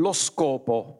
lo 0.00 0.12
scopo 0.12 0.96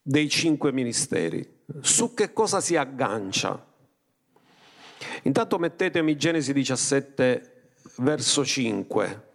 dei 0.00 0.28
cinque 0.28 0.70
ministeri, 0.72 1.62
su 1.80 2.12
che 2.14 2.32
cosa 2.32 2.60
si 2.60 2.76
aggancia. 2.76 3.72
Intanto 5.22 5.58
mettetemi 5.58 6.16
Genesi 6.16 6.52
17, 6.52 7.70
verso 7.96 8.44
5. 8.44 9.32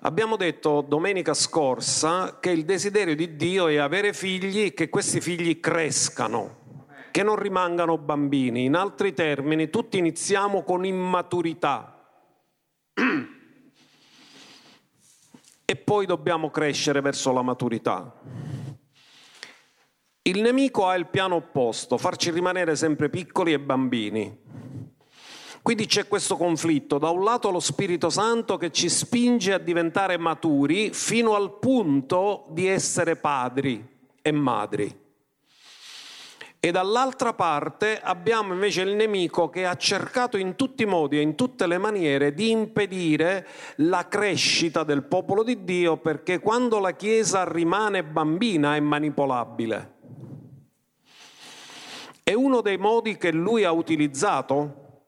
Abbiamo 0.00 0.36
detto 0.36 0.80
domenica 0.80 1.34
scorsa 1.34 2.38
che 2.40 2.50
il 2.50 2.64
desiderio 2.64 3.14
di 3.14 3.36
Dio 3.36 3.68
è 3.68 3.76
avere 3.76 4.12
figli 4.12 4.62
e 4.62 4.74
che 4.74 4.88
questi 4.88 5.20
figli 5.20 5.60
crescano, 5.60 6.86
che 7.10 7.22
non 7.22 7.36
rimangano 7.36 7.98
bambini. 7.98 8.64
In 8.64 8.74
altri 8.74 9.14
termini, 9.14 9.70
tutti 9.70 9.98
iniziamo 9.98 10.62
con 10.62 10.84
immaturità 10.84 11.97
poi 15.88 16.04
dobbiamo 16.04 16.50
crescere 16.50 17.00
verso 17.00 17.32
la 17.32 17.40
maturità. 17.40 18.12
Il 20.20 20.42
nemico 20.42 20.86
ha 20.86 20.94
il 20.94 21.06
piano 21.06 21.36
opposto, 21.36 21.96
farci 21.96 22.30
rimanere 22.30 22.76
sempre 22.76 23.08
piccoli 23.08 23.54
e 23.54 23.58
bambini. 23.58 24.38
Quindi 25.62 25.86
c'è 25.86 26.06
questo 26.06 26.36
conflitto, 26.36 26.98
da 26.98 27.08
un 27.08 27.24
lato 27.24 27.50
lo 27.50 27.58
Spirito 27.58 28.10
Santo 28.10 28.58
che 28.58 28.70
ci 28.70 28.90
spinge 28.90 29.54
a 29.54 29.58
diventare 29.58 30.18
maturi 30.18 30.92
fino 30.92 31.34
al 31.34 31.58
punto 31.58 32.44
di 32.50 32.66
essere 32.66 33.16
padri 33.16 33.82
e 34.20 34.30
madri. 34.30 35.07
E 36.60 36.72
dall'altra 36.72 37.34
parte 37.34 38.00
abbiamo 38.00 38.52
invece 38.52 38.82
il 38.82 38.96
nemico 38.96 39.48
che 39.48 39.64
ha 39.64 39.76
cercato 39.76 40.36
in 40.36 40.56
tutti 40.56 40.82
i 40.82 40.86
modi 40.86 41.16
e 41.16 41.20
in 41.20 41.36
tutte 41.36 41.68
le 41.68 41.78
maniere 41.78 42.34
di 42.34 42.50
impedire 42.50 43.46
la 43.76 44.08
crescita 44.08 44.82
del 44.82 45.04
popolo 45.04 45.44
di 45.44 45.62
Dio 45.62 45.98
perché 45.98 46.40
quando 46.40 46.80
la 46.80 46.96
Chiesa 46.96 47.48
rimane 47.48 48.02
bambina 48.02 48.74
è 48.74 48.80
manipolabile. 48.80 49.94
E 52.24 52.34
uno 52.34 52.60
dei 52.60 52.76
modi 52.76 53.16
che 53.16 53.30
lui 53.30 53.62
ha 53.62 53.70
utilizzato 53.70 55.04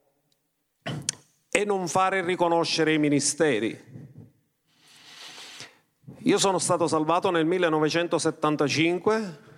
è 1.49 1.65
non 1.65 1.89
fare 1.89 2.25
riconoscere 2.25 2.93
i 2.93 2.99
ministeri. 2.99 3.89
Io 6.25 6.39
sono 6.39 6.61
stato 6.61 6.87
salvato 6.87 7.31
nel 7.31 7.45
1975 7.45 9.49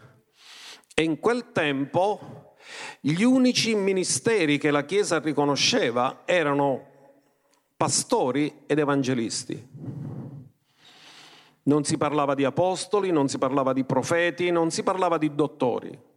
e 0.95 1.03
in 1.03 1.19
quel 1.19 1.53
tempo 1.53 2.55
gli 3.01 3.23
unici 3.23 3.75
ministeri 3.75 4.59
che 4.59 4.71
la 4.71 4.85
Chiesa 4.85 5.19
riconosceva 5.19 6.23
erano 6.25 6.89
pastori 7.77 8.63
ed 8.67 8.79
evangelisti. 8.79 9.69
Non 11.65 11.85
si 11.85 11.97
parlava 11.97 12.35
di 12.35 12.45
apostoli, 12.45 13.11
non 13.11 13.29
si 13.29 13.39
parlava 13.39 13.73
di 13.73 13.85
profeti, 13.85 14.51
non 14.51 14.71
si 14.71 14.83
parlava 14.83 15.19
di 15.19 15.35
dottori 15.35 16.11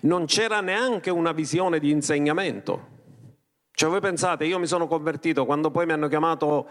non 0.00 0.26
c'era 0.26 0.60
neanche 0.60 1.10
una 1.10 1.32
visione 1.32 1.78
di 1.78 1.90
insegnamento. 1.90 2.94
Cioè 3.72 3.90
voi 3.90 4.00
pensate, 4.00 4.44
io 4.46 4.58
mi 4.58 4.66
sono 4.66 4.86
convertito 4.86 5.44
quando 5.44 5.70
poi 5.70 5.86
mi 5.86 5.92
hanno 5.92 6.08
chiamato, 6.08 6.68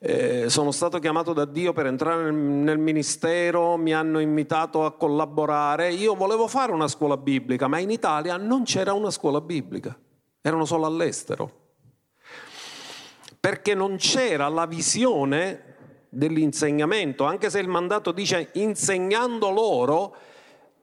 eh, 0.00 0.48
sono 0.48 0.70
stato 0.70 0.98
chiamato 0.98 1.32
da 1.32 1.44
Dio 1.44 1.72
per 1.72 1.86
entrare 1.86 2.24
nel, 2.24 2.34
nel 2.34 2.78
ministero, 2.78 3.76
mi 3.76 3.92
hanno 3.92 4.20
invitato 4.20 4.84
a 4.84 4.92
collaborare, 4.92 5.92
io 5.92 6.14
volevo 6.14 6.46
fare 6.48 6.72
una 6.72 6.88
scuola 6.88 7.16
biblica, 7.16 7.66
ma 7.68 7.78
in 7.78 7.90
Italia 7.90 8.36
non 8.36 8.64
c'era 8.64 8.92
una 8.92 9.10
scuola 9.10 9.40
biblica, 9.40 9.98
erano 10.40 10.64
solo 10.64 10.86
all'estero. 10.86 11.66
Perché 13.40 13.74
non 13.74 13.96
c'era 13.96 14.48
la 14.48 14.66
visione 14.66 15.64
dell'insegnamento, 16.08 17.24
anche 17.24 17.50
se 17.50 17.58
il 17.58 17.68
mandato 17.68 18.12
dice 18.12 18.50
insegnando 18.54 19.50
loro, 19.50 20.16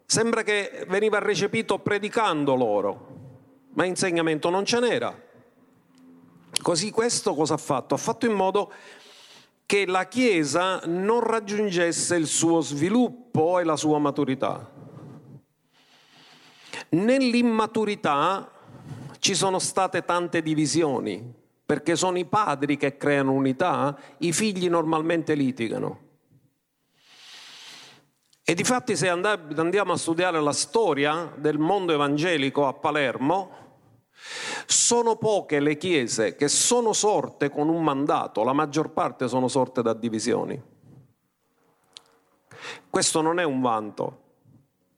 Sembra 0.07 0.43
che 0.43 0.85
veniva 0.87 1.17
recepito 1.17 1.79
predicando 1.79 2.53
loro, 2.53 3.07
ma 3.73 3.85
insegnamento 3.85 4.51
non 4.51 4.63
ce 4.63 4.79
n'era. 4.79 5.23
Così 6.61 6.91
questo 6.91 7.33
cosa 7.33 7.55
ha 7.55 7.57
fatto? 7.57 7.95
Ha 7.95 7.97
fatto 7.97 8.27
in 8.27 8.33
modo 8.33 8.71
che 9.65 9.85
la 9.85 10.07
Chiesa 10.07 10.81
non 10.85 11.21
raggiungesse 11.21 12.15
il 12.15 12.27
suo 12.27 12.61
sviluppo 12.61 13.59
e 13.59 13.63
la 13.63 13.75
sua 13.75 13.97
maturità. 13.97 14.71
Nell'immaturità 16.89 18.51
ci 19.19 19.33
sono 19.33 19.57
state 19.59 20.05
tante 20.05 20.41
divisioni, 20.41 21.33
perché 21.65 21.95
sono 21.95 22.17
i 22.19 22.25
padri 22.25 22.77
che 22.77 22.95
creano 22.95 23.31
unità, 23.31 23.97
i 24.19 24.31
figli 24.31 24.69
normalmente 24.69 25.33
litigano. 25.33 26.01
E 28.43 28.53
difatti 28.53 28.95
se 28.95 29.09
andiamo 29.09 29.93
a 29.93 29.97
studiare 29.97 30.39
la 30.39 30.53
storia 30.53 31.33
del 31.35 31.57
mondo 31.57 31.91
evangelico 31.91 32.67
a 32.67 32.73
Palermo, 32.73 33.63
sono 34.65 35.15
poche 35.15 35.59
le 35.59 35.77
chiese 35.77 36.35
che 36.35 36.47
sono 36.47 36.93
sorte 36.93 37.49
con 37.49 37.69
un 37.69 37.83
mandato, 37.83 38.43
la 38.43 38.53
maggior 38.53 38.91
parte 38.91 39.27
sono 39.27 39.47
sorte 39.47 39.81
da 39.81 39.93
divisioni. 39.93 40.61
Questo 42.89 43.21
non 43.21 43.39
è 43.39 43.43
un 43.43 43.61
vanto, 43.61 44.19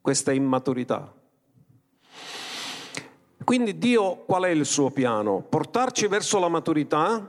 questa 0.00 0.30
è 0.30 0.34
immaturità. 0.34 1.12
Quindi 3.44 3.78
Dio 3.78 4.24
qual 4.26 4.44
è 4.44 4.50
il 4.50 4.66
suo 4.66 4.90
piano? 4.90 5.44
Portarci 5.48 6.06
verso 6.06 6.38
la 6.38 6.48
maturità 6.48 7.28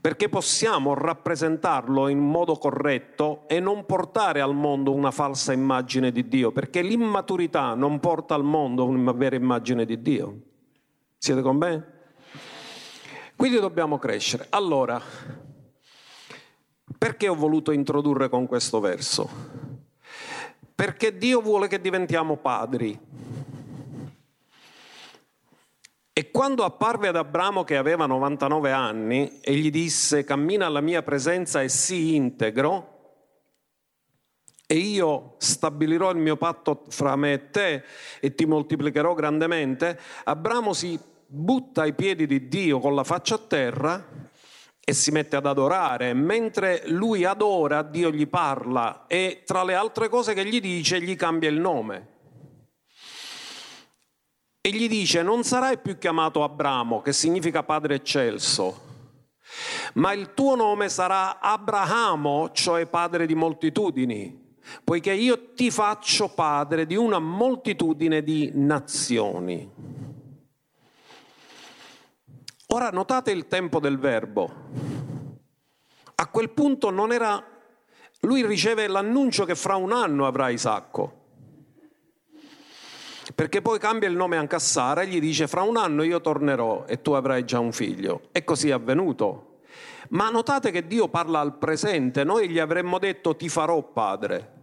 perché 0.00 0.28
possiamo 0.28 0.94
rappresentarlo 0.94 2.08
in 2.08 2.18
modo 2.18 2.56
corretto 2.56 3.48
e 3.48 3.60
non 3.60 3.84
portare 3.84 4.40
al 4.40 4.54
mondo 4.54 4.92
una 4.92 5.10
falsa 5.10 5.52
immagine 5.52 6.10
di 6.10 6.26
Dio, 6.28 6.52
perché 6.52 6.80
l'immaturità 6.80 7.74
non 7.74 8.00
porta 8.00 8.34
al 8.34 8.44
mondo 8.44 8.86
una 8.86 9.12
vera 9.12 9.36
immagine 9.36 9.84
di 9.84 10.00
Dio. 10.00 10.40
Siete 11.22 11.42
con 11.42 11.58
me? 11.58 11.84
Quindi 13.36 13.60
dobbiamo 13.60 13.98
crescere. 13.98 14.46
Allora, 14.48 14.98
perché 16.96 17.28
ho 17.28 17.34
voluto 17.34 17.72
introdurre 17.72 18.30
con 18.30 18.46
questo 18.46 18.80
verso? 18.80 19.28
Perché 20.74 21.18
Dio 21.18 21.42
vuole 21.42 21.68
che 21.68 21.78
diventiamo 21.78 22.38
padri. 22.38 22.98
E 26.10 26.30
quando 26.30 26.64
apparve 26.64 27.08
ad 27.08 27.16
Abramo 27.16 27.64
che 27.64 27.76
aveva 27.76 28.06
99 28.06 28.72
anni 28.72 29.40
e 29.42 29.54
gli 29.56 29.70
disse 29.70 30.24
cammina 30.24 30.64
alla 30.64 30.80
mia 30.80 31.02
presenza 31.02 31.60
e 31.60 31.68
sii 31.68 32.14
integro, 32.14 32.99
e 34.70 34.76
io 34.76 35.34
stabilirò 35.38 36.12
il 36.12 36.18
mio 36.18 36.36
patto 36.36 36.84
fra 36.90 37.16
me 37.16 37.32
e 37.32 37.50
te 37.50 37.82
e 38.20 38.36
ti 38.36 38.46
moltiplicherò 38.46 39.14
grandemente, 39.14 39.98
Abramo 40.22 40.72
si 40.74 40.96
butta 41.26 41.82
ai 41.82 41.92
piedi 41.92 42.24
di 42.24 42.46
Dio 42.46 42.78
con 42.78 42.94
la 42.94 43.02
faccia 43.02 43.34
a 43.34 43.38
terra 43.38 44.06
e 44.78 44.92
si 44.92 45.10
mette 45.10 45.34
ad 45.34 45.46
adorare. 45.46 46.14
Mentre 46.14 46.84
lui 46.86 47.24
adora, 47.24 47.82
Dio 47.82 48.12
gli 48.12 48.28
parla 48.28 49.06
e 49.08 49.42
tra 49.44 49.64
le 49.64 49.74
altre 49.74 50.08
cose 50.08 50.34
che 50.34 50.46
gli 50.46 50.60
dice 50.60 51.00
gli 51.00 51.16
cambia 51.16 51.48
il 51.48 51.58
nome. 51.58 52.08
E 54.60 54.70
gli 54.70 54.86
dice 54.86 55.20
non 55.22 55.42
sarai 55.42 55.78
più 55.78 55.98
chiamato 55.98 56.44
Abramo, 56.44 57.00
che 57.00 57.12
significa 57.12 57.64
padre 57.64 57.96
eccelso, 57.96 58.82
ma 59.94 60.12
il 60.12 60.32
tuo 60.32 60.54
nome 60.54 60.88
sarà 60.88 61.40
Abramo, 61.40 62.52
cioè 62.52 62.86
padre 62.86 63.26
di 63.26 63.34
moltitudini, 63.34 64.39
poiché 64.84 65.12
io 65.12 65.52
ti 65.54 65.70
faccio 65.70 66.28
padre 66.28 66.86
di 66.86 66.96
una 66.96 67.18
moltitudine 67.18 68.22
di 68.22 68.50
nazioni. 68.54 69.70
Ora 72.68 72.90
notate 72.90 73.30
il 73.30 73.46
tempo 73.46 73.80
del 73.80 73.98
verbo. 73.98 74.52
A 76.14 76.26
quel 76.28 76.50
punto 76.50 76.90
non 76.90 77.12
era... 77.12 77.44
Lui 78.20 78.44
riceve 78.46 78.86
l'annuncio 78.86 79.44
che 79.44 79.54
fra 79.54 79.76
un 79.76 79.92
anno 79.92 80.26
avrà 80.26 80.50
Isacco 80.50 81.20
perché 83.34 83.62
poi 83.62 83.78
cambia 83.78 84.08
il 84.08 84.16
nome 84.16 84.36
anche 84.36 84.56
a 84.56 84.58
Sara 84.58 85.02
e 85.02 85.06
gli 85.06 85.20
dice 85.20 85.46
fra 85.46 85.62
un 85.62 85.76
anno 85.76 86.02
io 86.02 86.20
tornerò 86.20 86.84
e 86.86 87.00
tu 87.00 87.12
avrai 87.12 87.44
già 87.44 87.58
un 87.58 87.72
figlio. 87.72 88.28
E 88.32 88.44
così 88.44 88.68
è 88.68 88.72
avvenuto. 88.72 89.60
Ma 90.10 90.28
notate 90.30 90.70
che 90.70 90.86
Dio 90.86 91.08
parla 91.08 91.40
al 91.40 91.56
presente, 91.56 92.24
noi 92.24 92.48
gli 92.48 92.58
avremmo 92.58 92.98
detto 92.98 93.36
ti 93.36 93.48
farò 93.48 93.82
padre. 93.82 94.59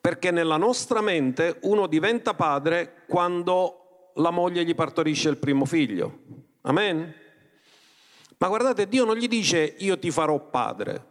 Perché 0.00 0.30
nella 0.30 0.56
nostra 0.56 1.00
mente 1.00 1.58
uno 1.62 1.86
diventa 1.86 2.34
padre 2.34 3.04
quando 3.06 4.12
la 4.14 4.30
moglie 4.30 4.64
gli 4.64 4.74
partorisce 4.74 5.28
il 5.28 5.36
primo 5.36 5.64
figlio. 5.64 6.20
Amen? 6.62 7.14
Ma 8.38 8.48
guardate, 8.48 8.88
Dio 8.88 9.04
non 9.04 9.16
gli 9.16 9.28
dice 9.28 9.74
io 9.78 9.98
ti 9.98 10.10
farò 10.10 10.38
padre. 10.38 11.08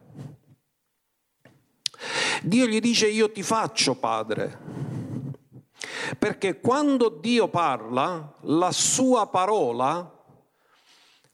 Dio 2.42 2.66
gli 2.66 2.80
dice 2.80 3.08
io 3.08 3.32
ti 3.32 3.44
faccio 3.44 3.96
padre. 3.96 4.58
Perché 6.18 6.60
quando 6.60 7.10
Dio 7.10 7.48
parla, 7.50 8.34
la 8.42 8.72
sua 8.72 9.28
parola 9.28 10.18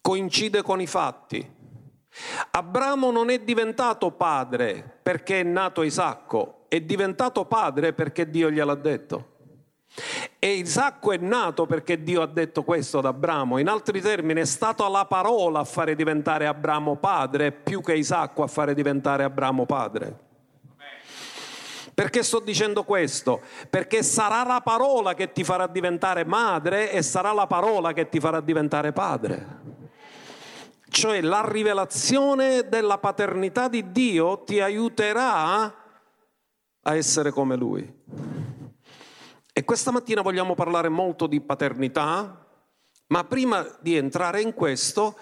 coincide 0.02 0.62
con 0.62 0.82
i 0.82 0.88
fatti. 0.88 1.54
Abramo 2.52 3.12
non 3.12 3.30
è 3.30 3.40
diventato 3.40 4.12
padre 4.12 5.00
perché 5.02 5.42
è 5.42 5.44
nato 5.44 5.82
Isacco, 5.82 6.55
è 6.68 6.82
diventato 6.82 7.46
padre 7.46 7.94
perché 7.94 8.30
Dio 8.30 8.50
gliel'ha 8.50 8.76
detto. 8.76 9.34
E 10.40 10.54
Isacco 10.56 11.12
è 11.14 11.18
nato 11.18 11.66
perché 11.66 12.04
Dio 12.04 12.22
ha 12.22 12.28
detto 12.28 12.64
questo 12.64 12.98
ad 12.98 13.06
Abramo. 13.06 13.58
In 13.58 13.70
altri 13.70 14.02
termini, 14.02 14.42
è 14.42 14.46
stata 14.46 14.88
la 14.90 15.06
parola 15.06 15.60
a 15.60 15.64
fare 15.64 15.96
diventare 15.96 16.48
Abramo 16.48 16.98
padre 16.98 17.52
più 17.52 17.82
che 17.82 17.96
Isacco 17.96 18.44
a 18.44 18.48
fare 18.48 18.74
diventare 18.74 19.24
Abramo 19.24 19.66
padre. 19.66 20.24
Perché 21.94 22.24
sto 22.24 22.42
dicendo 22.42 22.84
questo? 22.84 23.42
Perché 23.70 24.04
sarà 24.04 24.44
la 24.44 24.60
parola 24.60 25.14
che 25.14 25.32
ti 25.32 25.46
farà 25.46 25.66
diventare 25.66 26.26
madre 26.26 26.92
e 26.92 27.02
sarà 27.02 27.32
la 27.32 27.48
parola 27.48 27.94
che 27.94 28.10
ti 28.10 28.20
farà 28.20 28.42
diventare 28.42 28.92
padre. 28.92 29.64
Cioè 30.90 31.22
la 31.22 31.48
rivelazione 31.48 32.68
della 32.68 32.98
paternità 32.98 33.70
di 33.70 33.92
Dio 33.94 34.44
ti 34.44 34.60
aiuterà 34.60 35.85
a 36.88 36.96
essere 36.96 37.32
come 37.32 37.56
Lui. 37.56 38.04
E 39.54 39.64
questa 39.64 39.92
mattina 39.92 40.22
vogliamo 40.22 40.54
parlare 40.54 40.90
molto 40.90 41.28
di 41.28 41.42
paternità, 41.42 42.46
ma 43.08 43.24
prima 43.24 43.66
di 43.82 43.96
entrare 43.96 44.42
in 44.42 44.54
questo 44.54 45.18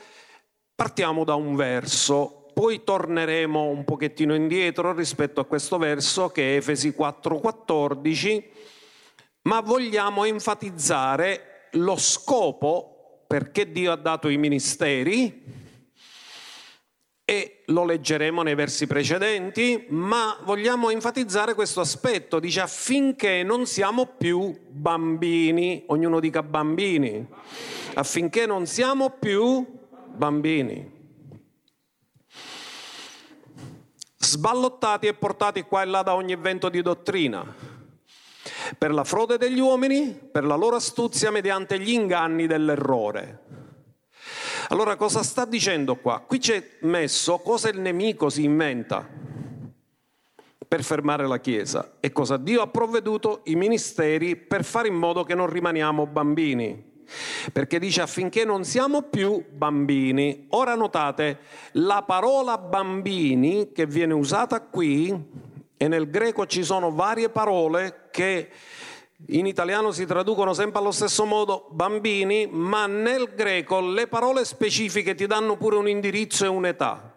partiamo 0.75 1.23
da 1.23 1.35
un 1.35 1.55
verso 1.55 2.43
poi 2.53 2.83
torneremo 2.83 3.67
un 3.67 3.83
pochettino 3.83 4.35
indietro 4.35 4.93
rispetto 4.93 5.41
a 5.41 5.45
questo 5.45 5.77
verso 5.77 6.29
che 6.29 6.53
è 6.53 6.57
Efesi 6.57 6.93
4:14, 6.95 8.43
ma 9.43 9.59
vogliamo 9.61 10.23
enfatizzare 10.25 11.69
lo 11.73 11.97
scopo 11.97 13.23
perché 13.27 13.71
Dio 13.71 13.91
ha 13.91 13.95
dato 13.95 14.29
i 14.29 14.37
ministeri 14.37 15.62
e 17.25 17.63
lo 17.67 17.85
leggeremo 17.85 18.41
nei 18.41 18.55
versi 18.55 18.85
precedenti, 18.87 19.85
ma 19.89 20.37
vogliamo 20.43 20.89
enfatizzare 20.89 21.53
questo 21.53 21.79
aspetto, 21.79 22.39
dice 22.39 22.61
affinché 22.61 23.43
non 23.43 23.65
siamo 23.65 24.05
più 24.17 24.53
bambini, 24.69 25.83
ognuno 25.87 26.19
dica 26.19 26.43
bambini, 26.43 27.25
affinché 27.93 28.45
non 28.45 28.65
siamo 28.65 29.09
più 29.11 29.65
bambini. 30.15 30.93
sballottati 34.33 35.07
e 35.07 35.13
portati 35.13 35.61
qua 35.61 35.83
e 35.83 35.85
là 35.85 36.01
da 36.01 36.15
ogni 36.15 36.35
vento 36.35 36.69
di 36.69 36.81
dottrina, 36.81 37.45
per 38.77 38.91
la 38.91 39.03
frode 39.03 39.37
degli 39.37 39.59
uomini, 39.59 40.13
per 40.13 40.43
la 40.43 40.55
loro 40.55 40.77
astuzia 40.77 41.29
mediante 41.29 41.79
gli 41.79 41.91
inganni 41.91 42.47
dell'errore. 42.47 43.42
Allora 44.69 44.95
cosa 44.95 45.23
sta 45.23 45.45
dicendo 45.45 45.95
qua? 45.95 46.23
Qui 46.25 46.37
c'è 46.37 46.77
messo 46.81 47.39
cosa 47.39 47.69
il 47.69 47.79
nemico 47.79 48.29
si 48.29 48.43
inventa 48.43 49.07
per 50.67 50.83
fermare 50.83 51.27
la 51.27 51.39
Chiesa 51.39 51.93
e 51.99 52.11
cosa 52.11 52.37
Dio 52.37 52.61
ha 52.61 52.67
provveduto 52.67 53.41
i 53.45 53.55
ministeri 53.55 54.35
per 54.35 54.63
fare 54.63 54.87
in 54.87 54.95
modo 54.95 55.23
che 55.23 55.35
non 55.35 55.49
rimaniamo 55.49 56.07
bambini 56.07 56.91
perché 57.51 57.79
dice 57.79 58.01
affinché 58.01 58.45
non 58.45 58.63
siamo 58.63 59.03
più 59.03 59.43
bambini. 59.51 60.47
Ora 60.49 60.73
notate, 60.75 61.39
la 61.73 62.03
parola 62.03 62.57
bambini 62.57 63.71
che 63.71 63.85
viene 63.85 64.13
usata 64.13 64.61
qui, 64.61 65.13
e 65.77 65.87
nel 65.87 66.09
greco 66.09 66.45
ci 66.45 66.63
sono 66.63 66.91
varie 66.91 67.29
parole 67.29 68.07
che 68.09 68.49
in 69.27 69.45
italiano 69.45 69.91
si 69.91 70.05
traducono 70.05 70.53
sempre 70.53 70.79
allo 70.79 70.91
stesso 70.91 71.25
modo 71.25 71.67
bambini, 71.71 72.47
ma 72.47 72.85
nel 72.87 73.33
greco 73.35 73.79
le 73.79 74.07
parole 74.07 74.45
specifiche 74.45 75.15
ti 75.15 75.27
danno 75.27 75.57
pure 75.57 75.77
un 75.77 75.87
indirizzo 75.87 76.45
e 76.45 76.49
un'età. 76.49 77.15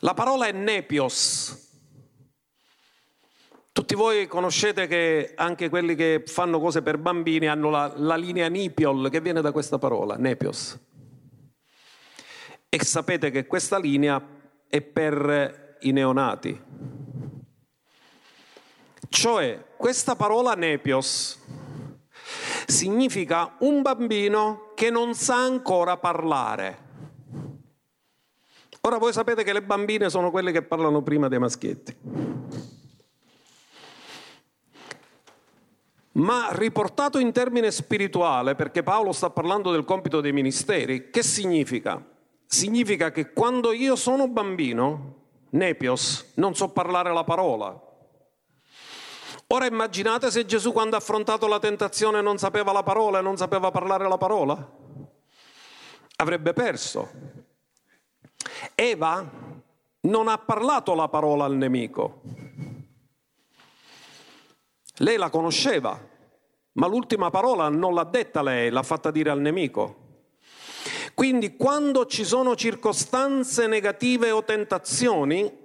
La 0.00 0.14
parola 0.14 0.46
è 0.46 0.52
nepios, 0.52 1.64
tutti 3.74 3.96
voi 3.96 4.28
conoscete 4.28 4.86
che 4.86 5.32
anche 5.34 5.68
quelli 5.68 5.96
che 5.96 6.22
fanno 6.26 6.60
cose 6.60 6.80
per 6.80 6.96
bambini 6.96 7.48
hanno 7.48 7.70
la, 7.70 7.92
la 7.96 8.14
linea 8.14 8.46
nipiol 8.46 9.10
che 9.10 9.20
viene 9.20 9.40
da 9.40 9.50
questa 9.50 9.78
parola, 9.78 10.14
nepios. 10.14 10.78
E 12.68 12.84
sapete 12.84 13.32
che 13.32 13.48
questa 13.48 13.76
linea 13.80 14.24
è 14.68 14.80
per 14.80 15.78
i 15.80 15.90
neonati. 15.90 16.62
Cioè, 19.14 19.64
questa 19.76 20.16
parola 20.16 20.54
nepios 20.54 21.38
significa 22.66 23.54
un 23.60 23.80
bambino 23.80 24.72
che 24.74 24.90
non 24.90 25.14
sa 25.14 25.36
ancora 25.36 25.96
parlare. 25.98 26.78
Ora 28.80 28.98
voi 28.98 29.12
sapete 29.12 29.44
che 29.44 29.52
le 29.52 29.62
bambine 29.62 30.10
sono 30.10 30.32
quelle 30.32 30.50
che 30.50 30.62
parlano 30.62 31.02
prima 31.02 31.28
dei 31.28 31.38
maschietti. 31.38 31.96
Ma 36.14 36.48
riportato 36.50 37.20
in 37.20 37.30
termine 37.30 37.70
spirituale, 37.70 38.56
perché 38.56 38.82
Paolo 38.82 39.12
sta 39.12 39.30
parlando 39.30 39.70
del 39.70 39.84
compito 39.84 40.20
dei 40.20 40.32
ministeri, 40.32 41.10
che 41.10 41.22
significa? 41.22 42.04
Significa 42.46 43.12
che 43.12 43.32
quando 43.32 43.70
io 43.70 43.94
sono 43.94 44.26
bambino, 44.26 45.14
nepios, 45.50 46.32
non 46.34 46.56
so 46.56 46.70
parlare 46.70 47.12
la 47.12 47.22
parola. 47.22 47.83
Ora 49.48 49.66
immaginate 49.66 50.30
se 50.30 50.46
Gesù 50.46 50.72
quando 50.72 50.96
ha 50.96 50.98
affrontato 50.98 51.46
la 51.46 51.58
tentazione 51.58 52.20
non 52.20 52.38
sapeva 52.38 52.72
la 52.72 52.82
parola 52.82 53.18
e 53.18 53.22
non 53.22 53.36
sapeva 53.36 53.70
parlare 53.70 54.08
la 54.08 54.16
parola? 54.16 54.70
Avrebbe 56.16 56.52
perso. 56.52 57.10
Eva 58.74 59.28
non 60.00 60.28
ha 60.28 60.38
parlato 60.38 60.94
la 60.94 61.08
parola 61.08 61.44
al 61.44 61.56
nemico. 61.56 62.20
Lei 64.98 65.16
la 65.16 65.28
conosceva, 65.28 66.00
ma 66.72 66.86
l'ultima 66.86 67.30
parola 67.30 67.68
non 67.68 67.94
l'ha 67.94 68.04
detta 68.04 68.42
lei, 68.42 68.70
l'ha 68.70 68.82
fatta 68.82 69.10
dire 69.10 69.30
al 69.30 69.40
nemico. 69.40 70.02
Quindi 71.14 71.56
quando 71.56 72.06
ci 72.06 72.24
sono 72.24 72.56
circostanze 72.56 73.66
negative 73.66 74.30
o 74.30 74.42
tentazioni, 74.42 75.63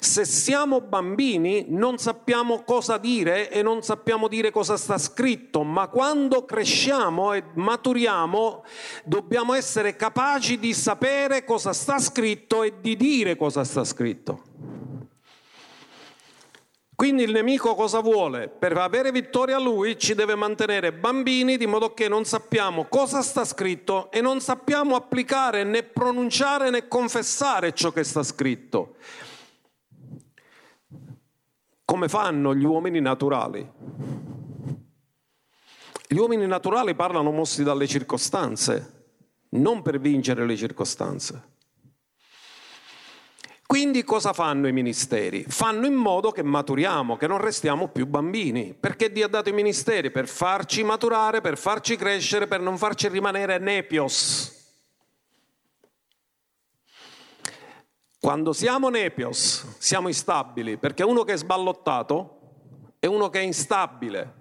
se 0.00 0.24
siamo 0.24 0.80
bambini 0.80 1.66
non 1.68 1.98
sappiamo 1.98 2.62
cosa 2.64 2.98
dire 2.98 3.50
e 3.50 3.62
non 3.62 3.82
sappiamo 3.82 4.28
dire 4.28 4.50
cosa 4.50 4.76
sta 4.76 4.98
scritto, 4.98 5.62
ma 5.62 5.88
quando 5.88 6.44
cresciamo 6.44 7.32
e 7.32 7.44
maturiamo 7.54 8.64
dobbiamo 9.04 9.54
essere 9.54 9.96
capaci 9.96 10.58
di 10.58 10.74
sapere 10.74 11.44
cosa 11.44 11.72
sta 11.72 11.98
scritto 11.98 12.62
e 12.62 12.74
di 12.80 12.96
dire 12.96 13.36
cosa 13.36 13.64
sta 13.64 13.84
scritto. 13.84 14.42
Quindi 16.98 17.22
il 17.22 17.30
nemico 17.30 17.76
cosa 17.76 18.00
vuole? 18.00 18.48
Per 18.48 18.76
avere 18.76 19.12
vittoria 19.12 19.56
lui 19.60 19.96
ci 19.96 20.16
deve 20.16 20.34
mantenere 20.34 20.92
bambini 20.92 21.56
di 21.56 21.64
modo 21.64 21.94
che 21.94 22.08
non 22.08 22.24
sappiamo 22.24 22.86
cosa 22.86 23.22
sta 23.22 23.44
scritto 23.44 24.10
e 24.10 24.20
non 24.20 24.40
sappiamo 24.40 24.96
applicare 24.96 25.62
né 25.62 25.84
pronunciare 25.84 26.70
né 26.70 26.88
confessare 26.88 27.72
ciò 27.72 27.92
che 27.92 28.02
sta 28.02 28.24
scritto. 28.24 28.96
Come 31.90 32.08
fanno 32.10 32.54
gli 32.54 32.66
uomini 32.66 33.00
naturali? 33.00 33.66
Gli 36.06 36.18
uomini 36.18 36.46
naturali 36.46 36.94
parlano 36.94 37.30
mossi 37.30 37.62
dalle 37.62 37.86
circostanze, 37.86 39.06
non 39.52 39.80
per 39.80 39.98
vincere 39.98 40.44
le 40.44 40.54
circostanze. 40.54 41.52
Quindi 43.66 44.04
cosa 44.04 44.34
fanno 44.34 44.68
i 44.68 44.72
ministeri? 44.72 45.46
Fanno 45.48 45.86
in 45.86 45.94
modo 45.94 46.30
che 46.30 46.42
maturiamo, 46.42 47.16
che 47.16 47.26
non 47.26 47.38
restiamo 47.38 47.88
più 47.88 48.06
bambini. 48.06 48.76
Perché 48.78 49.10
Dio 49.10 49.24
ha 49.24 49.30
dato 49.30 49.48
i 49.48 49.54
ministeri? 49.54 50.10
Per 50.10 50.28
farci 50.28 50.84
maturare, 50.84 51.40
per 51.40 51.56
farci 51.56 51.96
crescere, 51.96 52.46
per 52.46 52.60
non 52.60 52.76
farci 52.76 53.08
rimanere 53.08 53.56
nepios. 53.56 54.57
Quando 58.20 58.52
siamo 58.52 58.88
nepios, 58.88 59.64
siamo 59.78 60.08
instabili, 60.08 60.76
perché 60.76 61.04
uno 61.04 61.22
che 61.22 61.34
è 61.34 61.36
sballottato 61.36 62.38
è 62.98 63.06
uno 63.06 63.28
che 63.28 63.38
è 63.38 63.42
instabile. 63.42 64.34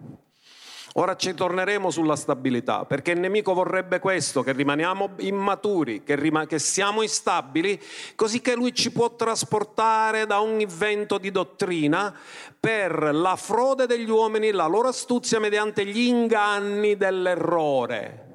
Ora 0.93 1.15
ci 1.15 1.35
torneremo 1.35 1.91
sulla 1.91 2.15
stabilità, 2.15 2.85
perché 2.85 3.11
il 3.11 3.19
nemico 3.19 3.53
vorrebbe 3.53 3.99
questo, 3.99 4.41
che 4.41 4.51
rimaniamo 4.53 5.11
immaturi, 5.17 6.01
che, 6.01 6.15
rim- 6.15 6.47
che 6.47 6.57
siamo 6.57 7.03
instabili, 7.03 7.79
così 8.15 8.41
che 8.41 8.55
lui 8.55 8.73
ci 8.73 8.91
può 8.91 9.15
trasportare 9.15 10.25
da 10.25 10.41
ogni 10.41 10.65
vento 10.65 11.19
di 11.19 11.29
dottrina 11.29 12.17
per 12.59 13.13
la 13.13 13.35
frode 13.35 13.85
degli 13.85 14.09
uomini, 14.09 14.49
la 14.49 14.65
loro 14.65 14.87
astuzia 14.87 15.39
mediante 15.39 15.85
gli 15.85 15.99
inganni 15.99 16.97
dell'errore. 16.97 18.25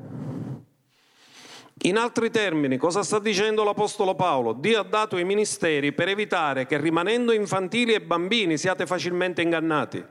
In 1.85 1.97
altri 1.97 2.31
termini, 2.31 2.77
cosa 2.77 3.03
sta 3.03 3.19
dicendo 3.19 3.65
l'Apostolo 3.65 4.15
Paolo? 4.15 4.53
Dio 4.53 4.79
ha 4.79 4.85
dato 4.85 5.17
i 5.17 5.25
ministeri 5.25 5.93
per 5.93 6.07
evitare 6.07 6.65
che 6.65 6.79
rimanendo 6.79 7.33
infantili 7.33 7.93
e 7.93 8.01
bambini 8.01 8.57
siate 8.57 8.87
facilmente 8.87 9.43
ingannati. 9.43 10.05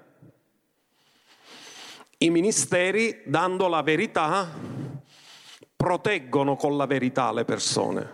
I 2.18 2.30
ministeri, 2.30 3.22
dando 3.24 3.70
la 3.70 3.82
verità, 3.84 4.50
proteggono 5.78 6.58
con 6.58 6.76
la 6.76 6.86
verità 6.86 7.32
le 7.32 7.46
persone. 7.46 8.10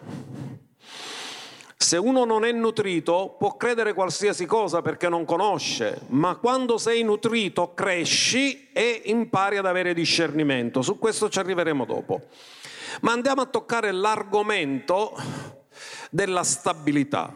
Se 1.76 1.98
uno 1.98 2.26
non 2.26 2.46
è 2.46 2.52
nutrito 2.52 3.38
può 3.40 3.58
credere 3.58 3.94
qualsiasi 3.94 4.46
cosa 4.46 4.84
perché 4.84 5.10
non 5.10 5.26
conosce, 5.26 6.02
ma 6.10 6.36
quando 6.36 6.78
sei 6.78 7.02
nutrito 7.02 7.74
cresci 7.74 8.70
e 8.72 9.02
impari 9.06 9.58
ad 9.58 9.66
avere 9.66 9.96
discernimento. 9.96 10.84
Su 10.84 11.00
questo 11.00 11.28
ci 11.30 11.40
arriveremo 11.40 11.86
dopo. 11.86 12.22
Ma 13.01 13.12
andiamo 13.12 13.42
a 13.42 13.46
toccare 13.46 13.92
l'argomento 13.92 15.16
della 16.10 16.44
stabilità. 16.44 17.36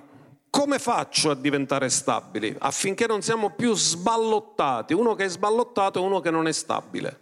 Come 0.50 0.80
faccio 0.80 1.30
a 1.30 1.36
diventare 1.36 1.90
stabili 1.90 2.54
affinché 2.60 3.08
non 3.08 3.22
siamo 3.22 3.52
più 3.52 3.74
sballottati? 3.74 4.94
Uno 4.94 5.16
che 5.16 5.26
è 5.26 5.30
sballottato 5.30 6.00
e 6.00 6.06
uno 6.06 6.20
che 6.20 6.30
non 6.30 6.48
è 6.48 6.52
stabile. 6.52 7.20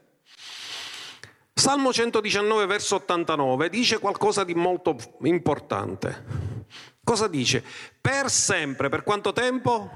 Salmo 1.53 1.91
119, 1.91 2.65
verso 2.65 2.95
89 2.95 3.69
dice 3.69 3.99
qualcosa 3.99 4.43
di 4.43 4.55
molto 4.55 4.95
importante. 5.23 6.23
Cosa 7.03 7.27
dice? 7.27 7.63
Per 7.99 8.29
sempre, 8.29 8.89
per 8.89 9.03
quanto 9.03 9.33
tempo? 9.33 9.91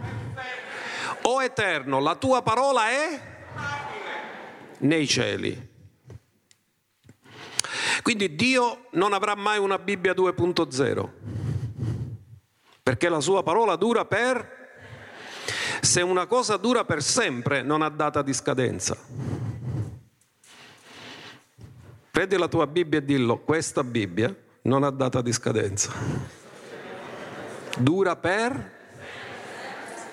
O 1.21 1.41
eterno, 1.41 1.99
la 1.99 2.15
tua 2.15 2.41
parola 2.41 2.89
è 2.89 3.21
nei 4.79 5.07
cieli. 5.07 5.71
Quindi 8.03 8.35
Dio 8.35 8.89
non 8.91 9.13
avrà 9.13 9.33
mai 9.33 9.57
una 9.57 9.79
Bibbia 9.79 10.13
2.0 10.13 11.09
perché 12.83 13.07
la 13.07 13.21
sua 13.21 13.41
parola 13.43 13.77
dura 13.77 14.05
per... 14.05 14.61
Se 15.79 16.01
una 16.01 16.27
cosa 16.27 16.57
dura 16.57 16.83
per 16.85 17.01
sempre 17.01 17.61
non 17.61 17.81
ha 17.81 17.89
data 17.89 18.21
di 18.21 18.33
scadenza. 18.33 18.97
Prendi 22.11 22.37
la 22.37 22.47
tua 22.47 22.67
Bibbia 22.67 22.99
e 22.99 23.05
dillo, 23.05 23.39
questa 23.39 23.83
Bibbia 23.83 24.33
non 24.63 24.83
ha 24.83 24.91
data 24.91 25.21
di 25.21 25.33
scadenza. 25.33 25.91
Dura 27.77 28.15
per? 28.15 28.71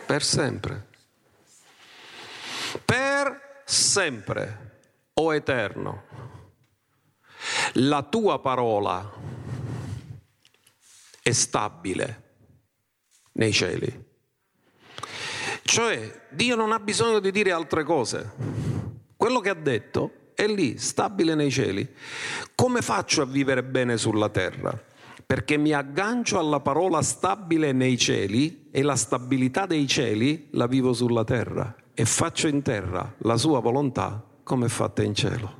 Per 0.07 0.23
sempre. 0.23 0.87
Per 2.85 3.63
sempre, 3.65 4.81
o 5.15 5.35
eterno. 5.35 6.05
La 7.75 8.03
tua 8.03 8.41
parola 8.41 9.11
è 11.23 11.33
stabile 11.33 12.23
nei 13.33 13.53
cieli. 13.53 14.09
Cioè 15.63 16.27
Dio 16.31 16.57
non 16.57 16.73
ha 16.73 16.81
bisogno 16.81 17.21
di 17.21 17.31
dire 17.31 17.53
altre 17.53 17.85
cose. 17.85 18.33
Quello 19.17 19.41
che 19.41 19.51
ha 19.51 19.55
detto 19.55 20.33
è 20.35 20.47
lì, 20.47 20.79
stabile 20.79 21.35
nei 21.35 21.51
cieli. 21.51 21.89
Come 22.55 22.81
faccio 22.83 23.23
a 23.23 23.27
vivere 23.27 23.63
bene 23.63 23.97
sulla 23.97 24.31
terra? 24.31 24.77
Perché 25.25 25.57
mi 25.57 25.73
aggancio 25.73 26.39
alla 26.39 26.61
parola 26.61 27.03
stabile 27.03 27.73
nei 27.73 27.97
cieli 27.97 28.69
e 28.73 28.83
la 28.83 28.97
stabilità 28.97 29.67
dei 29.67 29.87
cieli 29.87 30.49
la 30.53 30.67
vivo 30.67 30.93
sulla 30.93 31.23
terra 31.25 31.75
e 31.95 32.05
faccio 32.05 32.49
in 32.49 32.63
terra 32.63 33.15
la 33.19 33.37
sua 33.37 33.61
volontà 33.61 34.25
come 34.43 34.67
è 34.67 34.69
fatta 34.69 35.03
in 35.03 35.15
cielo. 35.15 35.60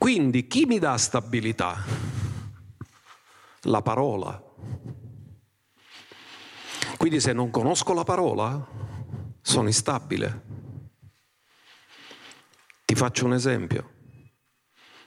Quindi 0.00 0.46
chi 0.46 0.64
mi 0.64 0.78
dà 0.78 0.96
stabilità? 0.96 1.84
La 3.64 3.82
parola. 3.82 4.42
Quindi 6.96 7.20
se 7.20 7.34
non 7.34 7.50
conosco 7.50 7.92
la 7.92 8.02
parola, 8.02 8.66
sono 9.42 9.66
instabile. 9.66 10.42
Ti 12.86 12.94
faccio 12.94 13.26
un 13.26 13.34
esempio. 13.34 13.90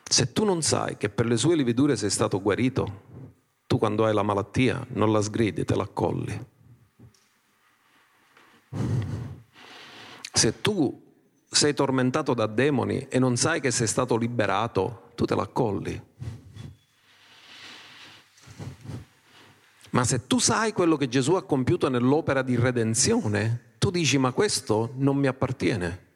Se 0.04 0.32
tu 0.32 0.46
non 0.46 0.62
sai 0.62 0.96
che 0.96 1.10
per 1.10 1.26
le 1.26 1.38
sue 1.38 1.56
lividure 1.56 1.98
sei 1.98 2.12
stato 2.12 2.40
guarito, 2.40 3.32
tu 3.66 3.80
quando 3.80 4.06
hai 4.06 4.14
la 4.14 4.22
malattia 4.22 4.86
non 4.90 5.12
la 5.12 5.24
sgridi, 5.24 5.66
te 5.66 5.76
la 5.76 5.84
accolli. 5.84 6.46
Se 10.32 10.62
tu 10.62 11.03
sei 11.56 11.74
tormentato 11.74 12.34
da 12.34 12.48
demoni 12.48 13.08
e 13.10 13.20
non 13.20 13.36
sai 13.36 13.60
che 13.60 13.72
sei 13.72 13.88
stato 13.88 14.18
liberato, 14.18 15.12
tu 15.16 15.26
te 15.26 15.36
la 15.36 15.44
accolli. 15.44 16.02
Ma 19.92 20.04
se 20.04 20.26
tu 20.26 20.40
sai 20.40 20.74
quello 20.74 20.98
che 20.98 21.08
Gesù 21.08 21.34
ha 21.34 21.44
compiuto 21.44 21.88
nell'opera 21.88 22.42
di 22.42 22.56
redenzione, 22.56 23.76
tu 23.78 23.92
dici 23.92 24.18
ma 24.18 24.32
questo 24.32 24.92
non 24.96 25.18
mi 25.18 25.28
appartiene. 25.28 26.12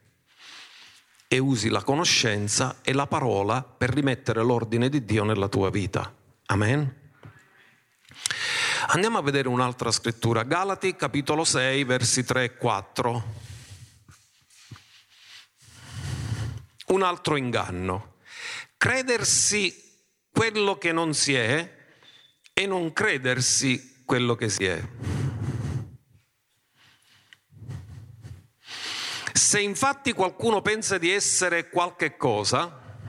E 1.27 1.37
usi 1.37 1.69
la 1.69 1.83
conoscenza 1.83 2.77
e 2.81 2.93
la 2.93 3.05
parola 3.05 3.61
per 3.61 3.91
rimettere 3.91 4.41
l'ordine 4.41 4.89
di 4.89 5.05
Dio 5.05 5.23
nella 5.23 5.47
tua 5.47 5.69
vita. 5.69 6.11
Amen. 6.47 7.05
Andiamo 8.87 9.17
a 9.17 9.21
vedere 9.21 9.47
un'altra 9.47 9.91
scrittura, 9.91 10.43
Galati 10.43 10.95
capitolo 10.95 11.43
6, 11.43 11.83
versi 11.83 12.23
3 12.23 12.43
e 12.45 12.55
4. 12.55 13.46
Un 16.87 17.01
altro 17.03 17.35
inganno. 17.35 18.15
Credersi 18.77 19.85
quello 20.31 20.77
che 20.77 20.91
non 20.91 21.13
si 21.13 21.33
è 21.33 21.75
e 22.53 22.65
non 22.65 22.93
credersi 22.93 24.03
quello 24.05 24.35
che 24.35 24.49
si 24.49 24.65
è. 24.65 24.81
Se 29.33 29.59
infatti 29.61 30.13
qualcuno 30.13 30.61
pensa 30.61 30.97
di 30.97 31.11
essere 31.11 31.69
qualche 31.69 32.17
cosa, 32.17 32.99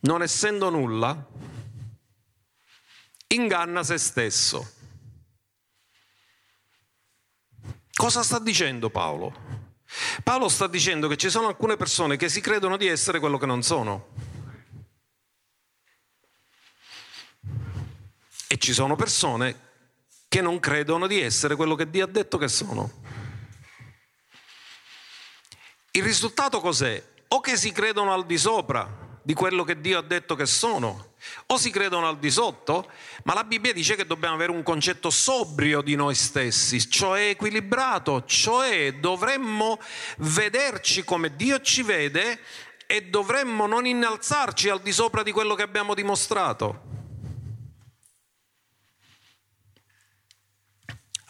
non 0.00 0.22
essendo 0.22 0.70
nulla, 0.70 1.26
inganna 3.28 3.82
se 3.82 3.98
stesso. 3.98 4.72
Cosa 7.94 8.22
sta 8.22 8.38
dicendo 8.38 8.90
Paolo? 8.90 9.47
Paolo 10.22 10.48
sta 10.48 10.66
dicendo 10.66 11.08
che 11.08 11.16
ci 11.16 11.30
sono 11.30 11.48
alcune 11.48 11.76
persone 11.76 12.16
che 12.16 12.28
si 12.28 12.40
credono 12.40 12.76
di 12.76 12.86
essere 12.86 13.18
quello 13.18 13.38
che 13.38 13.46
non 13.46 13.62
sono. 13.62 14.08
E 18.46 18.56
ci 18.58 18.72
sono 18.72 18.96
persone 18.96 19.66
che 20.28 20.40
non 20.40 20.60
credono 20.60 21.06
di 21.06 21.20
essere 21.20 21.56
quello 21.56 21.74
che 21.74 21.88
Dio 21.88 22.04
ha 22.04 22.08
detto 22.08 22.38
che 22.38 22.48
sono. 22.48 23.02
Il 25.92 26.02
risultato 26.02 26.60
cos'è? 26.60 27.02
O 27.28 27.40
che 27.40 27.56
si 27.56 27.72
credono 27.72 28.12
al 28.12 28.24
di 28.26 28.38
sopra 28.38 29.20
di 29.22 29.34
quello 29.34 29.64
che 29.64 29.80
Dio 29.80 29.98
ha 29.98 30.02
detto 30.02 30.34
che 30.34 30.46
sono, 30.46 31.07
o 31.46 31.56
si 31.56 31.70
credono 31.70 32.08
al 32.08 32.18
di 32.18 32.30
sotto, 32.30 32.90
ma 33.24 33.34
la 33.34 33.44
Bibbia 33.44 33.72
dice 33.72 33.96
che 33.96 34.06
dobbiamo 34.06 34.34
avere 34.34 34.52
un 34.52 34.62
concetto 34.62 35.10
sobrio 35.10 35.80
di 35.80 35.94
noi 35.94 36.14
stessi, 36.14 36.88
cioè 36.90 37.30
equilibrato, 37.30 38.24
cioè 38.24 38.94
dovremmo 38.94 39.78
vederci 40.18 41.04
come 41.04 41.34
Dio 41.36 41.60
ci 41.60 41.82
vede 41.82 42.40
e 42.86 43.04
dovremmo 43.06 43.66
non 43.66 43.86
innalzarci 43.86 44.68
al 44.68 44.80
di 44.80 44.92
sopra 44.92 45.22
di 45.22 45.32
quello 45.32 45.54
che 45.54 45.62
abbiamo 45.62 45.94
dimostrato. 45.94 46.86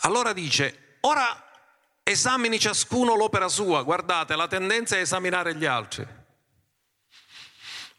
Allora 0.03 0.33
dice, 0.33 0.99
ora 1.01 1.51
esamini 2.05 2.59
ciascuno 2.59 3.17
l'opera 3.17 3.49
sua, 3.49 3.83
guardate, 3.83 4.37
la 4.37 4.47
tendenza 4.47 4.97
è 4.97 5.01
esaminare 5.01 5.55
gli 5.57 5.65
altri. 5.65 6.18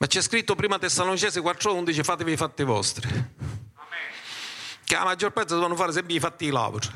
Ma 0.02 0.08
c'è 0.08 0.22
scritto 0.22 0.56
prima 0.56 0.80
Tessalonicesi 0.80 1.42
4.11, 1.42 2.04
fatevi 2.06 2.32
i 2.32 2.38
fatti 2.38 2.64
vostri. 2.64 3.06
Amen. 3.06 3.28
Che 4.86 4.96
la 4.96 5.04
maggior 5.04 5.34
parte 5.34 5.56
devono 5.56 5.76
fare 5.76 5.92
sempre 5.92 6.14
i 6.14 6.20
fatti 6.22 6.46
di 6.46 6.52
lavoro. 6.52 6.88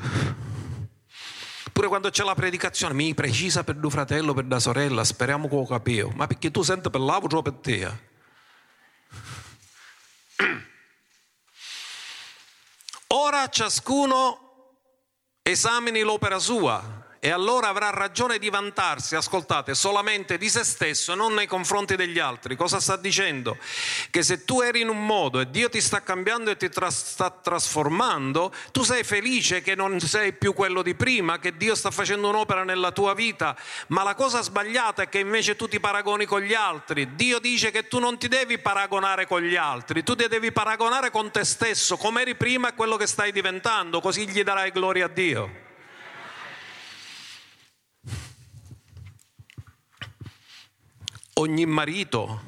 Pure 1.70 1.88
quando 1.88 2.08
c'è 2.08 2.24
la 2.24 2.34
predicazione, 2.34 2.94
mi 2.94 3.12
precisa 3.12 3.62
per 3.62 3.76
tuo 3.76 3.90
fratello, 3.90 4.32
per 4.32 4.46
la 4.48 4.58
sorella, 4.58 5.04
speriamo 5.04 5.50
che 5.50 5.54
lo 5.54 5.66
capivo. 5.66 6.12
Ma 6.14 6.26
perché 6.26 6.50
tu 6.50 6.62
senti 6.62 6.88
per 6.88 7.02
lavoro 7.02 7.36
o 7.36 7.42
per 7.42 7.52
te? 7.52 7.98
Ora 13.08 13.50
ciascuno 13.50 14.78
esamini 15.42 16.00
l'opera 16.00 16.38
sua 16.38 17.03
e 17.24 17.30
allora 17.30 17.68
avrà 17.68 17.88
ragione 17.88 18.38
di 18.38 18.50
vantarsi, 18.50 19.16
ascoltate, 19.16 19.74
solamente 19.74 20.36
di 20.36 20.50
se 20.50 20.62
stesso 20.62 21.14
e 21.14 21.14
non 21.14 21.32
nei 21.32 21.46
confronti 21.46 21.96
degli 21.96 22.18
altri. 22.18 22.54
Cosa 22.54 22.80
sta 22.80 22.96
dicendo? 22.96 23.56
Che 24.10 24.22
se 24.22 24.44
tu 24.44 24.60
eri 24.60 24.82
in 24.82 24.90
un 24.90 25.06
modo 25.06 25.40
e 25.40 25.48
Dio 25.48 25.70
ti 25.70 25.80
sta 25.80 26.02
cambiando 26.02 26.50
e 26.50 26.58
ti 26.58 26.68
tra- 26.68 26.90
sta 26.90 27.30
trasformando, 27.30 28.52
tu 28.72 28.82
sei 28.82 29.04
felice 29.04 29.62
che 29.62 29.74
non 29.74 30.00
sei 30.00 30.34
più 30.34 30.52
quello 30.52 30.82
di 30.82 30.94
prima, 30.94 31.38
che 31.38 31.56
Dio 31.56 31.74
sta 31.74 31.90
facendo 31.90 32.28
un'opera 32.28 32.62
nella 32.62 32.92
tua 32.92 33.14
vita, 33.14 33.56
ma 33.86 34.02
la 34.02 34.14
cosa 34.14 34.42
sbagliata 34.42 35.04
è 35.04 35.08
che 35.08 35.20
invece 35.20 35.56
tu 35.56 35.66
ti 35.66 35.80
paragoni 35.80 36.26
con 36.26 36.42
gli 36.42 36.52
altri. 36.52 37.14
Dio 37.14 37.38
dice 37.38 37.70
che 37.70 37.88
tu 37.88 38.00
non 38.00 38.18
ti 38.18 38.28
devi 38.28 38.58
paragonare 38.58 39.26
con 39.26 39.40
gli 39.40 39.56
altri, 39.56 40.02
tu 40.02 40.14
ti 40.14 40.28
devi 40.28 40.52
paragonare 40.52 41.10
con 41.10 41.30
te 41.30 41.44
stesso, 41.44 41.96
come 41.96 42.20
eri 42.20 42.34
prima 42.34 42.68
e 42.68 42.74
quello 42.74 42.98
che 42.98 43.06
stai 43.06 43.32
diventando, 43.32 44.02
così 44.02 44.28
gli 44.28 44.42
darai 44.42 44.70
gloria 44.70 45.06
a 45.06 45.08
Dio. 45.08 45.63
Ogni 51.34 51.66
marito 51.66 52.42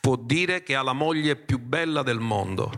può 0.00 0.16
dire 0.16 0.62
che 0.62 0.74
ha 0.74 0.82
la 0.82 0.92
moglie 0.92 1.36
più 1.36 1.58
bella 1.58 2.02
del 2.02 2.18
mondo 2.18 2.70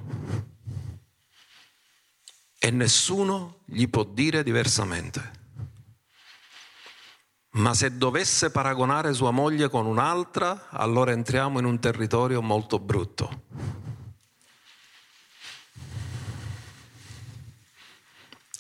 e 2.59 2.71
nessuno 2.71 3.61
gli 3.65 3.89
può 3.89 4.05
dire 4.05 4.43
diversamente. 4.43 5.43
Ma 7.57 7.73
se 7.73 7.97
dovesse 7.97 8.51
paragonare 8.51 9.13
sua 9.13 9.31
moglie 9.31 9.69
con 9.69 9.87
un'altra, 9.87 10.71
allora 10.71 11.13
entriamo 11.13 11.59
in 11.59 11.67
un 11.67 11.79
territorio 11.79 12.43
molto 12.43 12.79
brutto. 12.81 13.43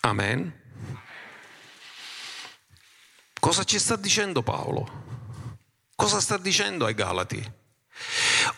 Amen. 0.00 0.60
Cosa 3.40 3.64
ci 3.64 3.78
sta 3.78 3.96
dicendo 3.96 4.42
Paolo? 4.42 5.03
Cosa 5.96 6.20
sta 6.20 6.36
dicendo 6.36 6.86
ai 6.86 6.94
Galati? 6.94 7.52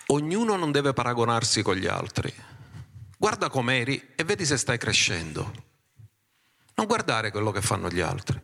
Ognuno 0.06 0.56
non 0.56 0.72
deve 0.72 0.92
paragonarsi 0.92 1.62
con 1.62 1.76
gli 1.76 1.86
altri. 1.86 2.32
Guarda 3.18 3.48
com'eri 3.48 4.12
e 4.14 4.24
vedi 4.24 4.44
se 4.44 4.56
stai 4.56 4.78
crescendo. 4.78 5.64
Non 6.74 6.86
guardare 6.86 7.30
quello 7.30 7.50
che 7.50 7.62
fanno 7.62 7.88
gli 7.88 8.00
altri, 8.00 8.38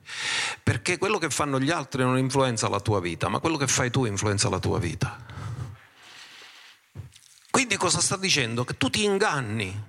perché 0.62 0.96
quello 0.96 1.18
che 1.18 1.28
fanno 1.28 1.60
gli 1.60 1.70
altri 1.70 2.02
non 2.02 2.16
influenza 2.16 2.68
la 2.68 2.80
tua 2.80 2.98
vita, 2.98 3.28
ma 3.28 3.40
quello 3.40 3.58
che 3.58 3.66
fai 3.66 3.90
tu 3.90 4.06
influenza 4.06 4.48
la 4.48 4.58
tua 4.58 4.78
vita. 4.78 5.18
Quindi 7.50 7.76
cosa 7.76 8.00
sta 8.00 8.16
dicendo? 8.16 8.64
Che 8.64 8.78
tu 8.78 8.88
ti 8.88 9.04
inganni. 9.04 9.84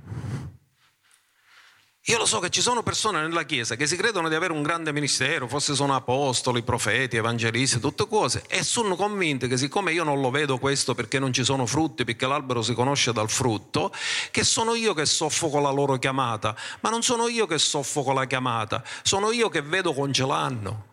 Io 2.08 2.18
lo 2.18 2.26
so 2.26 2.40
che 2.40 2.50
ci 2.50 2.60
sono 2.60 2.84
persone 2.84 3.22
nella 3.22 3.44
Chiesa 3.44 3.78
che 3.78 3.88
si 3.88 3.96
credono 3.96 4.28
di 4.28 4.36
avere 4.36 4.52
un 4.52 4.62
grande 4.62 4.92
ministero, 4.92 5.48
forse 5.48 5.74
sono 5.74 5.96
apostoli, 5.96 6.62
profeti, 6.62 7.16
evangelisti, 7.16 7.80
tutte 7.80 8.06
cose, 8.10 8.44
e 8.50 8.62
sono 8.62 8.98
convinti 8.98 9.48
che 9.48 9.56
siccome 9.56 9.94
io 9.94 10.04
non 10.04 10.20
lo 10.20 10.30
vedo 10.30 10.58
questo 10.58 10.96
perché 10.96 11.18
non 11.18 11.32
ci 11.32 11.46
sono 11.46 11.66
frutti, 11.66 12.04
perché 12.04 12.28
l'albero 12.28 12.62
si 12.62 12.74
conosce 12.74 13.14
dal 13.14 13.30
frutto, 13.30 13.90
che 14.32 14.44
sono 14.44 14.76
io 14.76 14.94
che 14.94 15.06
soffoco 15.06 15.62
la 15.62 15.70
loro 15.70 15.98
chiamata. 15.98 16.54
Ma 16.82 16.90
non 16.90 17.04
sono 17.04 17.30
io 17.30 17.46
che 17.46 17.58
soffoco 17.58 18.12
la 18.12 18.26
chiamata, 18.26 18.84
sono 19.02 19.32
io 19.32 19.48
che 19.48 19.62
vedo 19.62 19.94
congelando. 19.94 20.86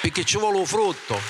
Perché 0.00 0.24
ci 0.24 0.38
vuole 0.38 0.58
un 0.58 0.66
frutto. 0.66 1.20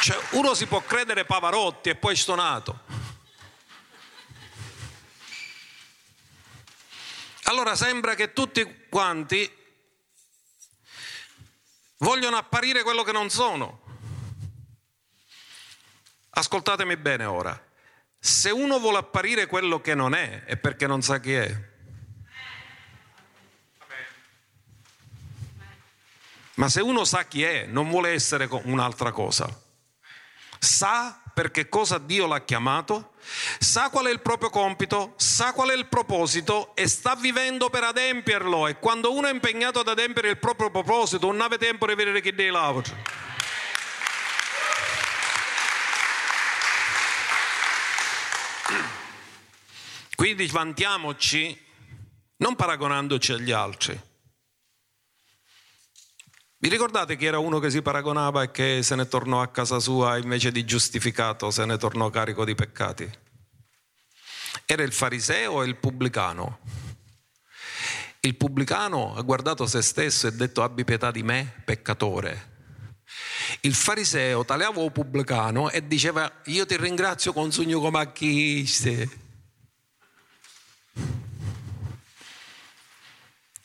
Cioè, 0.00 0.18
uno 0.30 0.52
si 0.54 0.66
può 0.66 0.82
credere 0.84 1.24
Pavarotti 1.24 1.90
e 1.90 1.94
poi 1.94 2.16
stonato. 2.16 2.98
Allora 7.50 7.74
sembra 7.74 8.14
che 8.14 8.32
tutti 8.32 8.86
quanti 8.88 9.52
vogliono 11.96 12.36
apparire 12.36 12.84
quello 12.84 13.02
che 13.02 13.10
non 13.10 13.28
sono. 13.28 13.82
Ascoltatemi 16.30 16.96
bene 16.96 17.24
ora. 17.24 17.60
Se 18.20 18.50
uno 18.50 18.78
vuole 18.78 18.98
apparire 18.98 19.46
quello 19.46 19.80
che 19.80 19.96
non 19.96 20.14
è, 20.14 20.44
è 20.44 20.58
perché 20.58 20.86
non 20.86 21.02
sa 21.02 21.18
chi 21.18 21.32
è. 21.32 21.68
Ma 26.54 26.68
se 26.68 26.80
uno 26.80 27.04
sa 27.04 27.24
chi 27.24 27.42
è, 27.42 27.66
non 27.66 27.90
vuole 27.90 28.10
essere 28.10 28.48
un'altra 28.48 29.10
cosa. 29.10 29.60
Sa 30.60 31.20
perché 31.34 31.68
cosa 31.68 31.98
Dio 31.98 32.28
l'ha 32.28 32.44
chiamato, 32.44 33.09
sa 33.58 33.90
qual 33.90 34.06
è 34.06 34.10
il 34.10 34.20
proprio 34.20 34.50
compito, 34.50 35.14
sa 35.16 35.52
qual 35.52 35.70
è 35.70 35.74
il 35.74 35.86
proposito 35.86 36.74
e 36.74 36.88
sta 36.88 37.14
vivendo 37.14 37.70
per 37.70 37.84
adempierlo. 37.84 38.66
E 38.66 38.78
quando 38.78 39.12
uno 39.12 39.28
è 39.28 39.32
impegnato 39.32 39.80
ad 39.80 39.88
adempiere 39.88 40.28
il 40.28 40.38
proprio 40.38 40.70
proposito, 40.70 41.26
non 41.26 41.40
avete 41.40 41.66
tempo 41.66 41.86
di 41.86 41.94
vedere 41.94 42.20
che 42.20 42.34
dei 42.34 42.50
lavori. 42.50 42.90
Quindi 50.14 50.46
vantiamoci 50.48 51.58
non 52.36 52.54
paragonandoci 52.56 53.32
agli 53.32 53.52
altri 53.52 54.08
vi 56.60 56.68
ricordate 56.68 57.16
che 57.16 57.24
era 57.24 57.38
uno 57.38 57.58
che 57.58 57.70
si 57.70 57.80
paragonava 57.80 58.42
e 58.42 58.50
che 58.50 58.82
se 58.82 58.94
ne 58.94 59.08
tornò 59.08 59.40
a 59.40 59.48
casa 59.48 59.78
sua 59.78 60.18
invece 60.18 60.52
di 60.52 60.66
giustificato, 60.66 61.50
se 61.50 61.64
ne 61.64 61.78
tornò 61.78 62.10
carico 62.10 62.44
di 62.44 62.54
peccati? 62.54 63.10
Era 64.66 64.82
il 64.82 64.92
fariseo 64.92 65.62
e 65.62 65.66
il 65.66 65.76
pubblicano. 65.76 66.58
Il 68.20 68.36
pubblicano 68.36 69.14
ha 69.16 69.22
guardato 69.22 69.66
se 69.66 69.80
stesso 69.80 70.26
e 70.26 70.32
detto 70.32 70.62
abbi 70.62 70.84
pietà 70.84 71.10
di 71.10 71.22
me, 71.22 71.62
peccatore. 71.64 72.48
Il 73.62 73.74
fariseo 73.74 74.44
tagliava 74.44 74.82
il 74.82 74.92
pubblicano 74.92 75.70
e 75.70 75.86
diceva 75.86 76.30
io 76.44 76.66
ti 76.66 76.76
ringrazio 76.76 77.32
con 77.32 77.50
sogno 77.50 77.80
come 77.80 78.00
a 78.00 78.12
chi. 78.12 78.68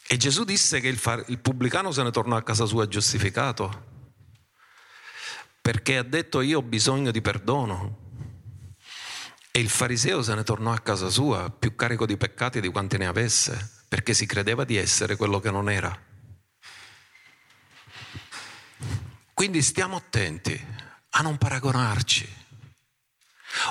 E 0.07 0.17
Gesù 0.17 0.43
disse 0.43 0.79
che 0.79 0.87
il, 0.87 0.97
far, 0.97 1.23
il 1.27 1.39
pubblicano 1.39 1.91
se 1.91 2.03
ne 2.03 2.11
tornò 2.11 2.35
a 2.35 2.43
casa 2.43 2.65
sua 2.65 2.87
giustificato, 2.87 3.93
perché 5.61 5.97
ha 5.97 6.03
detto 6.03 6.41
io 6.41 6.59
ho 6.59 6.61
bisogno 6.61 7.09
di 7.09 7.21
perdono. 7.21 8.03
E 9.51 9.59
il 9.59 9.69
fariseo 9.69 10.21
se 10.21 10.35
ne 10.35 10.43
tornò 10.43 10.71
a 10.71 10.79
casa 10.79 11.09
sua 11.09 11.49
più 11.49 11.75
carico 11.75 12.05
di 12.05 12.17
peccati 12.17 12.61
di 12.61 12.69
quanti 12.69 12.97
ne 12.97 13.07
avesse, 13.07 13.83
perché 13.87 14.13
si 14.13 14.27
credeva 14.27 14.63
di 14.63 14.75
essere 14.75 15.15
quello 15.15 15.39
che 15.39 15.49
non 15.49 15.69
era. 15.69 15.97
Quindi 19.33 19.61
stiamo 19.63 19.95
attenti 19.95 20.65
a 21.09 21.21
non 21.21 21.37
paragonarci. 21.37 22.43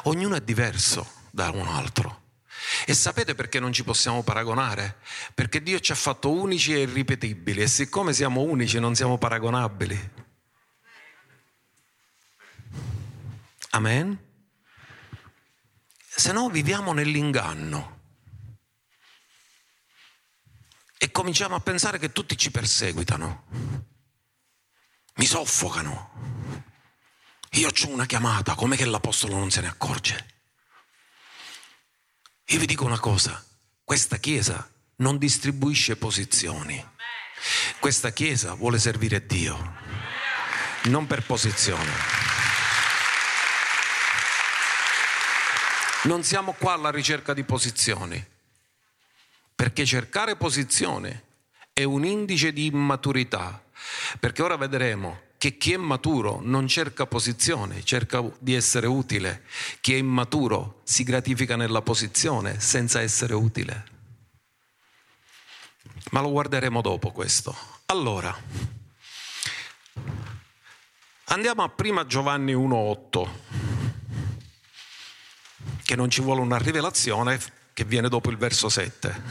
Ognuno 0.04 0.34
è 0.34 0.40
diverso 0.40 1.06
da 1.30 1.50
un 1.50 1.68
altro. 1.68 2.22
E 2.86 2.92
sapete 2.92 3.34
perché 3.34 3.60
non 3.60 3.72
ci 3.72 3.82
possiamo 3.82 4.22
paragonare? 4.22 4.98
Perché 5.32 5.62
Dio 5.62 5.80
ci 5.80 5.92
ha 5.92 5.94
fatto 5.94 6.30
unici 6.30 6.74
e 6.74 6.80
irripetibili 6.80 7.62
e 7.62 7.66
siccome 7.66 8.12
siamo 8.12 8.42
unici 8.42 8.78
non 8.78 8.94
siamo 8.94 9.16
paragonabili. 9.16 10.10
Amen? 13.70 14.18
Se 15.96 16.32
no 16.32 16.50
viviamo 16.50 16.92
nell'inganno 16.92 18.00
e 20.98 21.10
cominciamo 21.10 21.54
a 21.54 21.60
pensare 21.60 21.98
che 21.98 22.12
tutti 22.12 22.36
ci 22.36 22.50
perseguitano, 22.50 23.46
mi 25.14 25.26
soffocano. 25.26 26.12
Io 27.52 27.68
ho 27.68 27.88
una 27.88 28.06
chiamata, 28.06 28.54
come 28.54 28.76
che 28.76 28.84
l'Apostolo 28.84 29.36
non 29.36 29.50
se 29.50 29.62
ne 29.62 29.68
accorge? 29.68 30.33
Io 32.48 32.58
vi 32.58 32.66
dico 32.66 32.84
una 32.84 32.98
cosa, 32.98 33.42
questa 33.82 34.18
Chiesa 34.18 34.70
non 34.96 35.16
distribuisce 35.16 35.96
posizioni, 35.96 36.82
questa 37.80 38.12
Chiesa 38.12 38.52
vuole 38.52 38.78
servire 38.78 39.24
Dio, 39.24 39.74
non 40.84 41.06
per 41.06 41.24
posizione. 41.24 41.90
Non 46.02 46.22
siamo 46.22 46.52
qua 46.52 46.74
alla 46.74 46.90
ricerca 46.90 47.32
di 47.32 47.44
posizioni, 47.44 48.22
perché 49.54 49.86
cercare 49.86 50.36
posizione 50.36 51.24
è 51.72 51.82
un 51.82 52.04
indice 52.04 52.52
di 52.52 52.66
immaturità, 52.66 53.64
perché 54.20 54.42
ora 54.42 54.56
vedremo 54.56 55.32
che 55.44 55.58
chi 55.58 55.74
è 55.74 55.76
maturo 55.76 56.40
non 56.42 56.66
cerca 56.66 57.04
posizione, 57.04 57.84
cerca 57.84 58.24
di 58.38 58.54
essere 58.54 58.86
utile. 58.86 59.42
Chi 59.82 59.92
è 59.92 59.96
immaturo 59.98 60.80
si 60.84 61.02
gratifica 61.04 61.54
nella 61.54 61.82
posizione 61.82 62.60
senza 62.60 63.02
essere 63.02 63.34
utile. 63.34 63.84
Ma 66.12 66.22
lo 66.22 66.30
guarderemo 66.30 66.80
dopo 66.80 67.10
questo. 67.12 67.54
Allora, 67.84 68.34
andiamo 71.24 71.62
a 71.62 71.68
prima 71.68 72.06
Giovanni 72.06 72.54
1.8, 72.54 73.28
che 75.84 75.94
non 75.94 76.08
ci 76.08 76.22
vuole 76.22 76.40
una 76.40 76.56
rivelazione 76.56 77.38
che 77.74 77.84
viene 77.84 78.08
dopo 78.08 78.30
il 78.30 78.38
verso 78.38 78.70
7. 78.70 79.22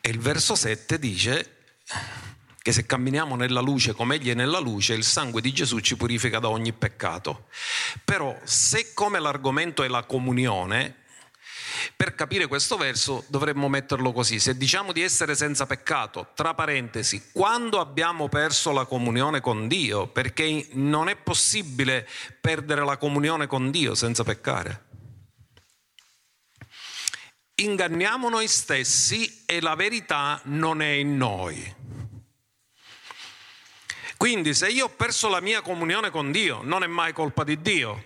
E 0.00 0.08
il 0.08 0.18
verso 0.18 0.54
7 0.54 0.98
dice 0.98 1.56
che 2.66 2.72
se 2.72 2.84
camminiamo 2.84 3.36
nella 3.36 3.60
luce 3.60 3.92
come 3.92 4.16
Egli 4.16 4.30
è 4.30 4.34
nella 4.34 4.58
luce, 4.58 4.94
il 4.94 5.04
sangue 5.04 5.40
di 5.40 5.52
Gesù 5.52 5.78
ci 5.78 5.96
purifica 5.96 6.40
da 6.40 6.48
ogni 6.48 6.72
peccato. 6.72 7.46
Però 8.04 8.36
se 8.42 8.92
come 8.92 9.20
l'argomento 9.20 9.84
è 9.84 9.86
la 9.86 10.02
comunione, 10.02 11.04
per 11.94 12.16
capire 12.16 12.48
questo 12.48 12.76
verso 12.76 13.22
dovremmo 13.28 13.68
metterlo 13.68 14.10
così, 14.10 14.40
se 14.40 14.56
diciamo 14.56 14.90
di 14.90 15.00
essere 15.00 15.36
senza 15.36 15.64
peccato, 15.64 16.32
tra 16.34 16.54
parentesi, 16.54 17.30
quando 17.32 17.78
abbiamo 17.78 18.28
perso 18.28 18.72
la 18.72 18.84
comunione 18.84 19.40
con 19.40 19.68
Dio, 19.68 20.08
perché 20.08 20.66
non 20.72 21.08
è 21.08 21.14
possibile 21.14 22.04
perdere 22.40 22.84
la 22.84 22.96
comunione 22.96 23.46
con 23.46 23.70
Dio 23.70 23.94
senza 23.94 24.24
peccare. 24.24 24.86
Inganniamo 27.54 28.28
noi 28.28 28.48
stessi 28.48 29.44
e 29.46 29.60
la 29.60 29.76
verità 29.76 30.40
non 30.46 30.82
è 30.82 30.88
in 30.88 31.16
noi. 31.16 31.84
Quindi 34.16 34.54
se 34.54 34.68
io 34.68 34.86
ho 34.86 34.88
perso 34.88 35.28
la 35.28 35.40
mia 35.40 35.60
comunione 35.60 36.10
con 36.10 36.32
Dio, 36.32 36.60
non 36.62 36.82
è 36.82 36.86
mai 36.86 37.12
colpa 37.12 37.44
di 37.44 37.60
Dio. 37.60 38.04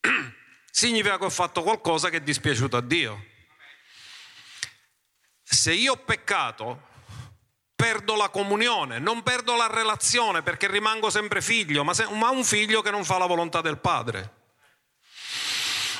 Significa 0.70 1.18
che 1.18 1.24
ho 1.24 1.30
fatto 1.30 1.62
qualcosa 1.62 2.08
che 2.08 2.18
è 2.18 2.20
dispiaciuto 2.20 2.76
a 2.76 2.80
Dio. 2.80 3.24
Se 5.42 5.72
io 5.72 5.92
ho 5.92 5.96
peccato, 5.96 6.86
perdo 7.74 8.16
la 8.16 8.28
comunione, 8.28 8.98
non 8.98 9.22
perdo 9.22 9.54
la 9.54 9.66
relazione 9.66 10.42
perché 10.42 10.66
rimango 10.68 11.10
sempre 11.10 11.40
figlio, 11.40 11.84
ma, 11.84 11.94
se, 11.94 12.06
ma 12.10 12.30
un 12.30 12.44
figlio 12.44 12.82
che 12.82 12.90
non 12.90 13.04
fa 13.04 13.18
la 13.18 13.26
volontà 13.26 13.60
del 13.60 13.78
padre. 13.78 14.36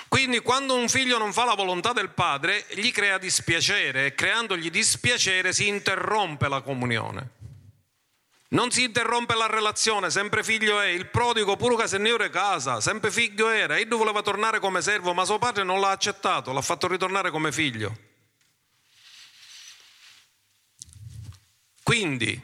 Quindi 0.08 0.40
quando 0.40 0.74
un 0.74 0.88
figlio 0.88 1.18
non 1.18 1.32
fa 1.32 1.44
la 1.44 1.54
volontà 1.54 1.92
del 1.92 2.10
padre, 2.10 2.66
gli 2.70 2.90
crea 2.90 3.18
dispiacere 3.18 4.06
e 4.06 4.14
creandogli 4.14 4.70
dispiacere 4.70 5.52
si 5.52 5.68
interrompe 5.68 6.48
la 6.48 6.62
comunione. 6.62 7.36
Non 8.50 8.70
si 8.70 8.84
interrompe 8.84 9.34
la 9.34 9.46
relazione, 9.46 10.08
sempre 10.10 10.42
figlio 10.42 10.80
è, 10.80 10.86
il 10.86 11.10
prodigo 11.10 11.56
pure 11.56 11.76
che 11.76 11.86
era 11.86 12.30
casa, 12.30 12.80
sempre 12.80 13.10
figlio 13.10 13.50
era, 13.50 13.76
e 13.76 13.84
voleva 13.98 14.22
tornare 14.22 14.58
come 14.58 14.80
servo, 14.80 15.12
ma 15.12 15.26
suo 15.26 15.38
padre 15.38 15.64
non 15.64 15.80
l'ha 15.80 15.90
accettato, 15.90 16.52
l'ha 16.52 16.62
fatto 16.62 16.88
ritornare 16.88 17.30
come 17.30 17.52
figlio. 17.52 17.94
Quindi, 21.82 22.40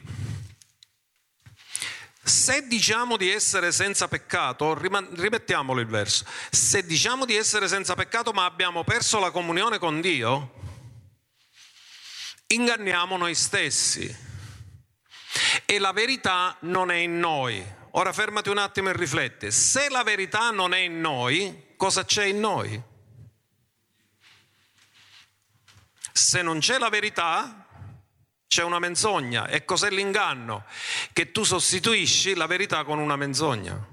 se 2.21 2.67
diciamo 2.67 3.17
di 3.17 3.31
essere 3.31 3.71
senza 3.71 4.07
peccato, 4.07 4.77
rimettiamolo 4.77 5.79
il 5.79 5.87
verso, 5.87 6.23
se 6.51 6.85
diciamo 6.85 7.25
di 7.25 7.35
essere 7.35 7.67
senza 7.67 7.95
peccato 7.95 8.31
ma 8.31 8.45
abbiamo 8.45 8.83
perso 8.83 9.19
la 9.19 9.31
comunione 9.31 9.79
con 9.79 10.01
Dio, 10.01 10.53
inganniamo 12.47 13.17
noi 13.17 13.33
stessi 13.33 14.33
e 15.65 15.79
la 15.79 15.91
verità 15.91 16.55
non 16.61 16.91
è 16.91 16.95
in 16.95 17.19
noi. 17.19 17.65
Ora 17.91 18.13
fermati 18.13 18.49
un 18.49 18.57
attimo 18.57 18.89
e 18.89 18.93
rifletti. 18.93 19.51
Se 19.51 19.89
la 19.89 20.03
verità 20.03 20.51
non 20.51 20.73
è 20.73 20.79
in 20.79 20.99
noi, 20.99 21.73
cosa 21.75 22.05
c'è 22.05 22.25
in 22.25 22.39
noi? 22.39 22.81
Se 26.11 26.41
non 26.41 26.59
c'è 26.59 26.77
la 26.77 26.89
verità, 26.89 27.65
c'è 28.47 28.63
una 28.63 28.79
menzogna. 28.79 29.47
E 29.47 29.65
cos'è 29.65 29.89
l'inganno? 29.89 30.65
Che 31.11 31.31
tu 31.31 31.43
sostituisci 31.43 32.35
la 32.35 32.47
verità 32.47 32.83
con 32.83 32.99
una 32.99 33.15
menzogna. 33.15 33.87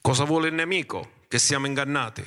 Cosa 0.00 0.24
vuole 0.24 0.48
il 0.48 0.54
nemico? 0.54 1.24
Che 1.28 1.38
siamo 1.38 1.66
ingannati. 1.66 2.26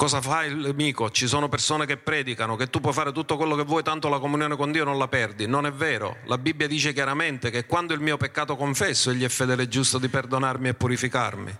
Cosa 0.00 0.22
fa 0.22 0.44
il 0.44 0.56
nemico? 0.56 1.10
Ci 1.10 1.26
sono 1.26 1.50
persone 1.50 1.84
che 1.84 1.98
predicano 1.98 2.56
che 2.56 2.70
tu 2.70 2.80
puoi 2.80 2.94
fare 2.94 3.12
tutto 3.12 3.36
quello 3.36 3.54
che 3.54 3.64
vuoi, 3.64 3.82
tanto 3.82 4.08
la 4.08 4.18
comunione 4.18 4.56
con 4.56 4.72
Dio 4.72 4.82
non 4.82 4.96
la 4.96 5.08
perdi. 5.08 5.46
Non 5.46 5.66
è 5.66 5.72
vero. 5.72 6.16
La 6.24 6.38
Bibbia 6.38 6.66
dice 6.66 6.94
chiaramente 6.94 7.50
che 7.50 7.66
quando 7.66 7.92
il 7.92 8.00
mio 8.00 8.16
peccato 8.16 8.56
confesso, 8.56 9.10
Egli 9.10 9.24
è 9.24 9.28
fedele 9.28 9.64
e 9.64 9.68
giusto 9.68 9.98
di 9.98 10.08
perdonarmi 10.08 10.68
e 10.68 10.72
purificarmi. 10.72 11.58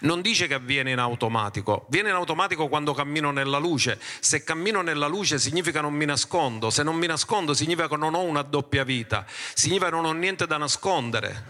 Non 0.00 0.20
dice 0.20 0.46
che 0.46 0.52
avviene 0.52 0.90
in 0.90 0.98
automatico, 0.98 1.86
viene 1.88 2.10
in 2.10 2.14
automatico 2.14 2.68
quando 2.68 2.92
cammino 2.92 3.30
nella 3.30 3.56
luce. 3.56 3.98
Se 4.20 4.44
cammino 4.44 4.82
nella 4.82 5.06
luce 5.06 5.38
significa 5.38 5.80
non 5.80 5.94
mi 5.94 6.04
nascondo, 6.04 6.68
se 6.68 6.82
non 6.82 6.96
mi 6.96 7.06
nascondo 7.06 7.54
significa 7.54 7.88
che 7.88 7.96
non 7.96 8.12
ho 8.12 8.20
una 8.20 8.42
doppia 8.42 8.84
vita, 8.84 9.24
significa 9.54 9.86
che 9.86 9.94
non 9.94 10.04
ho 10.04 10.12
niente 10.12 10.46
da 10.46 10.58
nascondere 10.58 11.44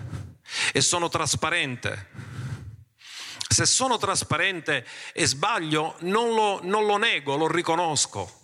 e 0.72 0.80
sono 0.80 1.08
trasparente. 1.08 2.30
Se 3.52 3.66
sono 3.66 3.98
trasparente 3.98 4.86
e 5.12 5.26
sbaglio, 5.26 5.96
non 6.00 6.34
lo, 6.34 6.60
non 6.62 6.86
lo 6.86 6.96
nego, 6.96 7.36
lo 7.36 7.48
riconosco. 7.48 8.40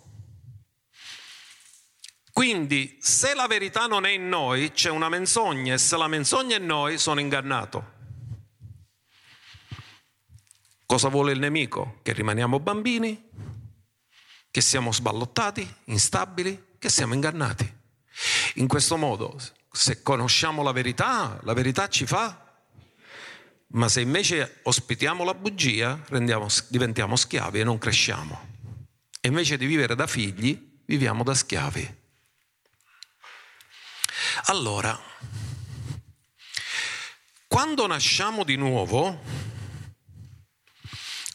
Quindi, 2.31 2.99
se 3.01 3.33
la 3.33 3.47
verità 3.47 3.87
non 3.87 4.05
è 4.05 4.11
in 4.11 4.29
noi, 4.29 4.71
c'è 4.71 4.91
una 4.91 5.09
menzogna 5.09 5.73
e 5.73 5.77
se 5.79 5.97
la 5.97 6.07
menzogna 6.07 6.57
è 6.57 6.59
in 6.59 6.67
noi, 6.67 6.99
sono 6.99 7.19
ingannato. 7.19 7.97
Cosa 10.85 11.07
vuole 11.07 11.31
il 11.31 11.39
nemico? 11.39 11.99
Che 12.03 12.13
rimaniamo 12.13 12.59
bambini, 12.59 13.29
che 14.51 14.61
siamo 14.61 14.91
sballottati, 14.91 15.75
instabili, 15.85 16.75
che 16.77 16.89
siamo 16.89 17.15
ingannati. 17.15 17.77
In 18.55 18.67
questo 18.67 18.95
modo, 18.95 19.39
se 19.71 20.03
conosciamo 20.03 20.61
la 20.61 20.71
verità, 20.71 21.39
la 21.41 21.53
verità 21.53 21.89
ci 21.89 22.05
fa 22.05 22.48
ma 23.71 23.87
se 23.87 24.01
invece 24.01 24.59
ospitiamo 24.63 25.23
la 25.23 25.33
bugia, 25.33 26.01
rendiamo, 26.07 26.47
diventiamo 26.69 27.15
schiavi 27.15 27.59
e 27.59 27.63
non 27.63 27.77
cresciamo. 27.77 28.47
E 29.21 29.27
invece 29.27 29.57
di 29.57 29.65
vivere 29.65 29.95
da 29.95 30.07
figli, 30.07 30.81
viviamo 30.85 31.23
da 31.23 31.33
schiavi. 31.33 31.97
Allora, 34.45 34.97
quando 37.47 37.87
nasciamo 37.87 38.43
di 38.43 38.55
nuovo, 38.55 39.21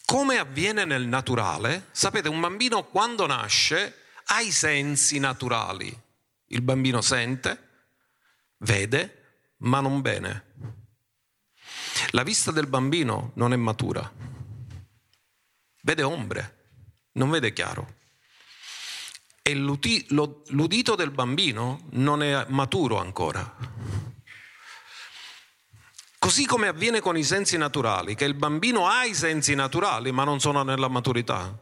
come 0.05 0.38
avviene 0.38 0.85
nel 0.85 1.07
naturale, 1.07 1.88
sapete, 1.92 2.29
un 2.29 2.40
bambino 2.40 2.85
quando 2.85 3.27
nasce 3.27 3.99
ha 4.27 4.40
i 4.40 4.51
sensi 4.51 5.18
naturali. 5.18 5.97
Il 6.47 6.62
bambino 6.62 7.01
sente, 7.01 7.68
vede, 8.59 9.53
ma 9.59 9.81
non 9.81 10.01
bene. 10.01 10.53
La 12.11 12.23
vista 12.23 12.51
del 12.51 12.67
bambino 12.67 13.33
non 13.35 13.53
è 13.53 13.57
matura, 13.57 14.11
vede 15.83 16.03
ombre, 16.03 16.64
non 17.12 17.31
vede 17.31 17.53
chiaro. 17.53 18.03
E 19.43 19.55
l'udito 19.55 20.95
del 20.95 21.11
bambino 21.11 21.87
non 21.90 22.23
è 22.23 22.47
maturo 22.49 22.99
ancora. 22.99 23.57
Così 26.19 26.47
come 26.47 26.69
avviene 26.69 27.01
con 27.01 27.19
i 27.19 27.23
sensi 27.23 27.59
naturali, 27.59 28.14
che 28.14 28.25
il 28.25 28.33
bambino 28.33 28.88
ha 28.88 29.05
i 29.05 29.14
sensi 29.14 29.55
naturali 29.55 30.11
ma 30.12 30.25
non 30.25 30.40
sono 30.40 30.62
nella 30.62 30.88
maturità. 30.88 31.61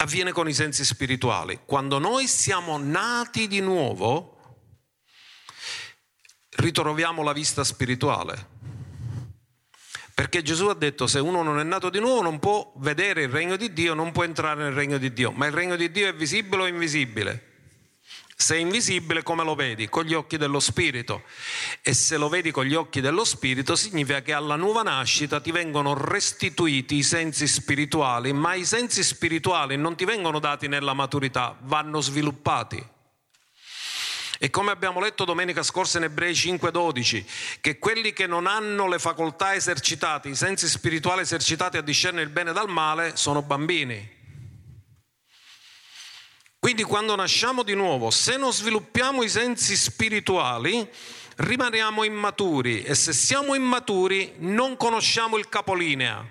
Avviene 0.00 0.32
con 0.32 0.46
i 0.46 0.52
sensi 0.52 0.84
spirituali. 0.84 1.60
Quando 1.64 1.98
noi 1.98 2.28
siamo 2.28 2.76
nati 2.76 3.48
di 3.48 3.60
nuovo, 3.60 4.37
ritroviamo 6.58 7.22
la 7.22 7.32
vista 7.32 7.64
spirituale. 7.64 8.56
Perché 10.14 10.42
Gesù 10.42 10.66
ha 10.66 10.74
detto 10.74 11.06
se 11.06 11.20
uno 11.20 11.42
non 11.42 11.60
è 11.60 11.62
nato 11.62 11.90
di 11.90 12.00
nuovo 12.00 12.22
non 12.22 12.40
può 12.40 12.72
vedere 12.78 13.22
il 13.22 13.28
regno 13.28 13.56
di 13.56 13.72
Dio, 13.72 13.94
non 13.94 14.10
può 14.10 14.24
entrare 14.24 14.64
nel 14.64 14.72
regno 14.72 14.98
di 14.98 15.12
Dio. 15.12 15.30
Ma 15.30 15.46
il 15.46 15.52
regno 15.52 15.76
di 15.76 15.90
Dio 15.92 16.08
è 16.08 16.14
visibile 16.14 16.62
o 16.62 16.66
invisibile? 16.66 17.44
Se 18.34 18.56
è 18.56 18.58
invisibile 18.58 19.22
come 19.22 19.44
lo 19.44 19.54
vedi? 19.54 19.88
Con 19.88 20.04
gli 20.04 20.14
occhi 20.14 20.36
dello 20.36 20.58
Spirito. 20.58 21.22
E 21.82 21.94
se 21.94 22.16
lo 22.16 22.28
vedi 22.28 22.50
con 22.50 22.64
gli 22.64 22.74
occhi 22.74 23.00
dello 23.00 23.24
Spirito 23.24 23.76
significa 23.76 24.22
che 24.22 24.32
alla 24.32 24.56
nuova 24.56 24.82
nascita 24.82 25.40
ti 25.40 25.52
vengono 25.52 25.94
restituiti 25.94 26.96
i 26.96 27.02
sensi 27.04 27.46
spirituali, 27.46 28.32
ma 28.32 28.54
i 28.54 28.64
sensi 28.64 29.04
spirituali 29.04 29.76
non 29.76 29.94
ti 29.94 30.04
vengono 30.04 30.40
dati 30.40 30.66
nella 30.66 30.94
maturità, 30.94 31.56
vanno 31.62 32.00
sviluppati. 32.00 32.96
E 34.40 34.50
come 34.50 34.70
abbiamo 34.70 35.00
letto 35.00 35.24
domenica 35.24 35.64
scorsa 35.64 35.98
in 35.98 36.04
Ebrei 36.04 36.32
5:12, 36.32 37.26
che 37.60 37.78
quelli 37.78 38.12
che 38.12 38.28
non 38.28 38.46
hanno 38.46 38.86
le 38.86 39.00
facoltà 39.00 39.54
esercitate, 39.54 40.28
i 40.28 40.36
sensi 40.36 40.68
spirituali 40.68 41.22
esercitati 41.22 41.76
a 41.76 41.82
discernere 41.82 42.24
il 42.24 42.30
bene 42.30 42.52
dal 42.52 42.68
male, 42.68 43.16
sono 43.16 43.42
bambini. 43.42 44.16
Quindi 46.60 46.84
quando 46.84 47.16
nasciamo 47.16 47.64
di 47.64 47.74
nuovo, 47.74 48.10
se 48.10 48.36
non 48.36 48.52
sviluppiamo 48.52 49.24
i 49.24 49.28
sensi 49.28 49.76
spirituali, 49.76 50.88
rimaniamo 51.36 52.04
immaturi 52.04 52.82
e 52.82 52.94
se 52.94 53.12
siamo 53.12 53.54
immaturi 53.54 54.34
non 54.38 54.76
conosciamo 54.76 55.36
il 55.36 55.48
capolinea. 55.48 56.24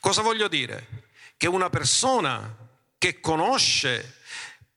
Cosa 0.00 0.22
voglio 0.22 0.48
dire? 0.48 1.04
Che 1.36 1.46
una 1.46 1.70
persona 1.70 2.63
che 3.04 3.20
conosce, 3.20 4.20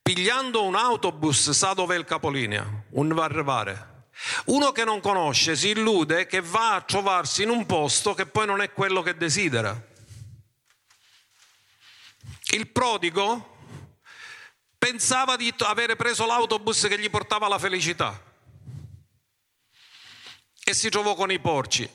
pigliando 0.01 0.65
un 0.65 0.75
autobus 0.75 1.51
sa 1.51 1.71
dove 1.71 1.95
è 1.95 1.97
il 1.97 2.03
capolinea, 2.03 2.83
un 2.89 3.13
va 3.13 3.23
arrivare. 3.23 4.09
Uno 4.47 4.73
che 4.73 4.83
non 4.83 4.99
conosce 4.99 5.55
si 5.55 5.69
illude 5.69 6.25
che 6.25 6.41
va 6.41 6.75
a 6.75 6.81
trovarsi 6.81 7.43
in 7.43 7.49
un 7.49 7.65
posto 7.65 8.13
che 8.13 8.25
poi 8.25 8.45
non 8.45 8.59
è 8.59 8.73
quello 8.73 9.01
che 9.01 9.15
desidera. 9.15 9.81
Il 12.49 12.67
prodigo 12.67 13.59
pensava 14.77 15.37
di 15.37 15.53
avere 15.59 15.95
preso 15.95 16.25
l'autobus 16.25 16.85
che 16.89 16.99
gli 16.99 17.09
portava 17.09 17.47
la 17.47 17.57
felicità 17.57 18.21
e 20.65 20.73
si 20.73 20.89
trovò 20.89 21.15
con 21.15 21.31
i 21.31 21.39
porci. 21.39 21.89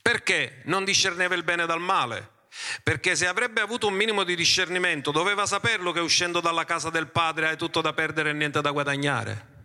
Perché 0.00 0.62
non 0.64 0.86
discerneva 0.86 1.34
il 1.34 1.42
bene 1.42 1.66
dal 1.66 1.80
male? 1.80 2.36
Perché 2.82 3.16
se 3.16 3.26
avrebbe 3.26 3.60
avuto 3.60 3.86
un 3.86 3.94
minimo 3.94 4.24
di 4.24 4.34
discernimento, 4.34 5.10
doveva 5.10 5.46
saperlo 5.46 5.92
che 5.92 6.00
uscendo 6.00 6.40
dalla 6.40 6.64
casa 6.64 6.90
del 6.90 7.08
padre 7.08 7.48
hai 7.48 7.56
tutto 7.56 7.80
da 7.80 7.92
perdere 7.92 8.30
e 8.30 8.32
niente 8.32 8.60
da 8.60 8.70
guadagnare. 8.70 9.56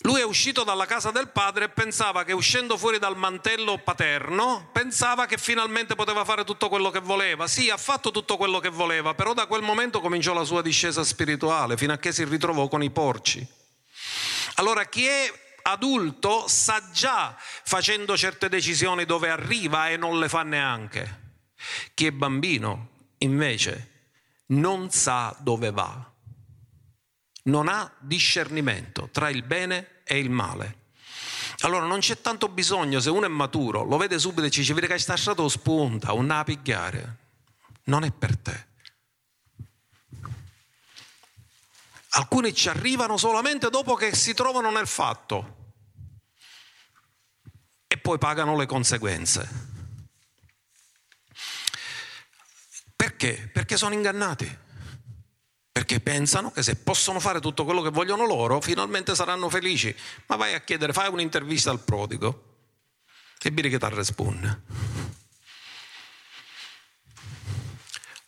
Lui 0.00 0.20
è 0.20 0.24
uscito 0.24 0.62
dalla 0.62 0.86
casa 0.86 1.10
del 1.10 1.30
padre 1.30 1.64
e 1.64 1.68
pensava 1.68 2.22
che 2.22 2.32
uscendo 2.32 2.76
fuori 2.76 3.00
dal 3.00 3.16
mantello 3.16 3.78
paterno, 3.78 4.68
pensava 4.72 5.26
che 5.26 5.36
finalmente 5.36 5.96
poteva 5.96 6.24
fare 6.24 6.44
tutto 6.44 6.68
quello 6.68 6.90
che 6.90 7.00
voleva. 7.00 7.48
Sì, 7.48 7.70
ha 7.70 7.76
fatto 7.76 8.12
tutto 8.12 8.36
quello 8.36 8.60
che 8.60 8.68
voleva, 8.68 9.14
però 9.14 9.34
da 9.34 9.46
quel 9.46 9.62
momento 9.62 10.00
cominciò 10.00 10.32
la 10.32 10.44
sua 10.44 10.62
discesa 10.62 11.02
spirituale, 11.02 11.76
fino 11.76 11.92
a 11.92 11.98
che 11.98 12.12
si 12.12 12.22
ritrovò 12.24 12.68
con 12.68 12.84
i 12.84 12.90
porci. 12.90 13.44
Allora 14.56 14.84
chi 14.84 15.06
è 15.06 15.45
adulto 15.66 16.46
sa 16.46 16.90
già 16.92 17.36
facendo 17.38 18.16
certe 18.16 18.48
decisioni 18.48 19.04
dove 19.04 19.30
arriva 19.30 19.88
e 19.88 19.96
non 19.96 20.18
le 20.18 20.28
fa 20.28 20.42
neanche. 20.42 21.24
Chi 21.94 22.06
è 22.06 22.12
bambino 22.12 22.90
invece 23.18 23.92
non 24.46 24.90
sa 24.90 25.34
dove 25.40 25.72
va, 25.72 26.12
non 27.44 27.68
ha 27.68 27.92
discernimento 27.98 29.08
tra 29.10 29.28
il 29.28 29.42
bene 29.42 30.02
e 30.04 30.18
il 30.18 30.30
male. 30.30 30.84
Allora 31.60 31.86
non 31.86 32.00
c'è 32.00 32.20
tanto 32.20 32.48
bisogno, 32.48 33.00
se 33.00 33.10
uno 33.10 33.26
è 33.26 33.28
maturo, 33.28 33.82
lo 33.82 33.96
vede 33.96 34.18
subito 34.18 34.46
e 34.46 34.50
ci 34.50 34.60
dice, 34.60 34.74
vede 34.74 34.86
che 34.86 34.98
sta 34.98 35.16
stato 35.16 35.48
spunta, 35.48 36.12
un 36.12 36.26
da 36.28 36.44
pigliare. 36.44 37.16
Non 37.84 38.04
è 38.04 38.12
per 38.12 38.36
te. 38.36 38.66
Alcuni 42.10 42.54
ci 42.54 42.68
arrivano 42.68 43.16
solamente 43.16 43.68
dopo 43.68 43.94
che 43.94 44.14
si 44.14 44.32
trovano 44.32 44.70
nel 44.70 44.86
fatto 44.86 45.55
poi 48.06 48.18
pagano 48.18 48.56
le 48.56 48.66
conseguenze. 48.66 49.48
Perché? 52.94 53.50
Perché 53.52 53.76
sono 53.76 53.94
ingannati 53.94 54.64
perché 55.72 55.98
pensano 55.98 56.52
che 56.52 56.62
se 56.62 56.76
possono 56.76 57.18
fare 57.18 57.40
tutto 57.40 57.64
quello 57.64 57.82
che 57.82 57.90
vogliono 57.90 58.24
loro, 58.24 58.60
finalmente 58.60 59.16
saranno 59.16 59.50
felici. 59.50 59.94
Ma 60.26 60.36
vai 60.36 60.54
a 60.54 60.60
chiedere, 60.60 60.92
fai 60.92 61.10
un'intervista 61.10 61.72
al 61.72 61.80
prodigo 61.80 62.58
e 63.42 63.50
vedi 63.50 63.68
che 63.68 63.78
ti 63.78 63.86
risponde. 63.90 64.62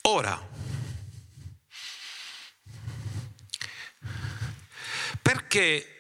Ora, 0.02 0.46
perché, 5.22 5.97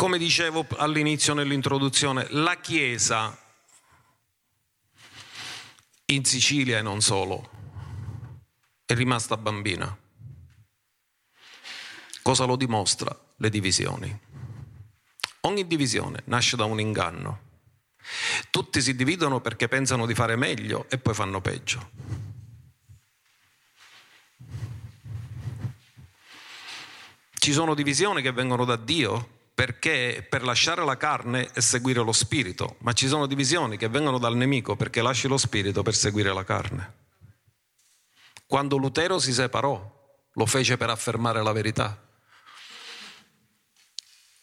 come 0.00 0.16
dicevo 0.16 0.66
all'inizio 0.78 1.34
nell'introduzione, 1.34 2.26
la 2.30 2.58
Chiesa 2.58 3.38
in 6.06 6.24
Sicilia 6.24 6.78
e 6.78 6.80
non 6.80 7.02
solo 7.02 7.50
è 8.86 8.94
rimasta 8.94 9.36
bambina? 9.36 9.94
Cosa 12.22 12.46
lo 12.46 12.56
dimostra? 12.56 13.14
Le 13.36 13.50
divisioni. 13.50 14.20
Ogni 15.40 15.66
divisione 15.66 16.22
nasce 16.24 16.56
da 16.56 16.64
un 16.64 16.80
inganno. 16.80 17.40
Tutti 18.48 18.80
si 18.80 18.96
dividono 18.96 19.42
perché 19.42 19.68
pensano 19.68 20.06
di 20.06 20.14
fare 20.14 20.34
meglio 20.34 20.86
e 20.88 20.96
poi 20.96 21.12
fanno 21.12 21.42
peggio. 21.42 21.90
Ci 27.34 27.52
sono 27.52 27.74
divisioni 27.74 28.22
che 28.22 28.32
vengono 28.32 28.64
da 28.64 28.76
Dio 28.76 29.39
perché 29.60 30.26
per 30.26 30.42
lasciare 30.42 30.82
la 30.86 30.96
carne 30.96 31.50
e 31.52 31.60
seguire 31.60 32.02
lo 32.02 32.12
spirito, 32.12 32.76
ma 32.78 32.94
ci 32.94 33.06
sono 33.06 33.26
divisioni 33.26 33.76
che 33.76 33.88
vengono 33.88 34.16
dal 34.16 34.34
nemico 34.34 34.74
perché 34.74 35.02
lasci 35.02 35.28
lo 35.28 35.36
spirito 35.36 35.82
per 35.82 35.94
seguire 35.94 36.32
la 36.32 36.44
carne. 36.44 36.94
Quando 38.46 38.78
Lutero 38.78 39.18
si 39.18 39.34
separò, 39.34 40.18
lo 40.32 40.46
fece 40.46 40.78
per 40.78 40.88
affermare 40.88 41.42
la 41.42 41.52
verità. 41.52 41.94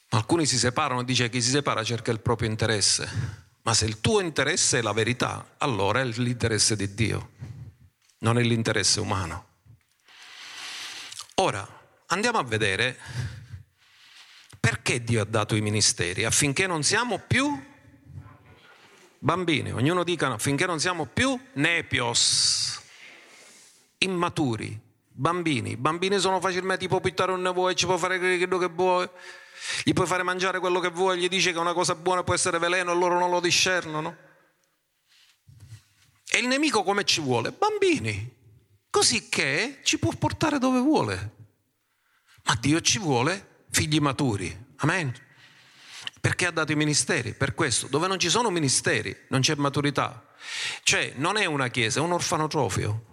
Alcuni 0.09 0.45
si 0.45 0.59
separano 0.59 0.99
e 0.99 1.03
dice 1.03 1.29
chi 1.29 1.41
si 1.41 1.49
separa 1.49 1.83
cerca 1.83 2.11
il 2.11 2.19
proprio 2.19 2.47
interesse, 2.47 3.09
ma 3.63 3.73
se 3.73 3.85
il 3.85 3.99
tuo 3.99 4.19
interesse 4.19 4.77
è 4.77 4.81
la 4.83 4.93
verità, 4.93 5.55
allora 5.57 5.99
è 5.99 6.05
l'interesse 6.05 6.75
di 6.75 6.93
Dio, 6.93 7.31
non 8.19 8.37
è 8.37 8.43
l'interesse 8.43 8.99
umano. 8.99 9.47
Ora, 11.37 11.67
andiamo 12.05 12.37
a 12.37 12.43
vedere 12.43 13.45
perché 14.67 15.01
Dio 15.01 15.21
ha 15.21 15.25
dato 15.25 15.55
i 15.55 15.61
ministeri, 15.61 16.25
affinché 16.25 16.67
non 16.67 16.83
siamo 16.83 17.19
più 17.25 17.57
bambini, 19.17 19.71
ognuno 19.71 20.03
dica 20.03 20.27
affinché 20.27 20.65
non 20.65 20.81
siamo 20.81 21.05
più 21.05 21.39
nepios, 21.53 22.77
immaturi, 23.99 24.77
bambini. 25.07 25.77
Bambini 25.77 26.19
sono 26.19 26.41
facilmente, 26.41 26.81
ti 26.81 26.89
può 26.89 26.99
pittare 26.99 27.31
un 27.31 27.49
vuoi, 27.53 27.77
ci 27.77 27.85
può 27.85 27.95
fare 27.95 28.19
quello 28.19 28.57
che 28.57 28.67
vuoi 28.67 29.09
gli 29.85 29.93
puoi 29.93 30.05
fare 30.05 30.23
mangiare 30.23 30.59
quello 30.59 30.81
che 30.81 30.89
vuoi, 30.89 31.17
gli 31.17 31.29
dici 31.29 31.53
che 31.53 31.59
una 31.59 31.73
cosa 31.73 31.95
buona 31.95 32.23
può 32.23 32.33
essere 32.33 32.59
veleno 32.59 32.91
e 32.91 32.95
loro 32.95 33.17
non 33.17 33.29
lo 33.29 33.39
discernono. 33.39 34.17
E 36.29 36.39
il 36.39 36.47
nemico 36.47 36.83
come 36.83 37.05
ci 37.05 37.21
vuole? 37.21 37.51
Bambini, 37.51 38.35
così 38.89 39.29
che 39.29 39.79
ci 39.83 39.97
può 39.97 40.11
portare 40.11 40.57
dove 40.59 40.79
vuole. 40.79 41.35
Ma 42.43 42.57
Dio 42.59 42.81
ci 42.81 42.99
vuole 42.99 43.46
figli 43.69 43.99
maturi. 43.99 44.65
Amen. 44.77 45.13
Perché 46.19 46.45
ha 46.45 46.51
dato 46.51 46.71
i 46.71 46.75
ministeri? 46.75 47.33
Per 47.33 47.53
questo, 47.53 47.87
dove 47.87 48.07
non 48.07 48.19
ci 48.19 48.29
sono 48.29 48.49
ministeri, 48.49 49.15
non 49.29 49.41
c'è 49.41 49.55
maturità. 49.55 50.35
Cioè, 50.83 51.13
non 51.15 51.37
è 51.37 51.45
una 51.45 51.69
chiesa, 51.69 51.99
è 51.99 52.03
un 52.03 52.11
orfanotrofio. 52.11 53.05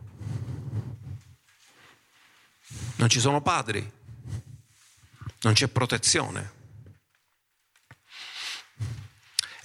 Non 2.97 3.09
ci 3.09 3.21
sono 3.21 3.43
padri, 3.43 3.89
non 5.41 5.53
c'è 5.53 5.69
protezione. 5.69 6.53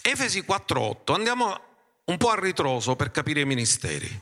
Efesi 0.01 0.41
4.8, 0.41 1.13
andiamo 1.13 1.61
un 2.05 2.17
po' 2.17 2.29
a 2.29 2.39
ritroso 2.39 2.95
per 2.95 3.11
capire 3.11 3.41
i 3.41 3.45
ministeri. 3.45 4.21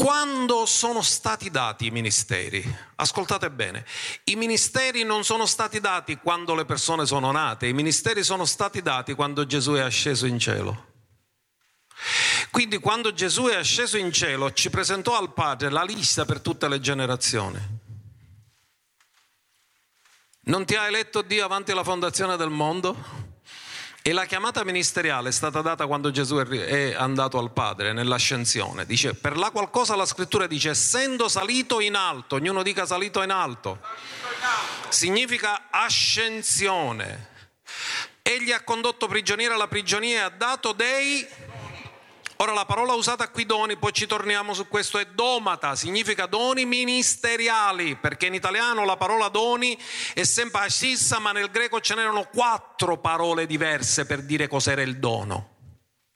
Quando 0.00 0.64
sono 0.64 1.02
stati 1.02 1.50
dati 1.50 1.84
i 1.84 1.90
ministeri? 1.90 2.64
Ascoltate 2.94 3.50
bene, 3.50 3.84
i 4.24 4.34
ministeri 4.34 5.02
non 5.02 5.24
sono 5.24 5.44
stati 5.44 5.78
dati 5.78 6.16
quando 6.16 6.54
le 6.54 6.64
persone 6.64 7.04
sono 7.04 7.30
nate, 7.32 7.66
i 7.66 7.74
ministeri 7.74 8.24
sono 8.24 8.46
stati 8.46 8.80
dati 8.80 9.12
quando 9.12 9.44
Gesù 9.44 9.72
è 9.72 9.80
asceso 9.80 10.24
in 10.24 10.38
cielo. 10.38 10.86
Quindi 12.50 12.78
quando 12.78 13.12
Gesù 13.12 13.44
è 13.48 13.56
asceso 13.56 13.98
in 13.98 14.10
cielo 14.10 14.54
ci 14.54 14.70
presentò 14.70 15.18
al 15.18 15.34
Padre 15.34 15.68
la 15.68 15.82
lista 15.82 16.24
per 16.24 16.40
tutte 16.40 16.66
le 16.66 16.80
generazioni. 16.80 17.58
Non 20.44 20.64
ti 20.64 20.76
ha 20.76 20.86
eletto 20.86 21.20
Dio 21.20 21.44
avanti 21.44 21.72
alla 21.72 21.84
fondazione 21.84 22.38
del 22.38 22.48
mondo? 22.48 22.96
E 24.02 24.12
la 24.12 24.24
chiamata 24.24 24.64
ministeriale 24.64 25.28
è 25.28 25.32
stata 25.32 25.60
data 25.60 25.86
quando 25.86 26.10
Gesù 26.10 26.36
è 26.36 26.94
andato 26.96 27.38
al 27.38 27.52
Padre 27.52 27.92
nell'ascensione. 27.92 28.86
Dice, 28.86 29.12
per 29.12 29.36
la 29.36 29.50
qualcosa 29.50 29.94
la 29.94 30.06
scrittura 30.06 30.46
dice, 30.46 30.70
essendo 30.70 31.28
salito 31.28 31.80
in 31.80 31.94
alto, 31.94 32.36
ognuno 32.36 32.62
dica 32.62 32.86
salito 32.86 33.22
in 33.22 33.30
alto, 33.30 33.78
significa 34.88 35.66
ascensione. 35.70 37.28
Egli 38.22 38.52
ha 38.52 38.62
condotto 38.62 39.06
prigionieri 39.06 39.52
alla 39.52 39.68
prigionia 39.68 40.16
e 40.16 40.22
ha 40.22 40.28
dato 40.30 40.72
dei 40.72 41.26
Ora 42.42 42.54
la 42.54 42.64
parola 42.64 42.94
usata 42.94 43.28
qui 43.28 43.44
doni, 43.44 43.76
poi 43.76 43.92
ci 43.92 44.06
torniamo 44.06 44.54
su 44.54 44.66
questo, 44.66 44.98
è 44.98 45.04
domata, 45.04 45.76
significa 45.76 46.24
doni 46.24 46.64
ministeriali, 46.64 47.96
perché 47.96 48.26
in 48.26 48.34
italiano 48.34 48.86
la 48.86 48.96
parola 48.96 49.28
doni 49.28 49.78
è 50.14 50.22
sempre 50.22 50.62
la 50.62 50.70
stessa, 50.70 51.18
ma 51.18 51.32
nel 51.32 51.50
greco 51.50 51.80
ce 51.80 51.94
n'erano 51.94 52.24
quattro 52.32 52.96
parole 52.96 53.44
diverse 53.44 54.06
per 54.06 54.22
dire 54.22 54.48
cos'era 54.48 54.80
il 54.80 54.98
dono. 54.98 55.56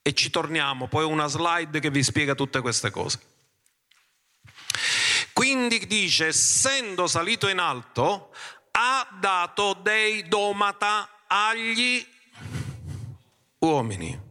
E 0.01 0.15
ci 0.15 0.31
torniamo, 0.31 0.89
poi 0.89 1.05
una 1.05 1.27
slide 1.27 1.79
che 1.79 1.91
vi 1.91 2.03
spiega 2.03 2.35
tutte 2.35 2.63
queste 2.63 2.91
cose. 2.91 3.21
Quindi 5.35 5.87
dice, 5.87 6.29
essendo 6.29 7.07
salito 7.07 7.49
in 7.49 7.59
alto, 7.59 8.35
ha 8.71 9.07
dato 9.21 9.75
dei 9.75 10.27
domata 10.27 11.25
agli 11.27 12.03
uomini. 13.59 14.24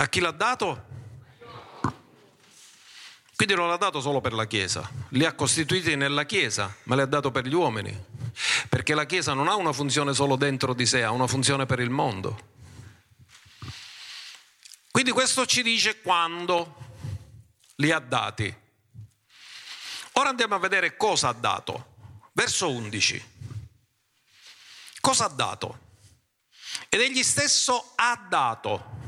A 0.00 0.08
chi 0.08 0.20
l'ha 0.20 0.30
dato? 0.30 0.86
Quindi 3.34 3.54
non 3.54 3.68
l'ha 3.68 3.76
dato 3.76 4.00
solo 4.00 4.20
per 4.20 4.32
la 4.32 4.46
Chiesa, 4.46 4.88
li 5.10 5.24
ha 5.24 5.32
costituiti 5.32 5.96
nella 5.96 6.24
Chiesa, 6.24 6.72
ma 6.84 6.94
li 6.94 7.00
ha 7.00 7.06
dato 7.06 7.32
per 7.32 7.46
gli 7.46 7.54
uomini, 7.54 7.96
perché 8.68 8.94
la 8.94 9.06
Chiesa 9.06 9.32
non 9.32 9.48
ha 9.48 9.56
una 9.56 9.72
funzione 9.72 10.14
solo 10.14 10.36
dentro 10.36 10.72
di 10.72 10.86
sé, 10.86 11.02
ha 11.02 11.10
una 11.10 11.26
funzione 11.26 11.66
per 11.66 11.80
il 11.80 11.90
mondo. 11.90 12.46
Quindi 14.92 15.10
questo 15.10 15.46
ci 15.46 15.62
dice 15.62 16.00
quando 16.00 16.76
li 17.76 17.90
ha 17.90 17.98
dati. 17.98 18.52
Ora 20.12 20.28
andiamo 20.28 20.54
a 20.54 20.58
vedere 20.58 20.96
cosa 20.96 21.28
ha 21.28 21.32
dato. 21.32 21.94
Verso 22.32 22.70
11. 22.70 23.30
Cosa 25.00 25.24
ha 25.24 25.28
dato? 25.28 25.78
Ed 26.88 27.00
egli 27.00 27.22
stesso 27.24 27.92
ha 27.96 28.26
dato 28.28 29.07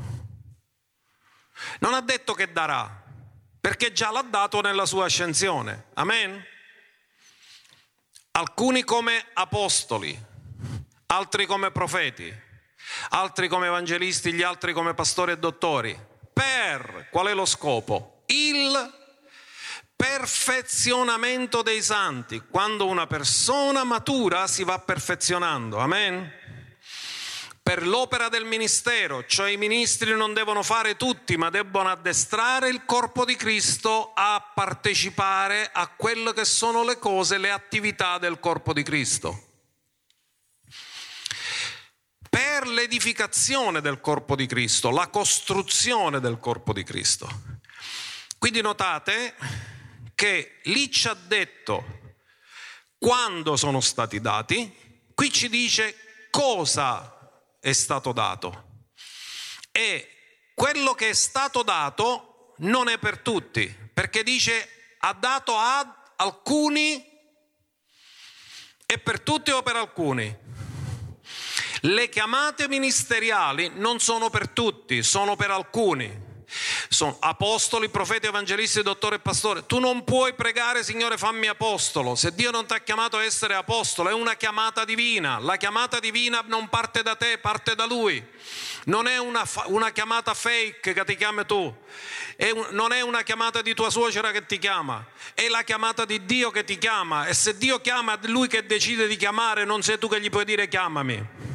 non 1.79 1.93
ha 1.93 2.01
detto 2.01 2.33
che 2.33 2.51
darà, 2.51 3.03
perché 3.59 3.91
già 3.91 4.11
l'ha 4.11 4.21
dato 4.21 4.61
nella 4.61 4.85
sua 4.85 5.05
ascensione. 5.05 5.85
Amen? 5.93 6.43
Alcuni 8.31 8.83
come 8.83 9.25
apostoli, 9.33 10.17
altri 11.07 11.45
come 11.45 11.71
profeti, 11.71 12.33
altri 13.09 13.47
come 13.47 13.67
evangelisti, 13.67 14.33
gli 14.33 14.41
altri 14.41 14.73
come 14.73 14.93
pastori 14.93 15.33
e 15.33 15.37
dottori. 15.37 15.97
Per 16.33 17.07
qual 17.11 17.27
è 17.27 17.33
lo 17.33 17.45
scopo? 17.45 18.23
Il 18.27 18.99
perfezionamento 19.95 21.61
dei 21.61 21.81
santi. 21.81 22.41
Quando 22.49 22.87
una 22.87 23.05
persona 23.05 23.83
matura 23.83 24.47
si 24.47 24.63
va 24.63 24.79
perfezionando. 24.79 25.77
Amen 25.77 26.39
per 27.71 27.87
l'opera 27.87 28.27
del 28.27 28.43
ministero, 28.43 29.25
cioè 29.25 29.51
i 29.51 29.55
ministri 29.55 30.13
non 30.13 30.33
devono 30.33 30.61
fare 30.61 30.97
tutti, 30.97 31.37
ma 31.37 31.49
debbono 31.49 31.87
addestrare 31.87 32.67
il 32.67 32.83
corpo 32.83 33.23
di 33.23 33.37
Cristo 33.37 34.11
a 34.13 34.51
partecipare 34.53 35.69
a 35.71 35.87
quelle 35.87 36.33
che 36.33 36.43
sono 36.43 36.83
le 36.83 36.99
cose, 36.99 37.37
le 37.37 37.49
attività 37.49 38.17
del 38.17 38.41
corpo 38.41 38.73
di 38.73 38.83
Cristo. 38.83 39.53
Per 42.29 42.67
l'edificazione 42.67 43.79
del 43.79 44.01
corpo 44.01 44.35
di 44.35 44.47
Cristo, 44.47 44.89
la 44.89 45.07
costruzione 45.07 46.19
del 46.19 46.39
corpo 46.39 46.73
di 46.73 46.83
Cristo. 46.83 47.29
Quindi 48.37 48.59
notate 48.59 49.33
che 50.13 50.59
lì 50.63 50.91
ci 50.91 51.07
ha 51.07 51.13
detto 51.13 52.17
quando 52.97 53.55
sono 53.55 53.79
stati 53.79 54.19
dati, 54.19 55.09
qui 55.13 55.31
ci 55.31 55.47
dice 55.47 56.27
cosa 56.29 57.15
è 57.61 57.71
stato 57.71 58.11
dato. 58.11 58.89
E 59.71 60.09
quello 60.53 60.93
che 60.93 61.09
è 61.09 61.13
stato 61.13 61.61
dato 61.61 62.55
non 62.57 62.89
è 62.89 62.97
per 62.97 63.19
tutti, 63.19 63.73
perché 63.93 64.23
dice 64.23 64.95
ha 64.99 65.13
dato 65.13 65.55
ad 65.55 65.87
alcuni 66.17 67.07
e 68.85 68.97
per 68.97 69.21
tutti 69.21 69.51
o 69.51 69.61
per 69.61 69.75
alcuni. 69.77 70.37
Le 71.83 72.09
chiamate 72.09 72.67
ministeriali 72.67 73.71
non 73.75 73.99
sono 73.99 74.29
per 74.29 74.49
tutti, 74.49 75.01
sono 75.01 75.35
per 75.35 75.51
alcuni 75.51 76.29
sono 76.89 77.17
apostoli, 77.19 77.89
profeti, 77.89 78.27
evangelisti, 78.27 78.81
dottore 78.81 79.15
e 79.15 79.19
pastore. 79.19 79.65
Tu 79.65 79.79
non 79.79 80.03
puoi 80.03 80.33
pregare, 80.33 80.83
Signore, 80.83 81.17
fammi 81.17 81.47
apostolo. 81.47 82.15
Se 82.15 82.33
Dio 82.33 82.51
non 82.51 82.65
ti 82.65 82.73
ha 82.73 82.79
chiamato 82.79 83.17
a 83.17 83.23
essere 83.23 83.55
apostolo, 83.55 84.09
è 84.09 84.13
una 84.13 84.35
chiamata 84.35 84.85
divina. 84.85 85.39
La 85.39 85.57
chiamata 85.57 85.99
divina 85.99 86.43
non 86.47 86.69
parte 86.69 87.03
da 87.03 87.15
te, 87.15 87.37
parte 87.37 87.75
da 87.75 87.85
Lui. 87.85 88.23
Non 88.85 89.07
è 89.07 89.17
una, 89.17 89.47
una 89.65 89.91
chiamata 89.91 90.33
fake 90.33 90.93
che 90.93 91.05
ti 91.05 91.15
chiami 91.15 91.45
tu, 91.45 91.73
è 92.35 92.49
un, 92.49 92.67
non 92.71 92.91
è 92.91 93.01
una 93.01 93.21
chiamata 93.21 93.61
di 93.61 93.73
tua 93.73 93.89
suocera 93.89 94.31
che 94.31 94.45
ti 94.45 94.57
chiama, 94.57 95.05
è 95.33 95.47
la 95.47 95.61
chiamata 95.63 96.05
di 96.05 96.25
Dio 96.25 96.49
che 96.49 96.63
ti 96.63 96.77
chiama. 96.77 97.27
E 97.27 97.33
se 97.33 97.57
Dio 97.57 97.79
chiama, 97.79 98.17
Lui 98.23 98.47
che 98.47 98.65
decide 98.65 99.07
di 99.07 99.15
chiamare, 99.15 99.65
non 99.65 99.83
sei 99.83 99.99
tu 99.99 100.07
che 100.07 100.19
gli 100.19 100.29
puoi 100.29 100.45
dire 100.45 100.67
chiamami. 100.67 101.50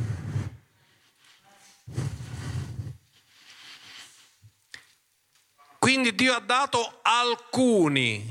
Quindi 5.86 6.16
Dio 6.16 6.34
ha 6.34 6.40
dato 6.40 6.98
alcuni, 7.02 8.28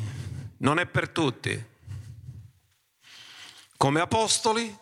non 0.57 0.77
è 0.77 0.85
per 0.85 1.07
tutti, 1.07 1.65
come 3.77 4.01
apostoli, 4.01 4.77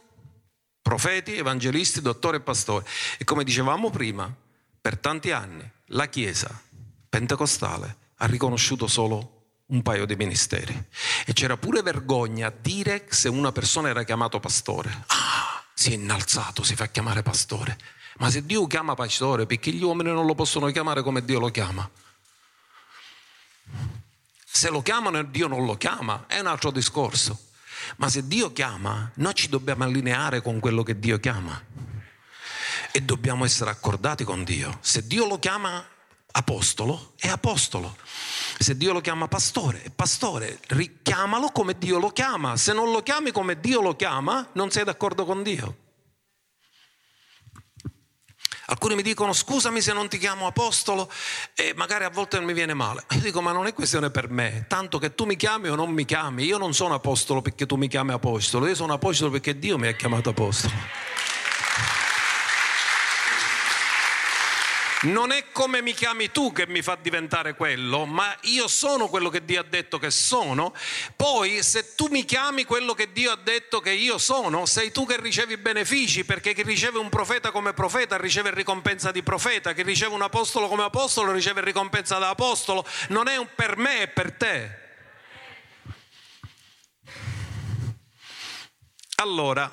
profeti, 0.82 1.36
evangelisti, 1.36 2.02
dottori 2.02 2.38
e 2.38 2.40
pastori. 2.40 2.84
E 3.20 3.26
come 3.26 3.44
dicevamo 3.44 3.92
prima, 3.92 4.28
per 4.82 4.98
tanti 4.98 5.30
anni 5.30 5.70
la 5.90 6.08
Chiesa 6.08 6.50
pentecostale 7.10 7.96
ha 8.16 8.26
riconosciuto 8.26 8.88
solo 8.88 9.52
un 9.68 9.84
paio 9.84 10.08
di 10.08 10.16
ministeri. 10.16 10.74
E 11.28 11.34
c'era 11.34 11.58
pure 11.58 11.84
vergogna 11.84 12.48
a 12.48 12.54
dire 12.60 13.06
se 13.08 13.30
una 13.30 13.52
persona 13.52 13.90
era 13.90 14.02
chiamato 14.02 14.40
pastore. 14.40 15.04
Ah, 15.10 15.64
si 15.76 15.92
è 15.92 15.94
innalzato, 15.94 16.64
si 16.64 16.74
fa 16.74 16.88
chiamare 16.88 17.22
pastore. 17.22 17.78
Ma 18.18 18.32
se 18.32 18.44
Dio 18.44 18.66
chiama 18.66 18.96
pastore, 18.96 19.46
perché 19.46 19.70
gli 19.70 19.84
uomini 19.84 20.10
non 20.10 20.26
lo 20.26 20.34
possono 20.34 20.72
chiamare 20.72 21.04
come 21.04 21.24
Dio 21.24 21.38
lo 21.38 21.50
chiama? 21.50 21.88
Se 24.46 24.70
lo 24.70 24.82
chiamano 24.82 25.18
e 25.20 25.30
Dio 25.30 25.48
non 25.48 25.66
lo 25.66 25.76
chiama, 25.76 26.26
è 26.28 26.40
un 26.40 26.48
altro 26.48 26.72
discorso. 26.72 27.38
Ma 27.98 28.10
se 28.10 28.28
Dio 28.28 28.54
chiama, 28.54 29.12
noi 29.16 29.34
ci 29.34 29.50
dobbiamo 29.50 29.84
allineare 29.84 30.42
con 30.42 30.60
quello 30.60 30.84
che 30.84 31.00
Dio 31.00 31.20
chiama. 31.20 31.62
E 32.92 33.02
dobbiamo 33.02 33.46
essere 33.46 33.72
accordati 33.72 34.24
con 34.24 34.44
Dio. 34.44 34.78
Se 34.82 35.06
Dio 35.08 35.26
lo 35.26 35.40
chiama 35.40 35.86
apostolo, 36.32 37.14
è 37.18 37.28
apostolo. 37.28 37.98
Se 38.60 38.78
Dio 38.78 38.94
lo 38.94 39.02
chiama 39.02 39.28
pastore, 39.28 39.84
è 39.84 39.90
pastore. 39.90 40.60
Richiamalo 40.68 41.50
come 41.50 41.78
Dio 41.78 42.00
lo 42.00 42.10
chiama. 42.10 42.56
Se 42.56 42.74
non 42.74 42.92
lo 42.92 43.02
chiami 43.02 43.32
come 43.32 43.60
Dio 43.60 43.82
lo 43.82 43.96
chiama, 43.96 44.48
non 44.54 44.72
sei 44.72 44.84
d'accordo 44.84 45.26
con 45.26 45.44
Dio. 45.44 45.78
Alcuni 48.68 48.96
mi 48.96 49.02
dicono 49.02 49.34
scusami 49.34 49.82
se 49.82 49.92
non 49.92 50.08
ti 50.08 50.18
chiamo 50.18 50.48
apostolo 50.48 51.12
e 51.54 51.74
magari 51.76 52.06
a 52.06 52.10
volte 52.10 52.40
mi 52.40 52.54
viene 52.54 52.74
male. 52.74 53.04
Io 53.12 53.20
dico 53.20 53.42
ma 53.42 53.52
non 53.52 53.68
è 53.68 53.74
questione 53.74 54.10
per 54.10 54.30
me, 54.30 54.66
tanto 54.68 55.00
che 55.00 55.16
tu 55.16 55.26
mi 55.26 55.36
chiami 55.36 55.68
o 55.68 55.76
non 55.76 55.92
mi 55.92 56.06
chiami, 56.06 56.46
io 56.46 56.58
non 56.58 56.74
sono 56.74 56.94
apostolo 56.94 57.42
perché 57.42 57.66
tu 57.66 57.76
mi 57.76 57.88
chiami 57.88 58.12
apostolo, 58.12 58.68
io 58.68 58.76
sono 58.76 58.94
apostolo 58.94 59.32
perché 59.32 59.60
Dio 59.60 59.78
mi 59.78 59.88
ha 59.88 59.94
chiamato 59.94 60.30
apostolo. 60.30 60.74
Non 65.04 65.32
è 65.32 65.52
come 65.52 65.82
mi 65.82 65.94
chiami 65.94 66.32
tu 66.32 66.54
che 66.54 66.66
mi 66.66 66.82
fa 66.82 66.96
diventare 66.96 67.56
quello, 67.56 68.06
ma 68.06 68.34
io 68.44 68.70
sono 68.70 69.10
quello 69.10 69.30
che 69.30 69.44
Dio 69.44 69.60
ha 69.60 69.64
detto 69.64 70.00
che 70.00 70.10
sono. 70.10 70.74
Poi 71.18 71.62
se 71.62 71.94
tu 71.96 72.08
mi 72.08 72.24
chiami 72.24 72.64
quello 72.64 72.94
che 72.94 73.12
Dio 73.12 73.32
ha 73.32 73.36
detto 73.36 73.82
che 73.82 73.92
io 73.92 74.18
sono, 74.18 74.66
sei 74.66 74.94
tu 74.94 75.06
che 75.06 75.20
ricevi 75.20 75.58
benefici, 75.58 76.24
perché 76.24 76.54
chi 76.54 76.64
riceve 76.64 77.00
un 77.00 77.10
profeta 77.10 77.52
come 77.52 77.74
profeta 77.74 78.16
riceve 78.18 78.54
ricompensa 78.54 79.12
di 79.12 79.22
profeta, 79.24 79.74
chi 79.74 79.84
riceve 79.84 80.14
un 80.14 80.22
apostolo 80.22 80.70
come 80.70 80.84
apostolo 80.84 81.34
riceve 81.34 81.60
ricompensa 81.62 82.18
da 82.18 82.30
apostolo. 82.30 82.86
Non 83.10 83.28
è 83.28 83.36
un 83.36 83.50
per 83.54 83.76
me, 83.76 84.04
è 84.04 84.08
per 84.08 84.32
te. 84.32 84.82
Allora, 89.16 89.70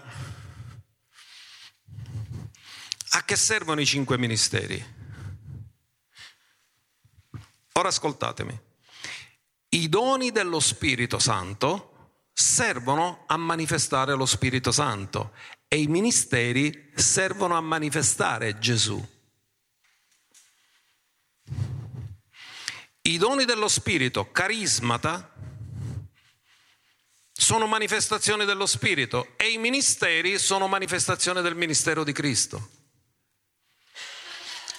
a 3.11 3.25
che 3.25 3.37
servono 3.37 3.81
i 3.81 3.87
cinque 3.87 4.19
ministeri? 4.19 4.99
Ora 7.75 7.89
ascoltatemi. 7.89 8.59
I 9.71 9.89
doni 9.89 10.33
dello 10.33 10.59
Spirito 10.61 11.19
Santo 11.19 12.19
servono 12.33 13.25
a 13.27 13.37
manifestare 13.37 14.15
lo 14.15 14.27
Spirito 14.27 14.73
Santo 14.73 15.33
e 15.69 15.81
i 15.81 15.87
ministeri 15.87 16.91
servono 16.95 17.57
a 17.57 17.61
manifestare 17.61 18.59
Gesù. 18.59 19.19
I 23.03 23.19
doni 23.19 23.45
dello 23.45 23.69
Spirito, 23.69 24.31
carismata, 24.31 25.33
sono 27.33 27.67
manifestazioni 27.67 28.45
dello 28.45 28.67
Spirito 28.67 29.35
e 29.37 29.51
i 29.51 29.59
ministeri 29.59 30.39
sono 30.39 30.69
manifestazioni 30.69 31.41
del 31.43 31.55
ministero 31.55 32.05
di 32.05 32.13
Cristo. 32.13 32.80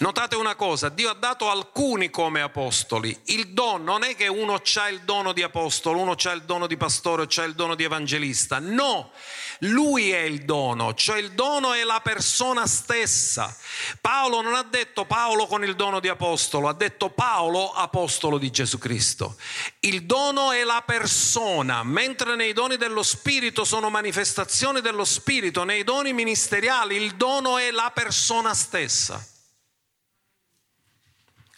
Notate 0.01 0.35
una 0.35 0.55
cosa, 0.55 0.89
Dio 0.89 1.11
ha 1.11 1.13
dato 1.13 1.51
alcuni 1.51 2.09
come 2.09 2.41
apostoli. 2.41 3.15
Il 3.25 3.49
dono 3.49 3.83
non 3.83 4.03
è 4.03 4.15
che 4.15 4.25
uno 4.27 4.55
ha 4.55 4.89
il 4.89 5.01
dono 5.01 5.31
di 5.31 5.43
apostolo, 5.43 5.99
uno 5.99 6.15
ha 6.19 6.31
il 6.31 6.41
dono 6.41 6.65
di 6.65 6.75
pastore, 6.75 7.27
ha 7.35 7.43
il 7.43 7.53
dono 7.53 7.75
di 7.75 7.83
evangelista. 7.83 8.57
No, 8.57 9.11
lui 9.59 10.09
è 10.09 10.21
il 10.21 10.43
dono, 10.43 10.95
cioè 10.95 11.19
il 11.19 11.33
dono 11.33 11.73
è 11.73 11.83
la 11.83 11.99
persona 12.01 12.65
stessa. 12.65 13.55
Paolo 14.01 14.41
non 14.41 14.55
ha 14.55 14.63
detto 14.63 15.05
Paolo 15.05 15.45
con 15.45 15.63
il 15.63 15.75
dono 15.75 15.99
di 15.99 16.07
apostolo, 16.07 16.67
ha 16.67 16.73
detto 16.73 17.11
Paolo 17.11 17.71
apostolo 17.71 18.39
di 18.39 18.49
Gesù 18.49 18.79
Cristo. 18.79 19.35
Il 19.81 20.05
dono 20.05 20.51
è 20.51 20.63
la 20.63 20.81
persona, 20.83 21.83
mentre 21.83 22.35
nei 22.35 22.53
doni 22.53 22.75
dello 22.75 23.03
Spirito 23.03 23.63
sono 23.65 23.91
manifestazioni 23.91 24.81
dello 24.81 25.05
Spirito, 25.05 25.63
nei 25.63 25.83
doni 25.83 26.11
ministeriali 26.11 26.95
il 26.95 27.11
dono 27.17 27.59
è 27.59 27.69
la 27.69 27.91
persona 27.93 28.55
stessa. 28.55 29.23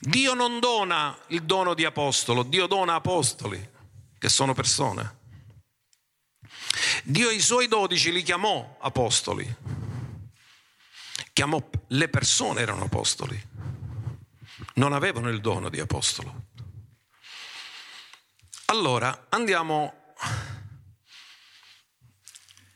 Dio 0.06 0.34
non 0.34 0.60
dona 0.60 1.18
il 1.28 1.44
dono 1.44 1.74
di 1.74 1.86
apostolo, 1.86 2.44
Dio 2.44 2.68
dona 2.68 2.96
apostoli, 2.96 3.70
che 4.20 4.28
sono 4.28 4.54
persone. 4.54 5.20
Dio 7.06 7.30
i 7.30 7.40
suoi 7.40 7.70
dodici 7.70 8.12
li 8.12 8.22
chiamò 8.22 8.78
apostoli, 8.82 9.56
chiamò 11.32 11.70
le 11.88 12.10
persone 12.10 12.60
erano 12.60 12.84
apostoli, 12.84 13.42
non 14.74 14.92
avevano 14.92 15.30
il 15.30 15.40
dono 15.40 15.70
di 15.70 15.80
apostolo. 15.80 16.48
Allora 18.66 19.28
andiamo 19.30 20.16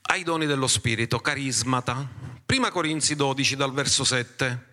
ai 0.03 0.23
doni 0.23 0.45
dello 0.45 0.67
Spirito, 0.67 1.19
carismata. 1.19 2.07
Prima 2.45 2.71
Corinzi 2.71 3.15
12 3.15 3.57
dal 3.57 3.73
verso 3.73 4.05
7. 4.05 4.66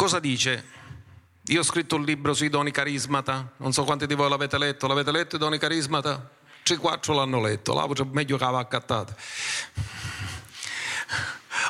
Cosa 0.00 0.20
dice? 0.20 0.64
Io 1.46 1.58
ho 1.58 1.64
scritto 1.64 1.96
un 1.96 2.04
libro 2.04 2.32
sui 2.32 2.48
doni 2.48 2.70
carismata, 2.70 3.54
non 3.56 3.72
so 3.72 3.82
quanti 3.82 4.06
di 4.06 4.14
voi 4.14 4.28
l'avete 4.28 4.56
letto, 4.56 4.86
l'avete 4.86 5.10
letto 5.10 5.34
i 5.34 5.38
doni 5.40 5.58
carismata? 5.58 6.30
3-4 6.64 7.14
l'hanno 7.14 7.40
letto, 7.40 7.74
là 7.74 7.84
meglio 8.12 8.36
che 8.36 8.44
aveva 8.44 8.60
accattato. 8.60 9.16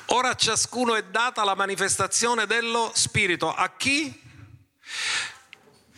Ora 0.09 0.29
a 0.29 0.35
ciascuno 0.35 0.95
è 0.95 1.05
data 1.05 1.43
la 1.43 1.55
manifestazione 1.55 2.45
dello 2.45 2.91
Spirito. 2.93 3.51
A 3.51 3.71
chi? 3.75 4.21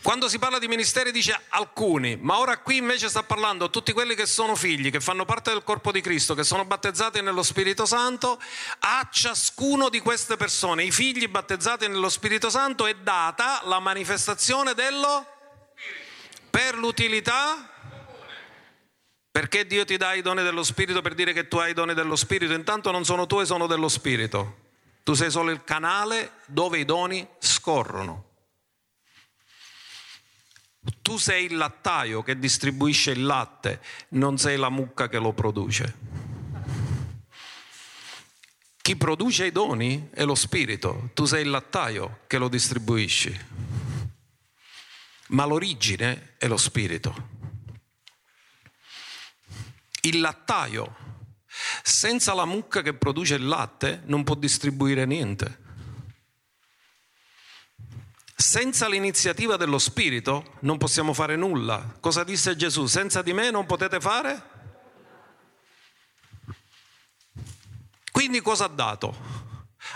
Quando 0.02 0.28
si 0.28 0.38
parla 0.38 0.58
di 0.58 0.66
ministeri 0.66 1.12
dice 1.12 1.38
alcuni, 1.50 2.16
ma 2.16 2.38
ora 2.38 2.58
qui 2.58 2.78
invece 2.78 3.10
sta 3.10 3.22
parlando 3.22 3.68
tutti 3.68 3.92
quelli 3.92 4.14
che 4.14 4.24
sono 4.24 4.54
figli, 4.54 4.90
che 4.90 5.00
fanno 5.00 5.26
parte 5.26 5.50
del 5.50 5.62
corpo 5.62 5.92
di 5.92 6.00
Cristo, 6.00 6.34
che 6.34 6.42
sono 6.42 6.64
battezzati 6.64 7.20
nello 7.20 7.42
Spirito 7.42 7.84
Santo, 7.84 8.40
a 8.78 9.06
ciascuno 9.12 9.90
di 9.90 10.00
queste 10.00 10.36
persone, 10.36 10.84
i 10.84 10.90
figli 10.90 11.28
battezzati 11.28 11.86
nello 11.86 12.08
Spirito 12.08 12.48
Santo, 12.48 12.86
è 12.86 12.94
data 12.94 13.60
la 13.64 13.78
manifestazione 13.78 14.72
dello 14.72 15.26
per 16.48 16.76
l'utilità 16.76 17.68
perché 19.30 19.66
Dio 19.66 19.84
ti 19.84 19.96
dà 19.96 20.14
i 20.14 20.22
doni 20.22 20.42
dello 20.42 20.64
Spirito 20.64 21.02
per 21.02 21.14
dire 21.14 21.32
che 21.32 21.46
tu 21.46 21.58
hai 21.58 21.70
i 21.70 21.74
doni 21.74 21.94
dello 21.94 22.16
Spirito? 22.16 22.52
Intanto 22.52 22.90
non 22.90 23.04
sono 23.04 23.26
tuoi, 23.26 23.46
sono 23.46 23.66
dello 23.66 23.88
Spirito. 23.88 24.56
Tu 25.04 25.12
sei 25.12 25.30
solo 25.30 25.50
il 25.50 25.62
canale 25.62 26.32
dove 26.46 26.78
i 26.78 26.84
doni 26.84 27.26
scorrono. 27.38 28.29
Tu 31.02 31.16
sei 31.16 31.46
il 31.46 31.56
lattaio 31.56 32.22
che 32.22 32.38
distribuisce 32.38 33.12
il 33.12 33.24
latte, 33.24 33.80
non 34.10 34.38
sei 34.38 34.56
la 34.56 34.68
mucca 34.68 35.08
che 35.08 35.18
lo 35.18 35.32
produce. 35.32 35.94
Chi 38.82 38.96
produce 38.96 39.46
i 39.46 39.52
doni 39.52 40.10
è 40.12 40.24
lo 40.24 40.34
spirito, 40.34 41.10
tu 41.14 41.24
sei 41.24 41.42
il 41.42 41.50
lattaio 41.50 42.20
che 42.26 42.38
lo 42.38 42.48
distribuisci. 42.48 43.38
Ma 45.28 45.44
l'origine 45.44 46.34
è 46.38 46.48
lo 46.48 46.56
spirito. 46.56 47.28
Il 50.02 50.20
lattaio, 50.20 50.96
senza 51.82 52.34
la 52.34 52.44
mucca 52.46 52.82
che 52.82 52.94
produce 52.94 53.34
il 53.34 53.46
latte, 53.46 54.02
non 54.06 54.24
può 54.24 54.34
distribuire 54.34 55.04
niente. 55.04 55.59
Senza 58.40 58.88
l'iniziativa 58.88 59.58
dello 59.58 59.78
Spirito 59.78 60.54
non 60.60 60.78
possiamo 60.78 61.12
fare 61.12 61.36
nulla. 61.36 61.94
Cosa 62.00 62.24
disse 62.24 62.56
Gesù? 62.56 62.86
Senza 62.86 63.20
di 63.20 63.34
me 63.34 63.50
non 63.50 63.66
potete 63.66 64.00
fare? 64.00 64.42
Quindi 68.10 68.40
cosa 68.40 68.64
ha 68.64 68.68
dato? 68.68 69.14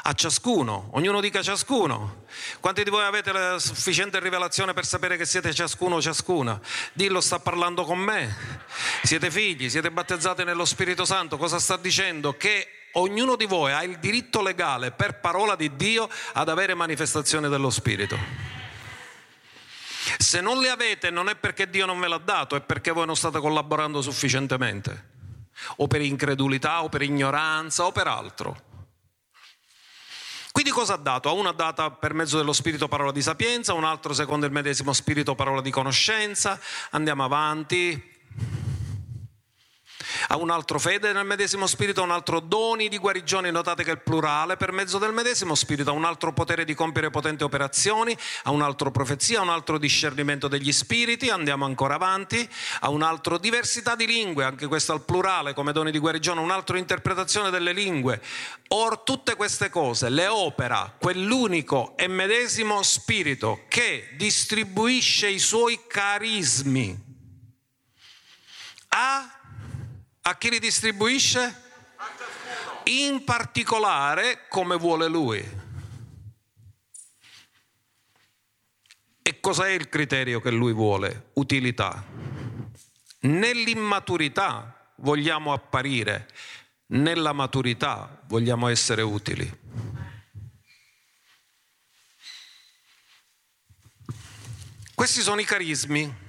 A 0.03 0.13
ciascuno, 0.13 0.91
ognuno 0.93 1.23
dica 1.23 1.43
ciascuno. 1.43 2.27
Quanti 2.61 2.85
di 2.85 2.91
voi 2.91 3.05
avete 3.05 3.33
la 3.33 3.59
sufficiente 3.59 4.21
rivelazione 4.21 4.75
per 4.75 4.85
sapere 4.85 5.17
che 5.17 5.25
siete 5.25 5.55
ciascuno 5.55 5.95
o 5.95 6.03
ciascuna? 6.03 6.61
Dillo 6.93 7.23
sta 7.23 7.39
parlando 7.39 7.85
con 7.85 7.99
me. 7.99 8.61
Siete 9.05 9.31
figli, 9.31 9.71
siete 9.71 9.91
battezzati 9.91 10.45
nello 10.45 10.67
Spirito 10.67 11.07
Santo. 11.07 11.39
Cosa 11.39 11.59
sta 11.59 11.79
dicendo? 11.79 12.37
Che 12.37 12.69
ognuno 12.95 13.37
di 13.37 13.47
voi 13.47 13.73
ha 13.73 13.83
il 13.83 13.99
diritto 13.99 14.43
legale 14.43 14.91
per 14.91 15.21
parola 15.21 15.57
di 15.57 15.75
Dio 15.77 16.09
ad 16.33 16.49
avere 16.49 16.75
manifestazione 16.75 17.49
dello 17.49 17.71
Spirito. 17.71 18.19
Se 20.19 20.41
non 20.41 20.61
le 20.61 20.69
avete 20.69 21.11
non 21.11 21.29
è 21.29 21.37
perché 21.37 21.69
Dio 21.71 21.87
non 21.87 21.99
ve 21.99 22.09
l'ha 22.09 22.19
dato, 22.19 22.57
è 22.57 22.61
perché 22.61 22.91
voi 22.91 23.07
non 23.07 23.17
state 23.17 23.41
collaborando 23.41 24.03
sufficientemente, 24.03 25.11
o 25.77 25.87
per 25.87 26.03
incredulità, 26.03 26.83
o 26.83 26.89
per 26.89 27.03
ignoranza, 27.03 27.85
o 27.85 27.93
per 27.93 28.07
altro. 28.07 28.73
Quindi 30.53 30.71
cosa 30.71 30.95
ha 30.95 30.99
dato? 30.99 31.29
A 31.29 31.33
uno 31.33 31.49
ha 31.49 31.53
dato 31.53 31.91
per 31.99 32.15
mezzo 32.15 32.37
dello 32.37 32.53
Spirito 32.53 32.87
parola 32.87 33.11
di 33.11 33.23
sapienza, 33.23 33.73
a 33.73 33.75
un 33.75 33.83
altro 33.83 34.13
secondo 34.13 34.47
il 34.47 34.53
medesimo 34.53 34.93
Spirito 34.93 35.35
parola 35.35 35.61
di 35.61 35.71
conoscenza. 35.71 36.61
Andiamo 36.91 37.25
avanti 37.25 38.13
a 40.29 40.37
un 40.37 40.51
altro 40.51 40.79
fede 40.79 41.13
nel 41.13 41.25
medesimo 41.25 41.67
spirito, 41.67 42.01
a 42.01 42.05
un 42.05 42.11
altro 42.11 42.41
doni 42.41 42.89
di 42.89 42.99
guarigione, 42.99 43.51
notate 43.51 43.85
che 43.85 43.91
è 43.91 43.95
il 43.95 44.01
plurale, 44.01 44.57
per 44.57 44.73
mezzo 44.73 44.99
del 44.99 45.13
medesimo 45.13 45.55
spirito, 45.55 45.91
a 45.91 45.93
un 45.93 46.05
altro 46.05 46.33
potere 46.33 46.65
di 46.65 46.75
compiere 46.75 47.11
potenti 47.11 47.43
operazioni, 47.43 48.17
a 48.45 48.51
un 48.51 48.63
altro 48.63 48.91
profezia, 48.91 49.41
a 49.41 49.43
un 49.43 49.51
altro 49.51 49.79
discernimento 49.79 50.49
degli 50.49 50.73
spiriti, 50.73 51.29
andiamo 51.29 51.65
ancora 51.65 51.95
avanti, 51.95 52.49
a 52.81 52.91
un 52.91 53.03
altro 53.03 53.39
diversità 53.39 53.95
di 53.95 54.07
lingue, 54.07 54.45
anche 54.45 54.67
questo 54.67 54.93
al 54.93 55.05
plurale 55.05 55.55
come 55.55 55.73
doni 55.73 55.91
di 55.91 55.99
guarigione, 55.99 56.41
un 56.41 56.51
altro 56.51 56.77
interpretazione 56.77 57.51
delle 57.51 57.73
lingue. 57.73 58.21
Or 58.69 59.03
tutte 59.03 59.37
queste 59.37 59.71
cose 59.71 60.09
le 60.09 60.27
opera 60.27 60.95
quell'unico 60.99 61.97
e 61.97 62.09
medesimo 62.09 62.83
spirito 62.83 63.65
che 63.69 64.09
distribuisce 64.17 65.29
i 65.29 65.39
suoi 65.39 65.81
carismi 65.87 67.13
a 68.89 69.44
a 70.27 70.37
chi 70.37 70.49
li 70.49 70.59
distribuisce? 70.59 71.63
In 72.85 73.25
particolare 73.25 74.47
come 74.49 74.77
vuole 74.77 75.07
lui. 75.09 75.63
E 79.23 79.41
cos'è 79.41 79.71
il 79.71 79.89
criterio 79.89 80.41
che 80.41 80.51
lui 80.51 80.73
vuole? 80.73 81.31
Utilità. 81.35 82.05
Nell'immaturità 83.21 84.93
vogliamo 84.97 85.53
apparire, 85.53 86.29
nella 86.87 87.33
maturità 87.33 88.23
vogliamo 88.27 88.69
essere 88.69 89.03
utili. 89.03 89.61
Questi 94.95 95.21
sono 95.21 95.41
i 95.41 95.45
carismi 95.45 96.23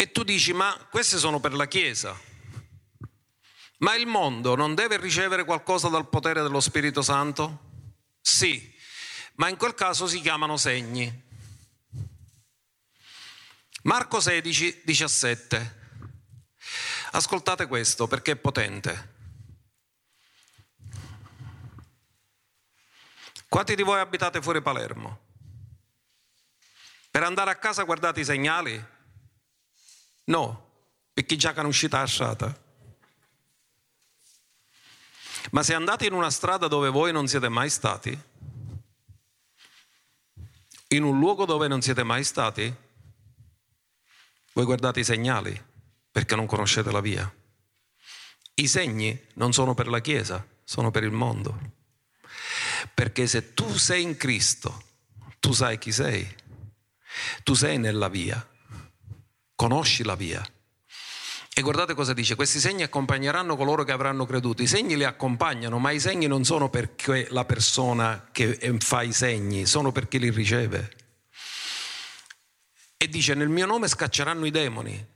E 0.00 0.12
tu 0.12 0.22
dici, 0.22 0.54
ma 0.54 0.74
queste 0.88 1.18
sono 1.18 1.40
per 1.40 1.52
la 1.52 1.66
Chiesa. 1.66 2.18
Ma 3.80 3.94
il 3.96 4.06
mondo 4.06 4.54
non 4.54 4.74
deve 4.74 4.96
ricevere 4.96 5.44
qualcosa 5.44 5.90
dal 5.90 6.08
potere 6.08 6.40
dello 6.40 6.60
Spirito 6.60 7.02
Santo? 7.02 7.68
Sì, 8.18 8.74
ma 9.34 9.50
in 9.50 9.58
quel 9.58 9.74
caso 9.74 10.06
si 10.06 10.22
chiamano 10.22 10.56
segni. 10.56 11.22
Marco 13.82 14.20
16, 14.20 14.80
17. 14.84 15.78
Ascoltate 17.10 17.66
questo 17.66 18.06
perché 18.06 18.30
è 18.30 18.36
potente. 18.36 19.14
Quanti 23.50 23.74
di 23.74 23.82
voi 23.82 24.00
abitate 24.00 24.40
fuori 24.40 24.62
Palermo? 24.62 25.26
Per 27.10 27.22
andare 27.22 27.50
a 27.50 27.56
casa 27.56 27.82
guardate 27.82 28.20
i 28.20 28.24
segnali? 28.24 28.98
No, 30.30 30.68
perché 31.12 31.34
è 31.34 31.64
uscita 31.64 31.98
la 31.98 32.06
strada. 32.06 32.62
Ma 35.50 35.62
se 35.64 35.74
andate 35.74 36.06
in 36.06 36.12
una 36.12 36.30
strada 36.30 36.68
dove 36.68 36.88
voi 36.88 37.12
non 37.12 37.26
siete 37.26 37.48
mai 37.48 37.68
stati, 37.68 38.16
in 40.88 41.02
un 41.02 41.18
luogo 41.18 41.44
dove 41.46 41.66
non 41.66 41.82
siete 41.82 42.04
mai 42.04 42.22
stati, 42.22 42.72
voi 44.52 44.64
guardate 44.64 45.00
i 45.00 45.04
segnali 45.04 45.64
perché 46.12 46.36
non 46.36 46.46
conoscete 46.46 46.92
la 46.92 47.00
via. 47.00 47.32
I 48.54 48.68
segni 48.68 49.20
non 49.34 49.52
sono 49.52 49.74
per 49.74 49.88
la 49.88 50.00
Chiesa, 50.00 50.46
sono 50.62 50.92
per 50.92 51.02
il 51.02 51.12
mondo. 51.12 51.58
Perché 52.94 53.26
se 53.26 53.52
tu 53.52 53.76
sei 53.76 54.02
in 54.02 54.16
Cristo, 54.16 54.80
tu 55.40 55.52
sai 55.52 55.78
chi 55.78 55.90
sei, 55.90 56.36
tu 57.42 57.54
sei 57.54 57.78
nella 57.78 58.08
via 58.08 58.44
conosci 59.60 60.04
la 60.04 60.14
via. 60.14 60.42
E 61.52 61.60
guardate 61.60 61.92
cosa 61.92 62.14
dice, 62.14 62.34
questi 62.34 62.58
segni 62.58 62.82
accompagneranno 62.82 63.56
coloro 63.56 63.84
che 63.84 63.92
avranno 63.92 64.24
creduto. 64.24 64.62
I 64.62 64.66
segni 64.66 64.96
li 64.96 65.04
accompagnano, 65.04 65.78
ma 65.78 65.90
i 65.90 66.00
segni 66.00 66.26
non 66.26 66.44
sono 66.44 66.70
perché 66.70 67.26
la 67.28 67.44
persona 67.44 68.30
che 68.32 68.58
fa 68.78 69.02
i 69.02 69.12
segni, 69.12 69.66
sono 69.66 69.92
perché 69.92 70.16
li 70.16 70.30
riceve. 70.30 70.90
E 72.96 73.08
dice, 73.10 73.34
nel 73.34 73.50
mio 73.50 73.66
nome 73.66 73.86
scacceranno 73.86 74.46
i 74.46 74.50
demoni. 74.50 75.06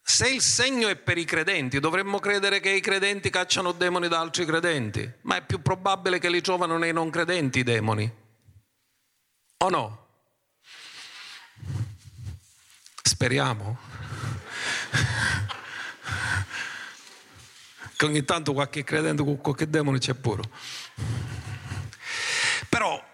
Se 0.00 0.30
il 0.30 0.40
segno 0.40 0.88
è 0.88 0.96
per 0.96 1.18
i 1.18 1.26
credenti, 1.26 1.78
dovremmo 1.78 2.20
credere 2.20 2.60
che 2.60 2.70
i 2.70 2.80
credenti 2.80 3.28
cacciano 3.28 3.72
demoni 3.72 4.08
da 4.08 4.18
altri 4.20 4.46
credenti, 4.46 5.06
ma 5.22 5.36
è 5.36 5.44
più 5.44 5.60
probabile 5.60 6.18
che 6.18 6.30
li 6.30 6.40
trovano 6.40 6.78
nei 6.78 6.94
non 6.94 7.10
credenti 7.10 7.58
i 7.58 7.64
demoni. 7.64 8.10
O 9.58 9.68
no? 9.68 10.09
Speriamo. 13.10 13.76
che 17.96 18.06
ogni 18.06 18.24
tanto 18.24 18.52
qualche 18.52 18.84
credente 18.84 19.24
con 19.24 19.40
qualche 19.40 19.68
demone 19.68 19.98
c'è 19.98 20.14
pure. 20.14 20.44
Però 22.68 23.04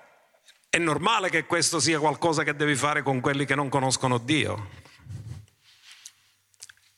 è 0.68 0.76
normale 0.76 1.30
che 1.30 1.46
questo 1.46 1.80
sia 1.80 1.98
qualcosa 1.98 2.42
che 2.42 2.54
devi 2.54 2.76
fare 2.76 3.02
con 3.02 3.20
quelli 3.20 3.46
che 3.46 3.54
non 3.54 3.70
conoscono 3.70 4.18
Dio. 4.18 4.68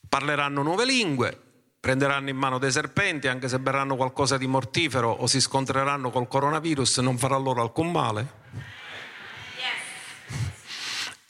Parleranno 0.09 0.65
nuove 0.65 0.85
lingue, 0.85 1.41
prenderanno 1.79 2.31
in 2.31 2.37
mano 2.37 2.59
dei 2.59 2.73
serpenti, 2.73 3.29
anche 3.29 3.49
se 3.49 3.61
berranno 3.61 3.95
qualcosa 3.95 4.37
di 4.37 4.49
mortifero 4.49 5.09
o 5.09 5.29
si 5.29 5.41
scontreranno 5.41 6.11
col 6.11 6.27
coronavirus, 6.27 6.99
non 6.99 7.17
farà 7.17 7.37
loro 7.37 7.63
alcun 7.63 7.93
male. 7.93 8.38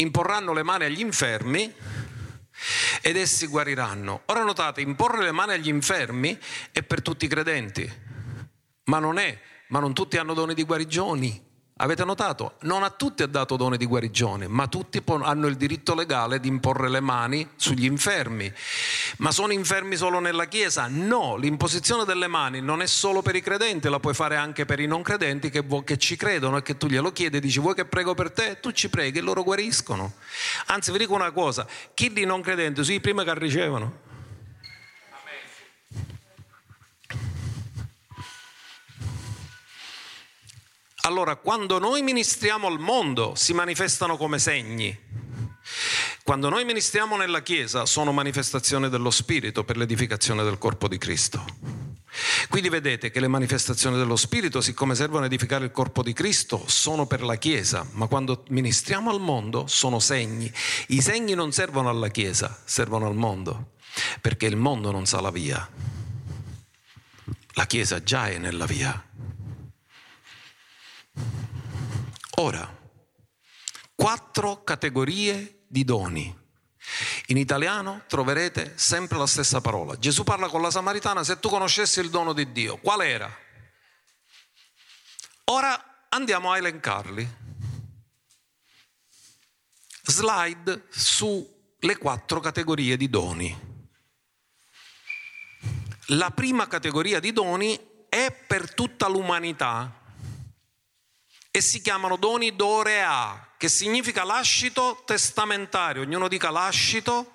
Imporranno 0.01 0.53
le 0.53 0.63
mani 0.63 0.85
agli 0.85 1.01
infermi 1.01 1.75
ed 3.03 3.17
essi 3.17 3.47
guariranno. 3.47 4.23
Ora 4.27 4.45
notate, 4.45 4.81
imporre 4.81 5.25
le 5.25 5.33
mani 5.33 5.55
agli 5.55 5.69
infermi 5.69 6.39
è 6.71 6.85
per 6.85 7.03
tutti 7.03 7.25
i 7.25 7.29
credenti, 7.29 7.91
ma 8.85 9.01
non 9.01 9.19
è, 9.19 9.37
ma 9.69 9.81
non 9.81 9.95
tutti 9.95 10.17
hanno 10.17 10.35
doni 10.35 10.55
di 10.55 10.63
guarigioni. 10.63 11.48
Avete 11.81 12.05
notato? 12.05 12.55
Non 12.63 12.83
a 12.83 12.91
tutti 12.91 13.23
ha 13.23 13.29
dato 13.29 13.57
dono 13.57 13.77
di 13.77 13.87
guarigione, 13.87 14.49
ma 14.49 14.67
tutti 14.67 15.01
hanno 15.07 15.47
il 15.47 15.57
diritto 15.57 15.95
legale 15.95 16.41
di 16.41 16.49
imporre 16.49 16.89
le 16.89 16.99
mani 16.99 17.51
sugli 17.55 17.85
infermi. 17.85 18.53
Ma 19.19 19.31
sono 19.31 19.53
infermi 19.53 19.95
solo 19.95 20.19
nella 20.19 20.47
Chiesa? 20.47 20.89
No, 20.89 21.37
l'imposizione 21.37 22.05
delle 22.05 22.27
mani 22.27 22.61
non 22.61 22.83
è 22.83 22.87
solo 22.87 23.23
per 23.23 23.37
i 23.37 23.43
credenti, 23.43 23.89
la 23.89 24.01
puoi 24.01 24.15
fare 24.15 24.35
anche 24.35 24.65
per 24.65 24.81
i 24.81 24.89
non 24.89 25.03
credenti 25.03 25.51
che, 25.51 25.65
che 25.85 25.99
ci 25.99 26.17
credono 26.17 26.57
e 26.57 26.63
che 26.63 26.77
tu 26.77 26.89
glielo 26.89 27.13
chiedi 27.13 27.37
e 27.37 27.41
dici 27.41 27.61
vuoi 27.61 27.75
che 27.75 27.85
prego 27.85 28.13
per 28.13 28.33
te? 28.33 28.59
Tu 28.59 28.73
ci 28.73 28.89
preghi 28.89 29.19
e 29.19 29.23
loro 29.23 29.45
guariscono. 29.45 30.15
Anzi 30.67 30.91
vi 30.91 30.99
dico 30.99 31.15
una 31.15 31.31
cosa, 31.31 31.65
chi 31.95 32.13
di 32.13 32.25
non 32.25 32.43
credenti 32.43 32.83
sono 32.83 32.97
i 32.97 33.01
primi 33.01 33.23
che 33.23 33.39
ricevono. 33.39 34.07
Allora, 41.09 41.37
quando 41.37 41.79
noi 41.79 42.03
ministriamo 42.03 42.67
al 42.67 42.79
mondo 42.79 43.33
si 43.35 43.55
manifestano 43.55 44.19
come 44.19 44.39
segni. 44.39 44.95
Quando 46.23 46.51
noi 46.51 46.67
ministriamo 46.67 47.17
nella 47.17 47.41
Chiesa 47.41 47.87
sono 47.87 48.13
manifestazioni 48.13 48.91
dello 48.91 49.11
Spirito 49.11 49.65
per 49.65 49.79
l'edificazione 49.79 50.45
del 50.45 50.59
corpo 50.59 50.87
di 50.87 50.99
Cristo. 50.99 51.43
Quindi 52.51 52.69
vedete 52.69 53.11
che 53.11 53.21
le 53.21 53.29
manifestazioni 53.29 53.97
dello 53.97 54.17
Spirito, 54.17 54.61
siccome 54.61 54.95
servono 54.95 55.23
a 55.23 55.27
edificare 55.27 55.65
il 55.65 55.71
corpo 55.71 56.03
di 56.03 56.13
Cristo, 56.13 56.65
sono 56.67 57.07
per 57.07 57.23
la 57.23 57.37
Chiesa, 57.37 57.89
ma 57.93 58.07
quando 58.07 58.45
ministriamo 58.51 59.09
al 59.11 59.21
mondo 59.21 59.67
sono 59.67 60.01
segni. 60.01 60.53
I 60.89 61.01
segni 61.01 61.33
non 61.33 61.53
servono 61.53 61.89
alla 61.89 62.09
Chiesa, 62.09 62.61
servono 62.67 63.07
al 63.07 63.15
mondo, 63.15 63.77
perché 64.21 64.45
il 64.45 64.57
mondo 64.57 64.91
non 64.91 65.07
sa 65.07 65.23
la 65.23 65.31
via. 65.31 65.67
La 67.55 67.65
Chiesa 67.65 68.03
già 68.03 68.29
è 68.29 68.37
nella 68.37 68.67
via. 68.67 69.03
Ora, 72.37 72.77
quattro 73.95 74.63
categorie 74.63 75.65
di 75.67 75.85
doni. 75.85 76.47
In 77.27 77.37
italiano 77.37 78.05
troverete 78.07 78.73
sempre 78.77 79.19
la 79.19 79.27
stessa 79.27 79.61
parola. 79.61 79.99
Gesù 79.99 80.25
parla 80.25 80.49
con 80.49 80.63
la 80.63 80.71
Samaritana, 80.71 81.25
se 81.25 81.39
tu 81.41 81.49
conoscessi 81.49 82.01
il 82.01 82.11
dono 82.11 82.33
di 82.33 82.53
Dio, 82.53 82.79
qual 82.79 83.03
era? 83.03 83.31
Ora 85.45 86.07
andiamo 86.09 86.53
a 86.53 86.59
elencarli. 86.59 87.37
Slide 90.03 90.87
sulle 90.89 91.97
quattro 91.99 92.41
categorie 92.41 92.97
di 92.97 93.11
doni. 93.11 93.67
La 96.13 96.31
prima 96.31 96.67
categoria 96.67 97.21
di 97.21 97.33
doni 97.33 97.79
è 98.09 98.33
per 98.33 98.73
tutta 98.73 99.09
l'umanità 99.09 100.08
e 101.59 101.61
si 101.61 101.81
chiamano 101.81 102.17
doni 102.17 102.55
dorea, 102.55 103.49
che 103.57 103.69
significa 103.69 104.23
lascito 104.23 105.03
testamentario. 105.05 106.03
Ognuno 106.03 106.29
dica 106.29 106.51
lascito 106.51 107.33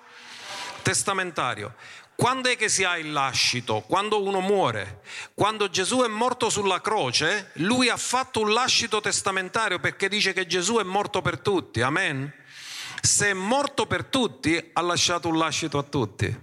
testamentario. 0.80 1.74
Quando 2.16 2.48
è 2.48 2.56
che 2.56 2.70
si 2.70 2.84
ha 2.84 2.96
il 2.96 3.12
lascito? 3.12 3.82
Quando 3.82 4.22
uno 4.22 4.40
muore. 4.40 5.02
Quando 5.34 5.68
Gesù 5.68 6.00
è 6.00 6.08
morto 6.08 6.48
sulla 6.48 6.80
croce, 6.80 7.50
lui 7.54 7.90
ha 7.90 7.98
fatto 7.98 8.40
un 8.40 8.52
lascito 8.52 9.02
testamentario 9.02 9.78
perché 9.78 10.08
dice 10.08 10.32
che 10.32 10.46
Gesù 10.46 10.76
è 10.76 10.84
morto 10.84 11.20
per 11.20 11.40
tutti. 11.40 11.82
Amen. 11.82 12.32
Se 13.02 13.28
è 13.28 13.34
morto 13.34 13.86
per 13.86 14.06
tutti, 14.06 14.70
ha 14.72 14.80
lasciato 14.80 15.28
un 15.28 15.36
lascito 15.36 15.76
a 15.76 15.82
tutti. 15.82 16.42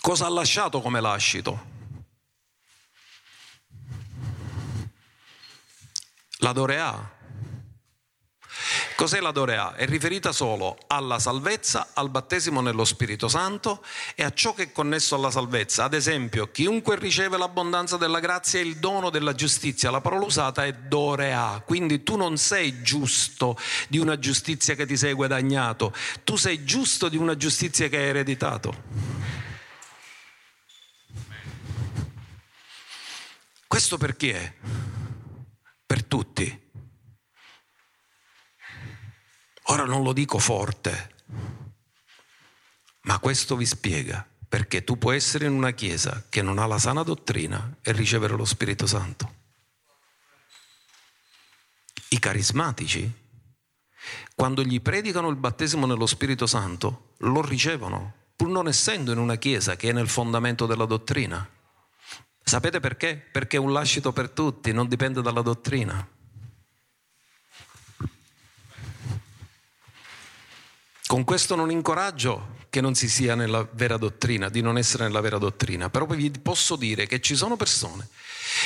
Cosa 0.00 0.26
ha 0.26 0.30
lasciato 0.30 0.82
come 0.82 1.00
lascito? 1.00 1.79
La 6.42 6.52
Dorea. 6.52 7.18
Cos'è 8.96 9.20
la 9.20 9.30
Dorea? 9.30 9.74
È 9.74 9.84
riferita 9.86 10.32
solo 10.32 10.78
alla 10.86 11.18
salvezza, 11.18 11.90
al 11.92 12.08
battesimo 12.08 12.62
nello 12.62 12.86
Spirito 12.86 13.28
Santo 13.28 13.84
e 14.14 14.24
a 14.24 14.32
ciò 14.32 14.54
che 14.54 14.62
è 14.64 14.72
connesso 14.72 15.14
alla 15.14 15.30
salvezza. 15.30 15.84
Ad 15.84 15.92
esempio, 15.92 16.50
chiunque 16.50 16.98
riceve 16.98 17.36
l'abbondanza 17.36 17.98
della 17.98 18.20
grazia 18.20 18.58
e 18.58 18.62
il 18.62 18.76
dono 18.76 19.10
della 19.10 19.34
giustizia. 19.34 19.90
La 19.90 20.00
parola 20.00 20.24
usata 20.24 20.64
è 20.64 20.72
Dorea, 20.72 21.62
quindi 21.64 22.02
tu 22.02 22.16
non 22.16 22.38
sei 22.38 22.82
giusto 22.82 23.58
di 23.88 23.98
una 23.98 24.18
giustizia 24.18 24.74
che 24.74 24.86
ti 24.86 24.96
sei 24.96 25.12
guadagnato, 25.12 25.94
tu 26.24 26.36
sei 26.36 26.64
giusto 26.64 27.10
di 27.10 27.18
una 27.18 27.36
giustizia 27.36 27.88
che 27.88 27.98
hai 27.98 28.08
ereditato. 28.08 28.82
Questo 33.66 33.98
perché? 33.98 34.99
Per 35.90 36.04
tutti. 36.04 36.70
Ora 39.64 39.84
non 39.84 40.04
lo 40.04 40.12
dico 40.12 40.38
forte, 40.38 41.16
ma 43.02 43.18
questo 43.18 43.56
vi 43.56 43.66
spiega 43.66 44.24
perché 44.48 44.84
tu 44.84 44.98
puoi 44.98 45.16
essere 45.16 45.46
in 45.46 45.52
una 45.52 45.72
chiesa 45.72 46.24
che 46.28 46.42
non 46.42 46.60
ha 46.60 46.66
la 46.66 46.78
sana 46.78 47.02
dottrina 47.02 47.78
e 47.82 47.90
ricevere 47.90 48.36
lo 48.36 48.44
Spirito 48.44 48.86
Santo. 48.86 49.34
I 52.10 52.20
carismatici, 52.20 53.12
quando 54.36 54.62
gli 54.62 54.80
predicano 54.80 55.28
il 55.28 55.36
battesimo 55.36 55.86
nello 55.86 56.06
Spirito 56.06 56.46
Santo, 56.46 57.14
lo 57.18 57.42
ricevono, 57.42 58.14
pur 58.36 58.46
non 58.46 58.68
essendo 58.68 59.10
in 59.10 59.18
una 59.18 59.38
chiesa 59.38 59.74
che 59.74 59.88
è 59.88 59.92
nel 59.92 60.08
fondamento 60.08 60.66
della 60.66 60.84
dottrina. 60.84 61.58
Sapete 62.50 62.80
perché? 62.80 63.14
Perché 63.14 63.58
è 63.58 63.60
un 63.60 63.72
lascito 63.72 64.12
per 64.12 64.28
tutti, 64.30 64.72
non 64.72 64.88
dipende 64.88 65.22
dalla 65.22 65.40
dottrina. 65.40 66.04
Con 71.06 71.22
questo 71.22 71.54
non 71.54 71.70
incoraggio 71.70 72.56
che 72.68 72.80
non 72.80 72.96
si 72.96 73.08
sia 73.08 73.36
nella 73.36 73.64
vera 73.70 73.96
dottrina, 73.96 74.48
di 74.48 74.62
non 74.62 74.78
essere 74.78 75.04
nella 75.04 75.20
vera 75.20 75.38
dottrina, 75.38 75.90
però 75.90 76.06
vi 76.06 76.28
posso 76.42 76.74
dire 76.74 77.06
che 77.06 77.20
ci 77.20 77.36
sono 77.36 77.54
persone 77.54 78.08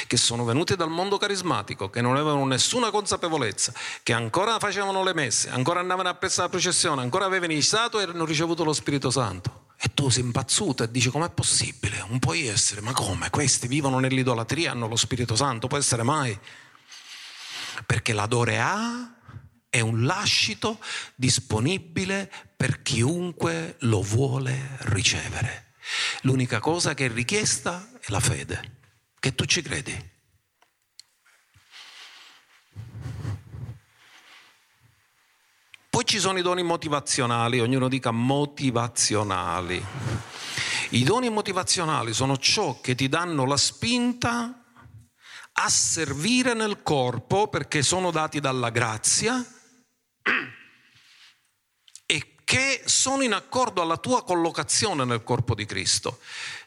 che 0.07 0.16
sono 0.16 0.45
venute 0.45 0.76
dal 0.76 0.89
mondo 0.89 1.18
carismatico, 1.18 1.91
che 1.91 2.01
non 2.01 2.14
avevano 2.14 2.47
nessuna 2.47 2.91
consapevolezza, 2.91 3.74
che 4.03 4.14
ancora 4.14 4.59
facevano 4.59 5.05
le 5.05 5.12
messe, 5.12 5.51
ancora 5.51 5.80
andavano 5.80 6.09
a 6.09 6.14
pezzo 6.14 6.41
la 6.41 6.49
processione, 6.49 7.03
ancora 7.03 7.26
avevano 7.26 7.53
iniziato 7.53 8.01
e 8.01 8.05
hanno 8.05 8.24
ricevuto 8.24 8.64
lo 8.64 8.72
Spirito 8.72 9.11
Santo. 9.11 9.63
E 9.85 9.93
tu 9.93 10.09
sei 10.09 10.22
impazzuto 10.22 10.82
e 10.82 10.91
dici 10.91 11.11
com'è 11.11 11.28
possibile? 11.28 11.99
Non 12.09 12.18
puoi 12.18 12.47
essere, 12.47 12.80
ma 12.80 12.93
come? 12.93 13.28
Questi 13.28 13.68
vivono 13.68 13.99
nell'idolatria, 13.99 14.70
hanno 14.70 14.89
lo 14.89 14.97
Spirito 14.97 15.37
Santo, 15.37 15.66
può 15.66 15.76
essere 15.76 16.03
mai? 16.03 16.37
Perché 17.85 18.14
l'adore 18.14 18.59
ha 18.61 19.14
è 19.68 19.80
un 19.80 20.07
lascito 20.07 20.78
disponibile 21.14 22.32
per 22.57 22.80
chiunque 22.80 23.76
lo 23.80 24.01
vuole 24.01 24.78
ricevere. 24.85 25.74
L'unica 26.22 26.61
cosa 26.61 26.95
che 26.95 27.05
è 27.05 27.12
richiesta 27.12 27.91
è 28.01 28.07
la 28.07 28.20
fede, 28.20 28.78
che 29.20 29.35
tu 29.35 29.45
ci 29.45 29.61
credi. 29.61 30.12
Poi 35.95 36.05
ci 36.05 36.18
sono 36.18 36.40
i 36.40 36.42
doni 36.42 36.64
motivazionali, 36.64 37.61
ognuno 37.61 37.86
dica 37.86 38.11
motivazionali. 38.11 39.80
I 40.90 41.05
doni 41.05 41.30
motivazionali 41.30 42.12
sono 42.12 42.36
ciò 42.36 42.80
che 42.80 42.97
ti 42.97 43.09
danno 43.09 43.47
la 43.47 43.57
spinta 43.57 44.64
a 45.53 45.68
servire 45.68 46.53
nel 46.53 46.82
corpo 46.82 47.47
perché 47.47 47.82
sono 47.82 48.11
dati 48.11 48.40
dalla 48.40 48.70
grazia 48.70 49.40
e 52.07 52.34
che 52.42 52.82
sono 52.86 53.22
in 53.22 53.32
accordo 53.32 53.80
alla 53.80 53.97
tua 53.97 54.24
collocazione 54.24 55.05
nel 55.05 55.22
corpo 55.22 55.55
di 55.55 55.64
Cristo. 55.64 56.18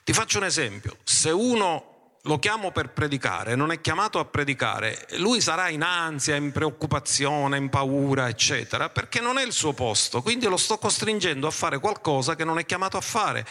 Ti 0.05 0.13
faccio 0.13 0.37
un 0.37 0.45
esempio, 0.45 0.99
se 1.03 1.31
uno 1.31 1.96
lo 2.27 2.39
chiamo 2.39 2.71
per 2.71 2.89
predicare, 2.89 3.55
non 3.55 3.71
è 3.71 3.79
chiamato 3.79 4.19
a 4.19 4.25
predicare, 4.25 5.07
lui 5.17 5.39
sarà 5.39 5.69
in 5.69 5.81
ansia, 5.81 6.35
in 6.35 6.51
preoccupazione, 6.51 7.57
in 7.57 7.69
paura, 7.69 8.27
eccetera, 8.27 8.89
perché 8.89 9.21
non 9.21 9.37
è 9.37 9.45
il 9.45 9.53
suo 9.53 9.73
posto, 9.73 10.21
quindi 10.21 10.45
lo 10.45 10.57
sto 10.57 10.77
costringendo 10.77 11.47
a 11.47 11.51
fare 11.51 11.79
qualcosa 11.79 12.35
che 12.35 12.43
non 12.43 12.59
è 12.59 12.65
chiamato 12.65 12.97
a 12.97 13.01
fare. 13.01 13.45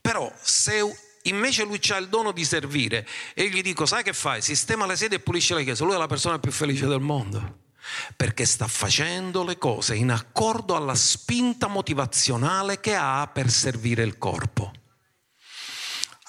Però 0.00 0.30
se 0.40 0.82
invece 1.22 1.62
lui 1.62 1.80
ha 1.90 1.96
il 1.96 2.08
dono 2.08 2.32
di 2.32 2.44
servire 2.44 3.06
e 3.34 3.48
gli 3.48 3.62
dico, 3.62 3.86
sai 3.86 4.02
che 4.02 4.12
fai? 4.12 4.42
Sistema 4.42 4.84
le 4.84 4.96
sedie 4.96 5.18
e 5.18 5.20
pulisce 5.20 5.54
la 5.54 5.62
chiesa, 5.62 5.84
lui 5.84 5.94
è 5.94 5.98
la 5.98 6.06
persona 6.06 6.40
più 6.40 6.50
felice 6.50 6.86
del 6.86 7.00
mondo 7.00 7.60
perché 8.16 8.44
sta 8.44 8.68
facendo 8.68 9.42
le 9.42 9.58
cose 9.58 9.96
in 9.96 10.12
accordo 10.12 10.76
alla 10.76 10.94
spinta 10.94 11.66
motivazionale 11.66 12.78
che 12.78 12.94
ha 12.94 13.28
per 13.32 13.50
servire 13.50 14.04
il 14.04 14.18
corpo. 14.18 14.70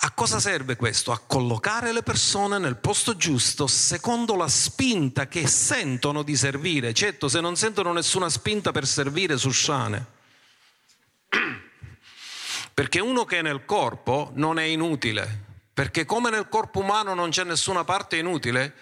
A 0.06 0.12
cosa 0.12 0.42
serve 0.42 0.76
questo? 0.76 1.14
A 1.14 1.20
collocare 1.20 1.94
le 1.94 2.04
persone 2.04 2.58
nel 2.58 2.76
posto 2.76 3.16
giusto 3.16 3.68
secondo 3.68 4.36
la 4.36 4.50
spinta 4.50 5.30
che 5.30 5.48
sentono 5.48 6.24
di 6.24 6.36
servire. 6.36 6.94
Certo, 6.94 7.30
se 7.30 7.40
non 7.40 7.56
sentono 7.56 7.94
nessuna 7.94 8.28
spinta 8.28 8.74
per 8.74 8.86
servire 8.86 9.38
su 9.38 9.50
Shane. 9.50 10.06
Perché 12.74 13.00
uno 13.00 13.24
che 13.24 13.40
è 13.40 13.42
nel 13.42 13.64
corpo 13.64 14.32
non 14.34 14.60
è 14.60 14.64
inutile. 14.64 15.46
Perché 15.74 16.04
come 16.04 16.30
nel 16.30 16.50
corpo 16.50 16.80
umano 16.80 17.14
non 17.14 17.30
c'è 17.30 17.46
nessuna 17.46 17.86
parte 17.86 18.18
inutile, 18.18 18.76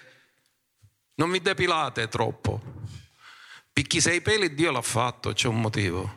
non 1.15 1.29
mi 1.29 1.39
depilate 1.39 2.07
troppo. 2.07 2.61
Picchi 3.71 4.01
sei 4.01 4.21
peli, 4.21 4.55
Dio 4.55 4.71
l'ha 4.71 4.81
fatto, 4.81 5.33
c'è 5.33 5.47
un 5.47 5.61
motivo. 5.61 6.15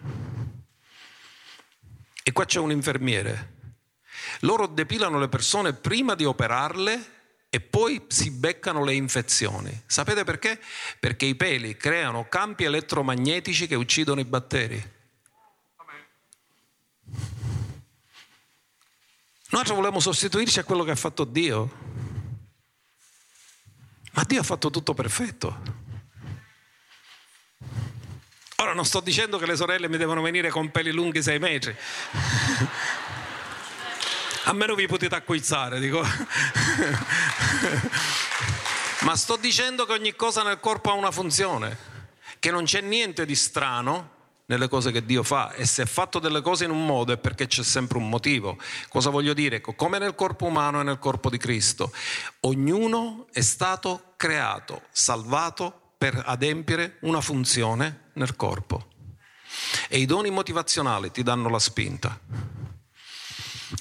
E 2.23 2.33
qua 2.33 2.47
c'è 2.47 2.59
un 2.59 2.71
infermiere 2.71 3.54
loro 4.41 4.67
depilano 4.67 5.19
le 5.19 5.29
persone 5.29 5.73
prima 5.73 6.15
di 6.15 6.25
operarle 6.25 7.13
e 7.55 7.61
poi 7.61 8.05
si 8.09 8.33
beccano 8.33 8.83
le 8.83 8.95
infezioni. 8.95 9.83
Sapete 9.87 10.25
perché? 10.25 10.61
Perché 10.99 11.25
i 11.25 11.37
peli 11.37 11.77
creano 11.77 12.29
campi 12.29 12.65
elettromagnetici 12.65 13.69
che 13.69 13.77
uccidono 13.77 14.19
i 14.19 14.25
batteri. 14.25 14.93
Noi 19.51 19.63
volevamo 19.67 20.01
sostituirci 20.01 20.59
a 20.59 20.65
quello 20.65 20.83
che 20.83 20.91
ha 20.91 20.97
fatto 20.97 21.23
Dio, 21.23 21.71
ma 24.15 24.25
Dio 24.25 24.41
ha 24.41 24.45
fatto 24.45 24.69
tutto 24.71 24.95
perfetto. 24.95 25.83
Ora 28.57 28.75
non 28.75 28.85
sto 28.85 28.99
dicendo 28.99 29.39
che 29.39 29.47
le 29.47 29.55
sorelle 29.55 29.89
mi 29.89 29.97
devono 29.97 30.23
venire 30.23 30.49
con 30.49 30.73
peli 30.73 30.91
lunghi 30.91 31.23
sei 31.23 31.39
metri 31.39 31.77
a 34.45 34.53
meno 34.53 34.75
vi 34.75 34.87
potete 34.87 35.15
acquizzare, 35.15 35.81
dico. 35.81 36.03
Ma 39.01 39.17
sto 39.17 39.37
dicendo 39.37 39.85
che 39.85 39.93
ogni 39.93 40.15
cosa 40.15 40.43
nel 40.43 40.61
corpo 40.61 40.91
ha 40.91 40.95
una 40.95 41.11
funzione, 41.11 41.77
che 42.39 42.51
non 42.51 42.65
c'è 42.65 42.81
niente 42.81 43.27
di 43.27 43.35
strano 43.35 44.13
nelle 44.47 44.69
cose 44.69 44.91
che 44.91 45.05
Dio 45.05 45.23
fa 45.23 45.53
e 45.53 45.65
se 45.65 45.83
ha 45.83 45.87
fatto 45.87 46.19
delle 46.19 46.43
cose 46.43 46.65
in 46.65 46.71
un 46.71 46.85
modo 46.85 47.13
è 47.13 47.19
perché 47.19 47.47
c'è 47.47 47.63
sempre 47.63 47.99
un 47.99 48.09
motivo. 48.09 48.59
Cosa 48.89 49.11
voglio 49.11 49.33
dire? 49.33 49.61
Come 49.61 49.99
nel 49.99 50.15
corpo 50.15 50.47
umano 50.47 50.81
e 50.81 50.85
nel 50.85 50.99
corpo 50.99 51.31
di 51.31 51.39
Cristo, 51.39 51.93
ognuno 52.41 53.27
è 53.33 53.41
stato 53.41 54.15
creato, 54.17 54.83
salvato 54.91 55.93
per 55.97 56.23
adempiere 56.27 56.99
una 57.01 57.21
funzione 57.21 58.11
nel 58.15 58.37
corpo. 58.37 58.89
E 59.89 59.99
i 59.99 60.07
doni 60.07 60.31
motivazionali 60.31 61.11
ti 61.11 61.23
danno 61.23 61.49
la 61.49 61.59
spinta. 61.59 62.19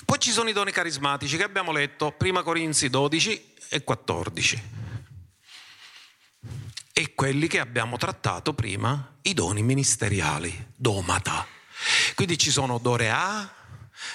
Poi 0.06 0.20
ci 0.20 0.32
sono 0.32 0.50
i 0.50 0.54
doni 0.54 0.72
carismatici 0.72 1.38
che 1.38 1.44
abbiamo 1.44 1.72
letto, 1.72 2.12
prima 2.12 2.42
Corinzi 2.42 2.90
12 2.90 3.54
e 3.70 3.84
14. 3.84 4.64
E 6.94 7.14
quelli 7.16 7.48
che 7.48 7.60
abbiamo 7.60 7.98
trattato 7.98 8.54
prima, 8.54 9.16
i 9.24 9.34
doni 9.34 9.62
ministeriali, 9.62 10.72
domata. 10.76 11.46
Quindi 12.16 12.38
ci 12.38 12.52
sono 12.52 12.78
dorea, 12.78 13.52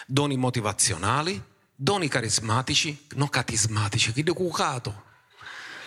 doni 0.07 0.37
motivazionali, 0.37 1.43
doni 1.75 2.09
carismatici, 2.09 3.07
non 3.15 3.29
catismatici, 3.29 4.13
chi 4.13 4.25
cucato. 4.25 5.05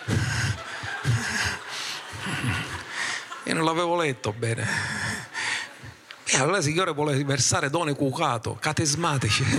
Io 3.44 3.54
non 3.54 3.64
l'avevo 3.64 3.96
letto 3.96 4.32
bene. 4.32 5.01
E 6.34 6.38
allora 6.38 6.56
il 6.56 6.62
Signore 6.62 6.92
vuole 6.92 7.22
versare 7.24 7.68
doni 7.68 7.94
cucato, 7.94 8.56
catesmatici. 8.58 9.44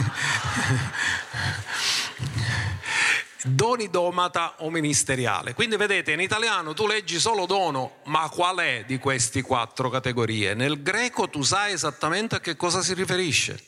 doni 3.46 3.92
domata 3.92 4.56
o 4.58 4.72
ministeriale. 4.72 5.54
Quindi 5.54 5.76
vedete, 5.76 6.14
in 6.14 6.20
italiano 6.20 6.74
tu 6.74 6.88
leggi 6.88 7.20
solo 7.20 7.46
dono, 7.46 7.98
ma 8.06 8.28
qual 8.30 8.58
è 8.58 8.86
di 8.88 8.98
queste 8.98 9.44
quattro 9.44 9.92
categorie? 9.92 10.56
Nel 10.56 10.82
greco 10.82 11.30
tu 11.30 11.44
sai 11.44 11.74
esattamente 11.74 12.38
a 12.38 12.40
che 12.40 12.56
cosa 12.56 12.82
si 12.82 12.96
riferisce. 12.96 13.64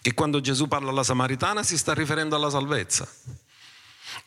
E 0.00 0.14
quando 0.14 0.40
Gesù 0.40 0.68
parla 0.68 0.90
alla 0.90 1.02
Samaritana 1.02 1.64
si 1.64 1.76
sta 1.76 1.92
riferendo 1.92 2.36
alla 2.36 2.50
salvezza. 2.50 3.04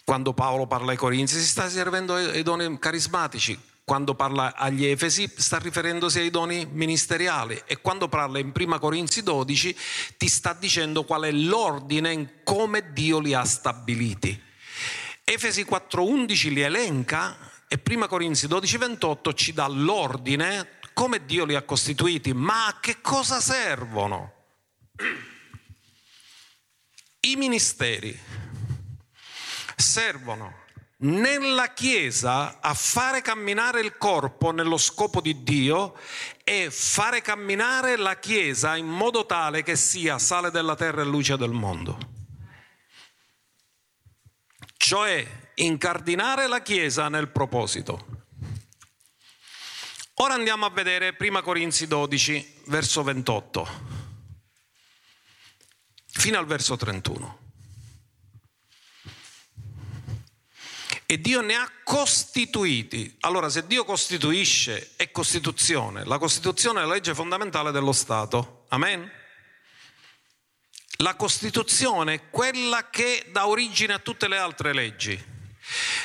Quando 0.03 0.33
Paolo 0.33 0.67
parla 0.67 0.91
ai 0.91 0.97
Corinzi 0.97 1.39
si 1.39 1.47
sta 1.47 1.65
riferendo 1.65 2.15
ai 2.15 2.43
doni 2.43 2.77
carismatici 2.77 3.57
quando 3.85 4.15
parla 4.15 4.55
agli 4.55 4.83
Efesi 4.83 5.31
sta 5.37 5.59
riferendosi 5.59 6.17
ai 6.17 6.31
doni 6.31 6.67
ministeriali 6.69 7.61
e 7.67 7.81
quando 7.81 8.09
parla 8.09 8.39
in 8.39 8.51
Prima 8.51 8.79
Corinzi 8.79 9.21
12 9.21 9.77
ti 10.17 10.27
sta 10.27 10.53
dicendo 10.53 11.03
qual 11.03 11.21
è 11.21 11.31
l'ordine 11.31 12.11
in 12.11 12.29
come 12.43 12.91
Dio 12.91 13.19
li 13.19 13.35
ha 13.35 13.45
stabiliti. 13.45 14.41
Efesi 15.23 15.63
4:11 15.63 16.51
li 16.51 16.61
elenca 16.61 17.37
e 17.67 17.77
Prima 17.77 18.07
Corinzi 18.07 18.47
12:28 18.47 19.33
ci 19.35 19.53
dà 19.53 19.67
l'ordine 19.67 20.79
come 20.93 21.23
Dio 21.23 21.45
li 21.45 21.55
ha 21.55 21.61
costituiti, 21.61 22.33
ma 22.33 22.65
a 22.67 22.79
che 22.79 23.01
cosa 23.01 23.39
servono? 23.39 24.33
I 27.19 27.35
ministeri 27.35 28.17
servono 29.75 30.64
nella 30.97 31.73
Chiesa 31.73 32.59
a 32.61 32.73
fare 32.73 33.21
camminare 33.21 33.81
il 33.81 33.97
corpo 33.97 34.51
nello 34.51 34.77
scopo 34.77 35.19
di 35.19 35.43
Dio 35.43 35.97
e 36.43 36.69
fare 36.71 37.21
camminare 37.21 37.97
la 37.97 38.17
Chiesa 38.17 38.75
in 38.77 38.87
modo 38.87 39.25
tale 39.25 39.63
che 39.63 39.75
sia 39.75 40.17
sale 40.17 40.51
della 40.51 40.75
terra 40.75 41.01
e 41.01 41.05
luce 41.05 41.37
del 41.37 41.51
mondo. 41.51 42.13
Cioè 44.77 45.51
incardinare 45.55 46.47
la 46.47 46.61
Chiesa 46.61 47.09
nel 47.09 47.29
proposito. 47.29 48.23
Ora 50.19 50.33
andiamo 50.33 50.65
a 50.65 50.69
vedere 50.69 51.15
1 51.19 51.41
Corinzi 51.41 51.87
12, 51.87 52.61
verso 52.67 53.03
28, 53.03 53.67
fino 56.05 56.37
al 56.37 56.45
verso 56.45 56.77
31. 56.77 57.44
E 61.05 61.19
Dio 61.19 61.41
ne 61.41 61.55
ha 61.55 61.69
costituiti. 61.83 63.15
Allora, 63.21 63.49
se 63.49 63.67
Dio 63.67 63.85
costituisce, 63.85 64.93
è 64.95 65.11
Costituzione. 65.11 66.03
La 66.03 66.17
Costituzione 66.17 66.81
è 66.81 66.85
la 66.85 66.93
legge 66.93 67.13
fondamentale 67.13 67.71
dello 67.71 67.91
Stato. 67.91 68.65
Amen? 68.69 69.09
La 70.99 71.15
Costituzione 71.15 72.13
è 72.13 72.29
quella 72.29 72.89
che 72.89 73.27
dà 73.31 73.47
origine 73.47 73.93
a 73.93 73.99
tutte 73.99 74.27
le 74.27 74.37
altre 74.37 74.73
leggi. 74.73 75.33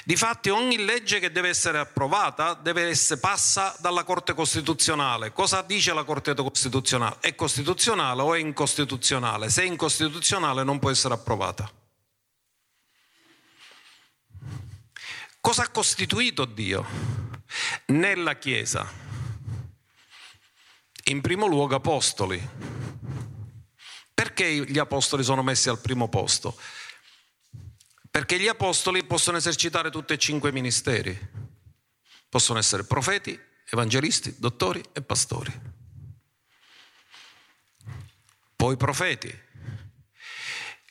Difatti 0.05 0.49
ogni 0.49 0.85
legge 0.85 1.19
che 1.19 1.31
deve 1.31 1.49
essere 1.49 1.79
approvata 1.79 2.55
deve 2.55 2.89
essere, 2.89 3.21
passa 3.21 3.77
dalla 3.79 4.05
Corte 4.05 4.35
Costituzionale. 4.35 5.33
Cosa 5.33 5.63
dice 5.63 5.93
la 5.93 6.05
Corte 6.05 6.35
Costituzionale? 6.35 7.17
È 7.21 7.35
costituzionale 7.35 8.23
o 8.23 8.35
è 8.35 8.39
incostituzionale? 8.39 9.51
Se 9.51 9.63
è 9.63 9.67
incostituzionale 9.67 10.65
non 10.65 10.79
può 10.79 10.91
essere 10.91 11.15
approvata. 11.15 11.71
Cosa 15.41 15.63
ha 15.63 15.71
costituito 15.71 16.45
Dio 16.45 16.87
nella 17.87 18.37
Chiesa? 18.37 18.87
In 21.05 21.23
primo 21.23 21.47
luogo 21.47 21.75
apostoli. 21.75 22.49
Perché 24.13 24.67
gli 24.67 24.79
apostoli 24.79 25.25
sono 25.25 25.43
messi 25.43 25.71
al 25.71 25.81
primo 25.81 26.09
posto? 26.09 26.59
Perché 28.11 28.39
gli 28.39 28.49
apostoli 28.49 29.03
possono 29.05 29.39
esercitare 29.39 29.91
tutti 29.91 30.13
e 30.13 30.19
cinque 30.19 30.51
i 30.51 30.53
ministeri. 30.53 31.19
Possono 32.29 32.59
essere 32.59 32.85
profeti, 32.85 33.39
evangelisti, 33.71 34.35
dottori 34.39 34.83
e 34.93 35.01
pastori. 35.01 35.53
Poi 38.57 38.77
profeti, 38.77 39.37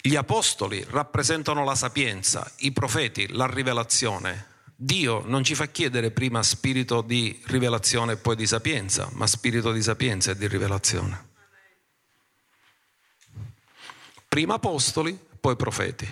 gli 0.02 0.16
apostoli 0.16 0.86
rappresentano 0.90 1.66
la 1.66 1.76
sapienza, 1.76 2.50
i 2.60 2.72
profeti 2.72 3.28
la 3.34 3.48
rivelazione. 3.48 4.48
Dio 4.74 5.24
non 5.26 5.44
ci 5.44 5.56
fa 5.56 5.66
chiedere 5.66 6.12
prima 6.12 6.42
spirito 6.42 7.02
di 7.02 7.38
rivelazione 7.48 8.14
e 8.14 8.18
poi 8.18 8.38
di 8.38 8.48
sapienza, 8.48 9.10
ma 9.12 9.28
spirito 9.28 9.74
di 9.74 9.82
sapienza 9.82 10.32
e 10.32 10.38
di 10.38 10.48
rivelazione. 10.48 11.28
Prima 14.30 14.54
apostoli, 14.54 15.20
poi 15.40 15.58
profeti. 15.58 16.08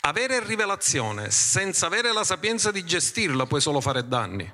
Avere 0.00 0.44
rivelazione 0.44 1.30
senza 1.30 1.86
avere 1.86 2.12
la 2.12 2.24
sapienza 2.24 2.70
di 2.70 2.84
gestirla 2.84 3.46
puoi 3.46 3.62
solo 3.62 3.80
fare 3.80 4.06
danni. 4.06 4.52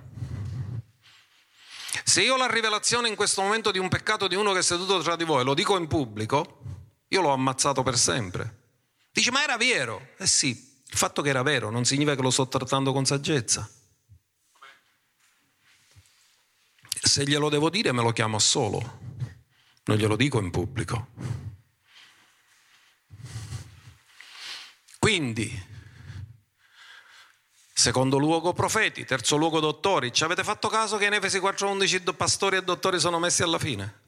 Se 2.05 2.23
io 2.23 2.35
ho 2.35 2.37
la 2.37 2.47
rivelazione 2.47 3.09
in 3.09 3.17
questo 3.17 3.43
momento 3.43 3.73
di 3.73 3.79
un 3.79 3.89
peccato 3.89 4.29
di 4.29 4.37
uno 4.37 4.53
che 4.53 4.61
è 4.61 4.63
seduto 4.63 5.01
tra 5.03 5.17
di 5.17 5.25
voi, 5.25 5.43
lo 5.43 5.55
dico 5.55 5.77
in 5.77 5.89
pubblico, 5.89 6.61
io 7.09 7.21
l'ho 7.21 7.33
ammazzato 7.33 7.83
per 7.83 7.99
sempre. 7.99 8.65
Dice, 9.17 9.31
ma 9.31 9.43
era 9.43 9.57
vero? 9.57 10.11
Eh 10.19 10.27
sì, 10.27 10.49
il 10.87 10.99
fatto 10.99 11.23
che 11.23 11.31
era 11.31 11.43
vero 11.43 11.71
non 11.71 11.87
significa 11.87 12.15
che 12.15 12.21
lo 12.21 12.29
sto 12.29 12.49
trattando 12.49 12.93
con 12.93 13.07
saggezza. 13.07 13.67
Se 17.01 17.25
glielo 17.25 17.49
devo 17.49 17.71
dire 17.71 17.93
me 17.93 18.03
lo 18.03 18.13
chiamo 18.13 18.39
solo, 18.39 18.99
non 19.85 19.97
glielo 19.97 20.17
dico 20.17 20.39
in 20.39 20.51
pubblico. 20.51 21.09
Quindi, 24.99 25.67
secondo 27.73 28.19
luogo 28.19 28.53
profeti, 28.53 29.07
terzo 29.07 29.37
luogo 29.37 29.61
dottori, 29.61 30.13
ci 30.13 30.25
avete 30.25 30.45
fatto 30.45 30.69
caso 30.69 30.99
che 30.99 31.07
in 31.07 31.15
Efesi 31.15 31.39
4.11 31.39 32.15
pastori 32.15 32.57
e 32.59 32.63
dottori 32.63 33.01
sono 33.01 33.19
messi 33.19 33.43
alla 33.43 33.59
fine? 33.59 34.01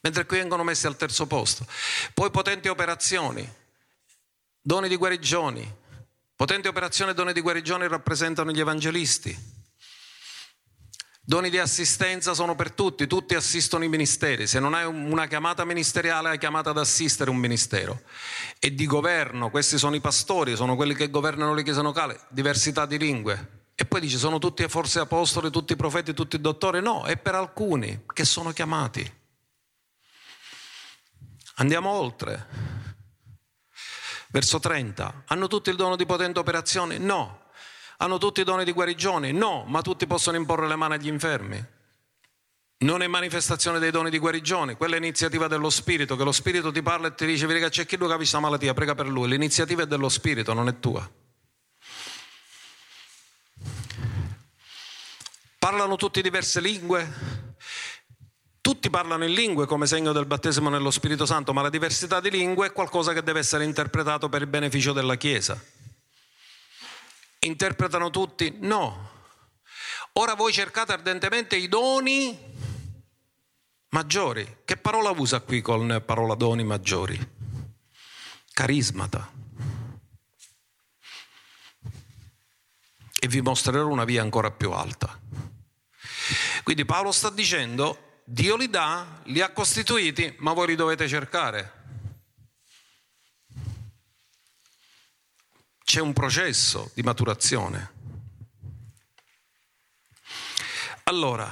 Mentre 0.00 0.24
qui 0.24 0.38
vengono 0.38 0.64
messi 0.64 0.86
al 0.86 0.96
terzo 0.96 1.26
posto. 1.26 1.66
Poi 2.14 2.30
potenti 2.30 2.68
operazioni, 2.68 3.64
doni 4.66 4.88
di 4.88 4.96
guarigioni. 4.96 5.74
Potenti 6.34 6.66
operazioni 6.66 7.12
e 7.12 7.14
doni 7.14 7.32
di 7.32 7.40
guarigioni 7.40 7.86
rappresentano 7.86 8.50
gli 8.50 8.58
evangelisti. 8.58 9.54
Doni 11.20 11.50
di 11.50 11.58
assistenza 11.58 12.34
sono 12.34 12.56
per 12.56 12.72
tutti, 12.72 13.06
tutti 13.06 13.36
assistono 13.36 13.84
i 13.84 13.88
ministeri. 13.88 14.48
Se 14.48 14.58
non 14.58 14.74
hai 14.74 14.84
una 14.84 15.28
chiamata 15.28 15.64
ministeriale, 15.64 16.30
hai 16.30 16.38
chiamata 16.38 16.70
ad 16.70 16.78
assistere 16.78 17.30
un 17.30 17.36
ministero. 17.36 18.02
E 18.58 18.74
di 18.74 18.86
governo, 18.86 19.50
questi 19.50 19.78
sono 19.78 19.94
i 19.94 20.00
pastori, 20.00 20.56
sono 20.56 20.74
quelli 20.74 20.94
che 20.94 21.10
governano 21.10 21.54
le 21.54 21.62
chiese 21.62 21.80
locali, 21.80 22.18
diversità 22.28 22.86
di 22.86 22.98
lingue. 22.98 23.70
E 23.76 23.84
poi 23.84 24.00
dice, 24.00 24.18
sono 24.18 24.38
tutti 24.38 24.66
forse 24.68 24.98
apostoli, 24.98 25.50
tutti 25.50 25.76
profeti, 25.76 26.12
tutti 26.12 26.40
dottori? 26.40 26.82
No, 26.82 27.04
è 27.04 27.16
per 27.16 27.36
alcuni 27.36 28.02
che 28.12 28.24
sono 28.24 28.50
chiamati. 28.50 29.14
Andiamo 31.54 31.90
oltre. 31.90 32.75
Verso 34.36 34.60
30. 34.60 35.22
Hanno 35.28 35.46
tutti 35.46 35.70
il 35.70 35.76
dono 35.76 35.96
di 35.96 36.04
potente 36.04 36.38
operazione? 36.38 36.98
No. 36.98 37.44
Hanno 37.96 38.18
tutti 38.18 38.42
i 38.42 38.44
doni 38.44 38.64
di 38.64 38.72
guarigione? 38.72 39.32
No, 39.32 39.64
ma 39.66 39.80
tutti 39.80 40.06
possono 40.06 40.36
imporre 40.36 40.68
le 40.68 40.76
mani 40.76 40.92
agli 40.92 41.06
infermi. 41.06 41.64
Non 42.80 43.00
è 43.00 43.06
manifestazione 43.06 43.78
dei 43.78 43.90
doni 43.90 44.10
di 44.10 44.18
guarigione, 44.18 44.76
quella 44.76 44.96
è 44.96 44.98
iniziativa 44.98 45.48
dello 45.48 45.70
Spirito, 45.70 46.16
che 46.16 46.22
lo 46.24 46.32
Spirito 46.32 46.70
ti 46.70 46.82
parla 46.82 47.06
e 47.06 47.14
ti 47.14 47.24
dice, 47.24 47.46
che 47.46 47.68
c'è 47.70 47.86
chi 47.86 47.96
lui 47.96 48.08
capisce 48.08 48.34
la 48.34 48.42
malattia, 48.42 48.74
prega 48.74 48.94
per 48.94 49.08
lui. 49.08 49.26
L'iniziativa 49.26 49.84
è 49.84 49.86
dello 49.86 50.10
Spirito, 50.10 50.52
non 50.52 50.68
è 50.68 50.78
tua. 50.80 51.10
Parlano 55.58 55.96
tutti 55.96 56.20
diverse 56.20 56.60
lingue? 56.60 57.54
Tutti 58.66 58.90
parlano 58.90 59.24
in 59.24 59.32
lingue 59.32 59.64
come 59.64 59.86
segno 59.86 60.10
del 60.10 60.26
battesimo 60.26 60.68
nello 60.68 60.90
Spirito 60.90 61.24
Santo, 61.24 61.52
ma 61.52 61.62
la 61.62 61.70
diversità 61.70 62.18
di 62.18 62.30
lingue 62.30 62.66
è 62.66 62.72
qualcosa 62.72 63.12
che 63.12 63.22
deve 63.22 63.38
essere 63.38 63.62
interpretato 63.62 64.28
per 64.28 64.40
il 64.40 64.48
beneficio 64.48 64.92
della 64.92 65.14
Chiesa. 65.14 65.56
Interpretano 67.38 68.10
tutti? 68.10 68.56
No. 68.58 69.10
Ora 70.14 70.34
voi 70.34 70.52
cercate 70.52 70.92
ardentemente 70.92 71.54
i 71.54 71.68
doni 71.68 72.36
maggiori. 73.90 74.56
Che 74.64 74.76
parola 74.76 75.10
usa 75.10 75.38
qui 75.42 75.60
con 75.60 76.02
parola 76.04 76.34
doni 76.34 76.64
maggiori? 76.64 77.16
Carismata. 78.50 79.30
E 83.20 83.28
vi 83.28 83.40
mostrerò 83.42 83.86
una 83.86 84.04
via 84.04 84.22
ancora 84.22 84.50
più 84.50 84.72
alta. 84.72 85.16
Quindi 86.64 86.84
Paolo 86.84 87.12
sta 87.12 87.30
dicendo 87.30 88.00
Dio 88.28 88.56
li 88.56 88.68
dà, 88.68 89.20
li 89.26 89.40
ha 89.40 89.52
costituiti, 89.52 90.34
ma 90.38 90.52
voi 90.52 90.66
li 90.66 90.74
dovete 90.74 91.06
cercare. 91.06 91.72
C'è 95.84 96.00
un 96.00 96.12
processo 96.12 96.90
di 96.94 97.02
maturazione. 97.02 97.92
Allora, 101.04 101.48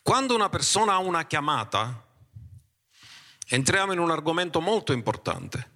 quando 0.00 0.36
una 0.36 0.48
persona 0.48 0.92
ha 0.92 0.98
una 0.98 1.26
chiamata, 1.26 2.06
entriamo 3.48 3.92
in 3.92 3.98
un 3.98 4.12
argomento 4.12 4.60
molto 4.60 4.92
importante. 4.92 5.72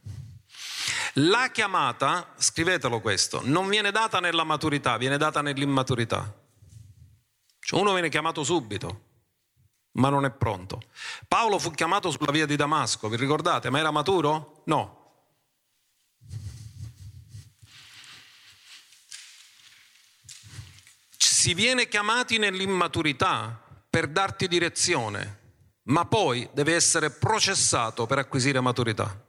La 1.14 1.50
chiamata, 1.50 2.34
scrivetelo 2.36 3.00
questo, 3.00 3.40
non 3.42 3.68
viene 3.68 3.90
data 3.90 4.20
nella 4.20 4.44
maturità, 4.44 4.96
viene 4.96 5.18
data 5.18 5.42
nell'immaturità. 5.42 6.32
Cioè 7.58 7.80
uno 7.80 7.92
viene 7.94 8.08
chiamato 8.08 8.44
subito, 8.44 9.10
ma 9.92 10.08
non 10.08 10.24
è 10.24 10.30
pronto. 10.30 10.80
Paolo 11.28 11.58
fu 11.58 11.70
chiamato 11.70 12.10
sulla 12.10 12.32
via 12.32 12.46
di 12.46 12.56
Damasco, 12.56 13.08
vi 13.08 13.16
ricordate? 13.16 13.70
Ma 13.70 13.78
era 13.78 13.90
maturo? 13.90 14.62
No. 14.66 15.00
Si 21.16 21.54
viene 21.54 21.88
chiamati 21.88 22.38
nell'immaturità 22.38 23.60
per 23.90 24.06
darti 24.06 24.46
direzione, 24.46 25.40
ma 25.84 26.04
poi 26.06 26.48
deve 26.52 26.74
essere 26.74 27.10
processato 27.10 28.06
per 28.06 28.18
acquisire 28.18 28.60
maturità. 28.60 29.20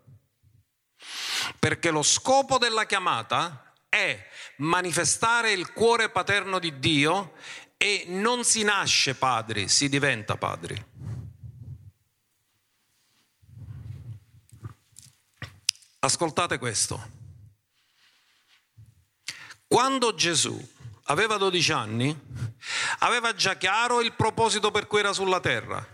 Perché 1.58 1.90
lo 1.90 2.04
scopo 2.04 2.58
della 2.58 2.86
chiamata 2.86 3.74
è 3.90 4.28
manifestare 4.58 5.52
il 5.52 5.72
cuore 5.72 6.10
paterno 6.10 6.60
di 6.60 6.80
Dio 6.80 7.34
e 7.84 8.06
non 8.08 8.46
si 8.46 8.64
nasce 8.64 9.14
padri, 9.14 9.68
si 9.68 9.90
diventa 9.90 10.38
padri. 10.38 10.74
Ascoltate 16.00 16.58
questo. 16.60 17.10
Quando 19.68 20.16
Gesù 20.16 20.58
aveva 21.08 21.36
12 21.36 21.72
anni, 21.74 22.18
aveva 23.00 23.36
già 23.36 23.58
chiaro 23.58 24.00
il 24.00 24.14
proposito 24.14 24.72
per 24.72 24.88
cui 24.88 25.00
era 25.00 25.12
sulla 25.12 25.42
terra. 25.42 25.86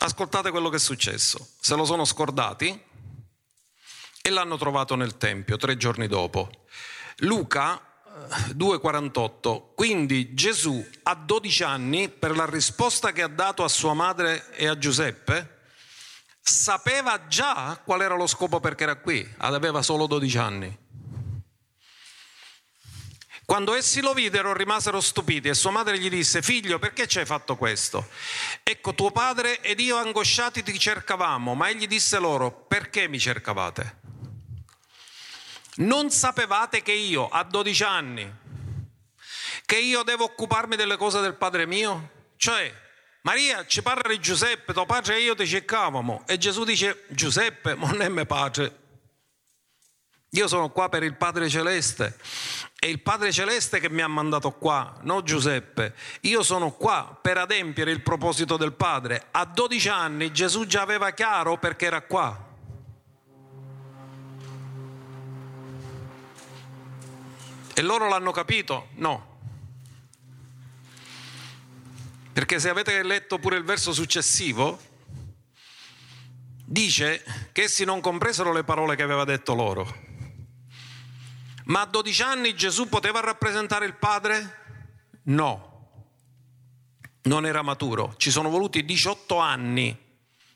Ascoltate 0.00 0.50
quello 0.50 0.68
che 0.68 0.76
è 0.76 0.80
successo. 0.80 1.52
Se 1.58 1.74
lo 1.76 1.86
sono 1.86 2.04
scordati 2.04 2.78
e 4.20 4.28
l'hanno 4.28 4.58
trovato 4.58 4.96
nel 4.96 5.16
Tempio 5.16 5.56
tre 5.56 5.78
giorni 5.78 6.08
dopo. 6.08 6.50
Luca 7.20 7.88
2,48. 8.56 9.74
Quindi 9.74 10.34
Gesù 10.34 10.84
a 11.02 11.14
12 11.14 11.62
anni, 11.62 12.08
per 12.08 12.36
la 12.36 12.46
risposta 12.46 13.12
che 13.12 13.22
ha 13.22 13.28
dato 13.28 13.64
a 13.64 13.68
sua 13.68 13.94
madre 13.94 14.54
e 14.54 14.66
a 14.66 14.78
Giuseppe, 14.78 15.58
sapeva 16.40 17.26
già 17.26 17.80
qual 17.84 18.02
era 18.02 18.14
lo 18.14 18.26
scopo 18.26 18.60
perché 18.60 18.84
era 18.84 18.96
qui, 18.96 19.28
aveva 19.38 19.82
solo 19.82 20.06
12 20.06 20.38
anni. 20.38 20.78
Quando 23.50 23.74
essi 23.74 24.00
lo 24.00 24.14
videro 24.14 24.52
rimasero 24.52 25.00
stupiti 25.00 25.48
e 25.48 25.54
sua 25.54 25.72
madre 25.72 25.98
gli 25.98 26.08
disse, 26.08 26.40
figlio 26.40 26.78
perché 26.78 27.08
ci 27.08 27.18
hai 27.18 27.26
fatto 27.26 27.56
questo? 27.56 28.08
Ecco 28.62 28.94
tuo 28.94 29.10
padre 29.10 29.60
ed 29.60 29.80
io 29.80 29.96
angosciati 29.96 30.62
ti 30.62 30.78
cercavamo, 30.78 31.54
ma 31.54 31.68
egli 31.68 31.88
disse 31.88 32.20
loro, 32.20 32.52
perché 32.52 33.08
mi 33.08 33.18
cercavate? 33.18 33.99
Non 35.76 36.10
sapevate 36.10 36.82
che 36.82 36.92
io 36.92 37.28
a 37.28 37.42
12 37.44 37.82
anni, 37.82 38.34
che 39.64 39.78
io 39.78 40.02
devo 40.02 40.24
occuparmi 40.24 40.76
delle 40.76 40.96
cose 40.96 41.20
del 41.20 41.34
Padre 41.34 41.66
mio? 41.66 42.10
Cioè, 42.36 42.72
Maria 43.22 43.66
ci 43.66 43.82
parla 43.82 44.08
di 44.08 44.18
Giuseppe, 44.18 44.72
tuo 44.72 44.86
padre 44.86 45.16
e 45.16 45.20
io 45.20 45.34
ti 45.34 45.46
cercavamo. 45.46 46.24
E 46.26 46.38
Gesù 46.38 46.64
dice, 46.64 47.04
Giuseppe, 47.08 47.74
non 47.74 48.00
è 48.00 48.08
mio 48.08 48.24
padre. 48.24 48.78
Io 50.30 50.46
sono 50.46 50.70
qua 50.70 50.88
per 50.88 51.02
il 51.02 51.16
Padre 51.16 51.48
Celeste. 51.48 52.16
È 52.78 52.86
il 52.86 53.00
Padre 53.00 53.32
Celeste 53.32 53.80
che 53.80 53.90
mi 53.90 54.00
ha 54.00 54.08
mandato 54.08 54.52
qua, 54.52 54.96
non 55.02 55.24
Giuseppe. 55.24 55.94
Io 56.22 56.42
sono 56.42 56.70
qua 56.70 57.18
per 57.20 57.36
adempiere 57.36 57.90
il 57.90 58.00
proposito 58.00 58.56
del 58.56 58.72
Padre. 58.72 59.26
A 59.32 59.44
12 59.44 59.88
anni 59.88 60.32
Gesù 60.32 60.66
già 60.66 60.82
aveva 60.82 61.10
chiaro 61.10 61.58
perché 61.58 61.86
era 61.86 62.00
qua. 62.02 62.49
E 67.74 67.82
loro 67.82 68.08
l'hanno 68.08 68.30
capito? 68.30 68.88
No. 68.94 69.38
Perché 72.32 72.58
se 72.58 72.68
avete 72.68 73.02
letto 73.02 73.38
pure 73.38 73.56
il 73.56 73.64
verso 73.64 73.92
successivo, 73.92 74.78
dice 76.64 77.24
che 77.52 77.62
essi 77.62 77.84
non 77.84 78.00
compresero 78.00 78.52
le 78.52 78.64
parole 78.64 78.96
che 78.96 79.02
aveva 79.02 79.24
detto 79.24 79.54
loro. 79.54 80.08
Ma 81.64 81.82
a 81.82 81.86
12 81.86 82.22
anni 82.22 82.54
Gesù 82.54 82.88
poteva 82.88 83.20
rappresentare 83.20 83.86
il 83.86 83.94
Padre? 83.94 84.58
No, 85.24 85.70
non 87.22 87.46
era 87.46 87.62
maturo. 87.62 88.14
Ci 88.16 88.30
sono 88.30 88.48
voluti 88.48 88.84
18 88.84 89.38
anni 89.38 89.96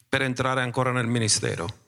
per 0.08 0.22
entrare 0.22 0.62
ancora 0.62 0.90
nel 0.92 1.06
ministero. 1.06 1.82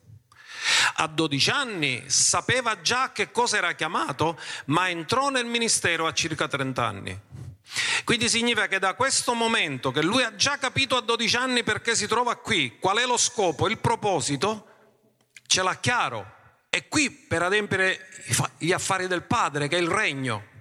A 0.98 1.06
12 1.08 1.50
anni 1.50 2.04
sapeva 2.06 2.80
già 2.80 3.12
che 3.12 3.30
cosa 3.30 3.58
era 3.58 3.72
chiamato, 3.74 4.38
ma 4.66 4.88
entrò 4.88 5.28
nel 5.28 5.44
ministero 5.44 6.06
a 6.06 6.12
circa 6.12 6.48
30 6.48 6.84
anni. 6.84 7.20
Quindi 8.04 8.28
significa 8.28 8.66
che 8.66 8.78
da 8.78 8.94
questo 8.94 9.34
momento 9.34 9.90
che 9.90 10.02
lui 10.02 10.22
ha 10.22 10.34
già 10.36 10.56
capito 10.56 10.96
a 10.96 11.02
12 11.02 11.36
anni 11.36 11.62
perché 11.64 11.94
si 11.94 12.06
trova 12.06 12.36
qui, 12.36 12.78
qual 12.78 12.98
è 12.98 13.06
lo 13.06 13.16
scopo, 13.16 13.68
il 13.68 13.78
proposito, 13.78 14.68
ce 15.46 15.62
l'ha 15.62 15.76
chiaro. 15.76 16.34
È 16.70 16.88
qui 16.88 17.10
per 17.10 17.42
adempiere 17.42 18.08
gli 18.58 18.72
affari 18.72 19.06
del 19.06 19.24
Padre, 19.24 19.68
che 19.68 19.76
è 19.76 19.80
il 19.80 19.88
regno. 19.88 20.54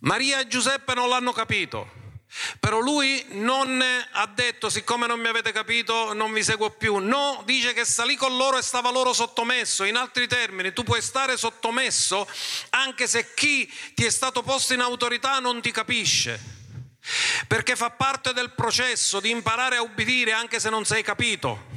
Maria 0.00 0.40
e 0.40 0.46
Giuseppe 0.46 0.94
non 0.94 1.08
l'hanno 1.08 1.32
capito. 1.32 1.95
Però 2.60 2.80
lui 2.80 3.24
non 3.30 3.82
ha 4.12 4.26
detto, 4.26 4.68
siccome 4.68 5.06
non 5.06 5.20
mi 5.20 5.28
avete 5.28 5.52
capito, 5.52 6.12
non 6.12 6.32
vi 6.32 6.42
seguo 6.42 6.70
più. 6.70 6.96
No, 6.96 7.42
dice 7.44 7.72
che 7.72 7.84
salì 7.84 8.16
con 8.16 8.36
loro 8.36 8.58
e 8.58 8.62
stava 8.62 8.90
loro 8.90 9.12
sottomesso. 9.12 9.84
In 9.84 9.96
altri 9.96 10.26
termini, 10.26 10.72
tu 10.72 10.82
puoi 10.82 11.00
stare 11.00 11.36
sottomesso 11.36 12.28
anche 12.70 13.06
se 13.06 13.32
chi 13.34 13.72
ti 13.94 14.04
è 14.04 14.10
stato 14.10 14.42
posto 14.42 14.74
in 14.74 14.80
autorità 14.80 15.38
non 15.38 15.60
ti 15.60 15.70
capisce. 15.70 16.54
Perché 17.46 17.76
fa 17.76 17.90
parte 17.90 18.32
del 18.32 18.52
processo 18.52 19.20
di 19.20 19.30
imparare 19.30 19.76
a 19.76 19.82
ubbidire 19.82 20.32
anche 20.32 20.58
se 20.58 20.68
non 20.68 20.84
sei 20.84 21.02
capito. 21.02 21.74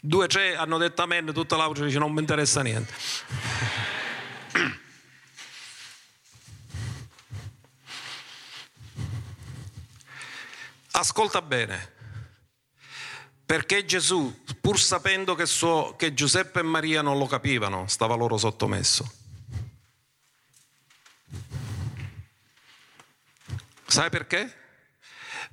Due, 0.00 0.26
tre 0.28 0.54
hanno 0.54 0.76
detto 0.76 1.00
amen, 1.00 1.32
tutta 1.32 1.56
l'audio 1.56 1.84
dice 1.84 1.98
non 1.98 2.12
mi 2.12 2.20
interessa 2.20 2.60
niente. 2.60 2.92
Ascolta 10.96 11.42
bene, 11.42 11.92
perché 13.44 13.84
Gesù, 13.84 14.44
pur 14.60 14.78
sapendo 14.78 15.34
che, 15.34 15.44
suo, 15.44 15.96
che 15.96 16.14
Giuseppe 16.14 16.60
e 16.60 16.62
Maria 16.62 17.02
non 17.02 17.18
lo 17.18 17.26
capivano, 17.26 17.88
stava 17.88 18.14
loro 18.14 18.36
sottomesso. 18.36 19.12
Sai 23.86 24.08
perché? 24.08 24.56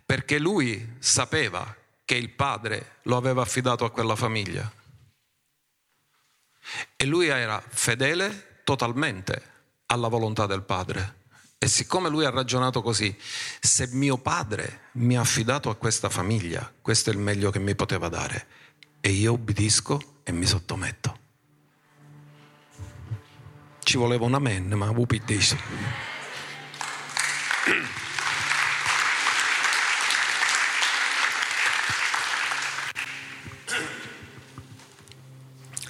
Perché 0.06 0.38
lui 0.38 0.98
sapeva 1.00 1.76
che 2.06 2.16
il 2.16 2.30
padre 2.30 2.98
lo 3.04 3.18
aveva 3.18 3.42
affidato 3.42 3.84
a 3.84 3.92
quella 3.92 4.16
famiglia. 4.16 4.72
E 6.96 7.06
lui 7.06 7.28
era 7.28 7.60
fedele 7.68 8.62
totalmente 8.64 9.50
alla 9.88 10.08
volontà 10.08 10.46
del 10.46 10.62
padre. 10.62 11.21
E 11.64 11.68
siccome 11.68 12.10
lui 12.10 12.26
ha 12.26 12.32
ragionato 12.32 12.82
così, 12.82 13.16
se 13.60 13.88
mio 13.92 14.18
padre 14.18 14.90
mi 14.94 15.16
ha 15.16 15.22
affidato 15.22 15.70
a 15.70 15.76
questa 15.76 16.10
famiglia, 16.10 16.74
questo 16.82 17.12
è 17.12 17.14
il 17.14 17.20
meglio 17.20 17.52
che 17.52 17.60
mi 17.60 17.76
poteva 17.76 18.10
dare. 18.10 18.48
E 19.00 19.12
io 19.12 19.34
obbedisco 19.34 20.22
e 20.24 20.32
mi 20.32 20.48
sottometto. 20.48 21.20
Ci 23.84 23.96
voleva 23.96 24.26
un 24.26 24.34
amen, 24.34 24.74
ma 24.74 24.92
dice. 25.24 25.56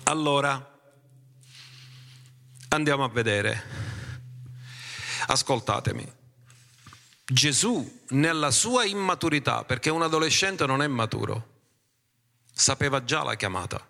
Allora, 0.03 0.80
andiamo 2.67 3.05
a 3.05 3.09
vedere 3.09 3.80
Ascoltatemi. 5.32 6.05
Gesù 7.23 8.03
nella 8.09 8.51
sua 8.51 8.84
immaturità, 8.84 9.63
perché 9.63 9.89
un 9.89 10.01
adolescente 10.01 10.65
non 10.65 10.82
è 10.82 10.88
maturo, 10.88 11.61
sapeva 12.51 13.05
già 13.05 13.23
la 13.23 13.36
chiamata, 13.36 13.88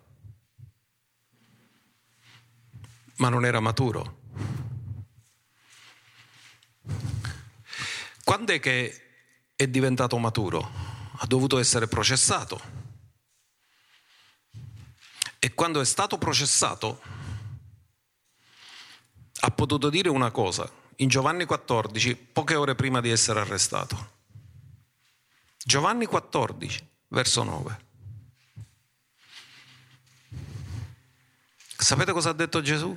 ma 3.15 3.29
non 3.29 3.43
era 3.43 3.59
maturo. 3.59 4.19
Quando 8.23 8.53
è 8.53 8.59
che 8.59 9.07
è 9.55 9.67
diventato 9.67 10.19
maturo? 10.19 10.71
Ha 11.17 11.25
dovuto 11.25 11.57
essere 11.57 11.87
processato. 11.87 12.61
E 15.39 15.53
quando 15.55 15.81
è 15.81 15.85
stato 15.85 16.19
processato 16.19 17.01
ha 19.39 19.49
potuto 19.49 19.89
dire 19.89 20.09
una 20.09 20.29
cosa, 20.29 20.80
in 20.97 21.07
Giovanni 21.07 21.45
14, 21.45 22.15
poche 22.15 22.55
ore 22.55 22.75
prima 22.75 23.01
di 23.01 23.09
essere 23.09 23.39
arrestato. 23.39 24.19
Giovanni 25.63 26.05
14, 26.05 26.87
verso 27.09 27.43
9. 27.43 27.89
Sapete 31.77 32.11
cosa 32.11 32.29
ha 32.29 32.33
detto 32.33 32.61
Gesù? 32.61 32.95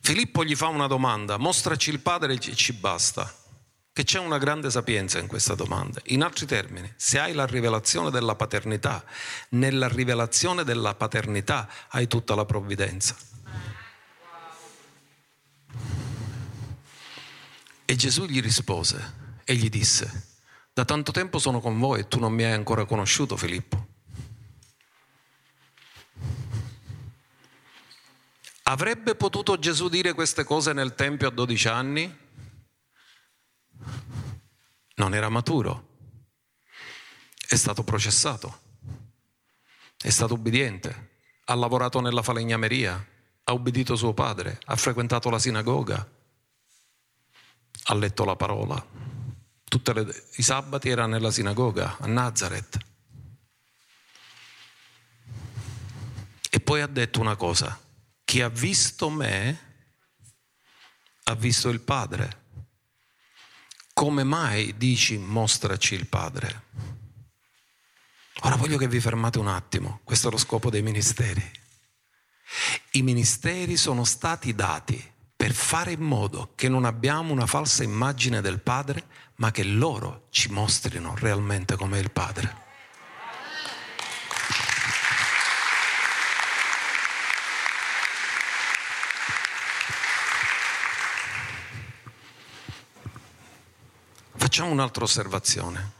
Filippo 0.00 0.44
gli 0.44 0.56
fa 0.56 0.66
una 0.66 0.86
domanda, 0.86 1.36
mostraci 1.36 1.90
il 1.90 2.00
Padre 2.00 2.34
e 2.34 2.38
ci 2.38 2.72
basta, 2.72 3.32
che 3.92 4.04
c'è 4.04 4.18
una 4.18 4.38
grande 4.38 4.70
sapienza 4.70 5.18
in 5.18 5.26
questa 5.26 5.54
domanda. 5.54 6.00
In 6.06 6.22
altri 6.22 6.44
termini, 6.44 6.92
se 6.96 7.18
hai 7.18 7.32
la 7.32 7.46
rivelazione 7.46 8.10
della 8.10 8.34
paternità, 8.34 9.04
nella 9.50 9.88
rivelazione 9.88 10.64
della 10.64 10.94
paternità 10.94 11.68
hai 11.88 12.08
tutta 12.08 12.34
la 12.34 12.44
provvidenza. 12.44 13.16
E 17.92 17.96
Gesù 17.96 18.24
gli 18.24 18.40
rispose 18.40 19.40
e 19.44 19.54
gli 19.54 19.68
disse, 19.68 20.38
da 20.72 20.86
tanto 20.86 21.12
tempo 21.12 21.38
sono 21.38 21.60
con 21.60 21.78
voi 21.78 22.00
e 22.00 22.08
tu 22.08 22.18
non 22.18 22.32
mi 22.32 22.42
hai 22.42 22.52
ancora 22.52 22.86
conosciuto, 22.86 23.36
Filippo. 23.36 23.86
Avrebbe 28.62 29.14
potuto 29.14 29.58
Gesù 29.58 29.90
dire 29.90 30.14
queste 30.14 30.42
cose 30.42 30.72
nel 30.72 30.94
Tempio 30.94 31.28
a 31.28 31.32
12 31.32 31.68
anni? 31.68 32.18
Non 34.94 35.14
era 35.14 35.28
maturo, 35.28 35.88
è 37.46 37.56
stato 37.56 37.84
processato, 37.84 38.60
è 39.98 40.08
stato 40.08 40.32
ubbidiente, 40.32 41.10
ha 41.44 41.54
lavorato 41.54 42.00
nella 42.00 42.22
falegnameria, 42.22 43.06
ha 43.44 43.52
ubbidito 43.52 43.96
suo 43.96 44.14
padre, 44.14 44.58
ha 44.64 44.76
frequentato 44.76 45.28
la 45.28 45.38
sinagoga, 45.38 46.20
ha 47.84 47.94
letto 47.94 48.24
la 48.24 48.36
parola. 48.36 48.84
Tutti 49.64 49.92
i 50.36 50.42
sabati 50.42 50.88
era 50.88 51.06
nella 51.06 51.30
sinagoga 51.30 51.96
a 51.98 52.06
Nazareth. 52.06 52.78
E 56.50 56.60
poi 56.60 56.82
ha 56.82 56.86
detto 56.86 57.20
una 57.20 57.36
cosa, 57.36 57.80
chi 58.24 58.42
ha 58.42 58.48
visto 58.48 59.08
me 59.08 59.70
ha 61.24 61.34
visto 61.34 61.70
il 61.70 61.80
Padre. 61.80 62.40
Come 63.94 64.24
mai 64.24 64.76
dici 64.76 65.16
mostraci 65.16 65.94
il 65.94 66.06
Padre? 66.06 66.64
Ora 68.40 68.56
voglio 68.56 68.76
che 68.76 68.88
vi 68.88 69.00
fermate 69.00 69.38
un 69.38 69.48
attimo, 69.48 70.00
questo 70.04 70.28
è 70.28 70.30
lo 70.30 70.36
scopo 70.36 70.68
dei 70.68 70.82
ministeri. 70.82 71.60
I 72.92 73.02
ministeri 73.02 73.76
sono 73.76 74.04
stati 74.04 74.54
dati 74.54 75.11
per 75.42 75.54
fare 75.54 75.90
in 75.90 76.02
modo 76.02 76.52
che 76.54 76.68
non 76.68 76.84
abbiamo 76.84 77.32
una 77.32 77.48
falsa 77.48 77.82
immagine 77.82 78.40
del 78.40 78.60
Padre, 78.60 79.06
ma 79.38 79.50
che 79.50 79.64
loro 79.64 80.28
ci 80.30 80.52
mostrino 80.52 81.16
realmente 81.16 81.74
com'è 81.74 81.98
il 81.98 82.12
Padre. 82.12 82.56
Facciamo 94.36 94.70
un'altra 94.70 95.02
osservazione. 95.02 95.92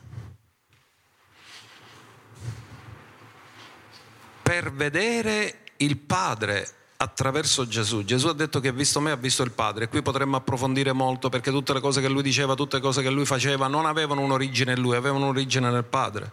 Per 4.41 4.73
vedere 4.73 5.65
il 5.79 5.97
Padre 5.97 6.82
attraverso 7.03 7.67
Gesù. 7.67 8.05
Gesù 8.05 8.29
ha 8.29 8.33
detto 8.33 8.61
che 8.61 8.69
ha 8.69 8.73
visto 8.73 9.01
me, 9.01 9.11
ha 9.11 9.17
visto 9.17 9.43
il 9.43 9.51
Padre. 9.51 9.89
Qui 9.89 10.03
potremmo 10.03 10.37
approfondire 10.37 10.93
molto 10.93 11.29
perché 11.29 11.51
tutte 11.51 11.73
le 11.73 11.81
cose 11.81 12.01
che 12.01 12.09
lui 12.09 12.23
diceva, 12.23 12.55
tutte 12.55 12.77
le 12.77 12.83
cose 12.83 13.03
che 13.03 13.11
lui 13.11 13.27
faceva 13.27 13.67
non 13.67 13.87
avevano 13.87 14.21
un'origine 14.21 14.75
in 14.75 14.81
lui, 14.81 14.95
avevano 14.95 15.25
un'origine 15.25 15.69
nel 15.69 15.85
Padre. 15.85 16.31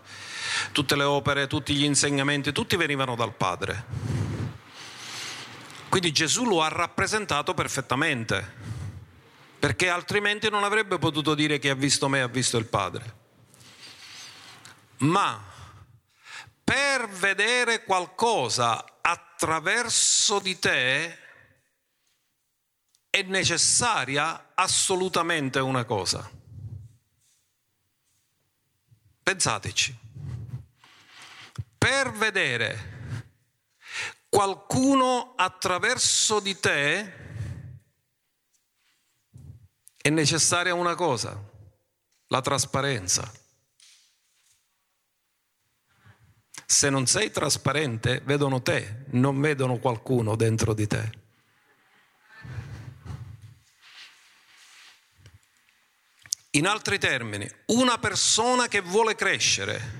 Tutte 0.71 0.95
le 0.95 1.03
opere, 1.03 1.47
tutti 1.47 1.73
gli 1.73 1.83
insegnamenti, 1.83 2.51
tutti 2.51 2.75
venivano 2.75 3.15
dal 3.15 3.33
Padre. 3.33 3.85
Quindi 5.89 6.11
Gesù 6.11 6.45
lo 6.45 6.61
ha 6.61 6.67
rappresentato 6.67 7.55
perfettamente, 7.55 8.53
perché 9.57 9.89
altrimenti 9.89 10.51
non 10.51 10.63
avrebbe 10.63 10.99
potuto 10.99 11.33
dire 11.33 11.57
che 11.57 11.71
ha 11.71 11.75
visto 11.75 12.07
me, 12.07 12.21
ha 12.21 12.27
visto 12.27 12.57
il 12.57 12.65
Padre. 12.65 13.17
Ma 14.97 15.41
per 16.63 17.09
vedere 17.09 17.83
qualcosa 17.83 18.85
attraverso 19.09 20.39
di 20.39 20.59
te 20.59 21.17
è 23.09 23.21
necessaria 23.23 24.51
assolutamente 24.53 25.57
una 25.59 25.83
cosa. 25.83 26.29
Pensateci. 29.23 29.97
Per 31.77 32.11
vedere 32.11 32.97
qualcuno 34.29 35.33
attraverso 35.35 36.39
di 36.39 36.59
te 36.59 37.13
è 39.97 40.09
necessaria 40.09 40.75
una 40.75 40.93
cosa, 40.93 41.35
la 42.27 42.41
trasparenza. 42.41 43.38
Se 46.71 46.91
non 46.91 47.07
sei 47.07 47.31
trasparente, 47.31 48.21
vedono 48.23 48.61
te, 48.61 49.05
non 49.13 49.41
vedono 49.41 49.77
qualcuno 49.79 50.35
dentro 50.35 50.75
di 50.75 50.85
te. 50.85 51.09
In 56.51 56.67
altri 56.67 56.99
termini, 56.99 57.49
una 57.67 57.97
persona 57.97 58.67
che 58.67 58.81
vuole 58.81 59.15
crescere 59.15 59.98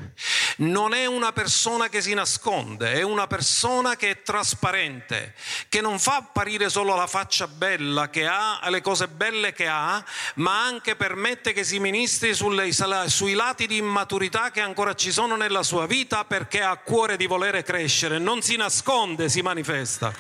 non 0.60 0.94
è 0.94 1.06
una 1.06 1.32
persona 1.32 1.90
che 1.90 2.02
si 2.02 2.14
nasconde, 2.14 2.94
è 2.94 3.02
una 3.02 3.28
persona 3.28 3.96
che 3.96 4.10
è 4.10 4.22
trasparente, 4.22 5.34
che 5.70 5.82
non 5.82 6.00
fa 6.00 6.18
apparire 6.18 6.70
solo 6.70 6.96
la 6.96 7.08
faccia 7.08 7.48
bella 7.48 8.10
che 8.10 8.26
ha, 8.26 8.60
le 8.70 8.82
cose 8.82 9.08
belle 9.08 9.54
che 9.54 9.68
ha, 9.68 10.04
ma 10.36 10.64
anche 10.64 10.96
permette 10.96 11.54
che 11.54 11.64
si 11.64 11.80
ministri 11.80 12.34
sulle, 12.34 12.72
sui 13.08 13.34
lati 13.34 13.68
di 13.68 13.78
immaturità 13.78 14.52
che 14.52 14.62
ancora 14.62 14.96
ci 14.96 15.12
sono 15.12 15.36
nella 15.36 15.64
sua 15.64 15.86
vita 15.86 16.26
perché 16.26 16.62
ha 16.62 16.76
cuore 16.78 17.16
di 17.18 17.26
volere 17.26 17.64
crescere, 17.64 18.18
non 18.18 18.42
si 18.42 18.56
nasconde, 18.56 19.30
si 19.30 19.42
manifesta. 19.42 20.14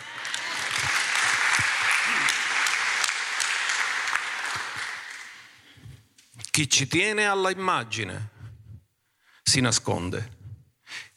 Chi 6.51 6.69
ci 6.69 6.87
tiene 6.87 7.25
alla 7.25 7.51
immagine 7.51 8.37
si 9.49 9.61
nasconde. 9.61 10.37